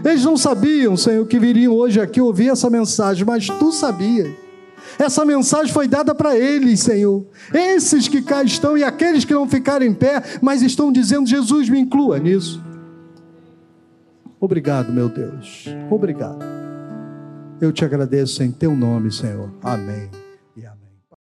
Eles 0.04 0.24
não 0.24 0.38
sabiam, 0.38 0.98
Senhor, 0.98 1.26
que 1.28 1.40
viriam 1.40 1.74
hoje 1.74 2.00
aqui 2.00 2.20
ouvir 2.20 2.50
essa 2.50 2.70
mensagem, 2.70 3.26
mas 3.26 3.48
tu 3.48 3.72
sabias. 3.72 4.34
Essa 4.98 5.24
mensagem 5.24 5.72
foi 5.72 5.88
dada 5.88 6.16
para 6.16 6.38
eles, 6.38 6.80
Senhor. 6.80 7.26
Esses 7.54 8.08
que 8.08 8.22
cá 8.22 8.44
estão 8.44 8.78
e 8.78 8.84
aqueles 8.84 9.24
que 9.24 9.34
não 9.34 9.48
ficaram 9.48 9.86
em 9.86 9.94
pé, 9.94 10.22
mas 10.42 10.62
estão 10.62 10.92
dizendo: 10.92 11.28
Jesus, 11.28 11.70
me 11.70 11.80
inclua 11.80 12.18
nisso. 12.20 12.62
Obrigado, 14.40 14.92
meu 14.92 15.10
Deus. 15.10 15.66
Obrigado. 15.90 16.59
Eu 17.62 17.72
te 17.72 17.84
agradeço 17.84 18.42
em 18.42 18.52
teu 18.52 18.76
nome, 18.76 19.12
Senhor. 19.12 19.50
Amém. 19.62 20.29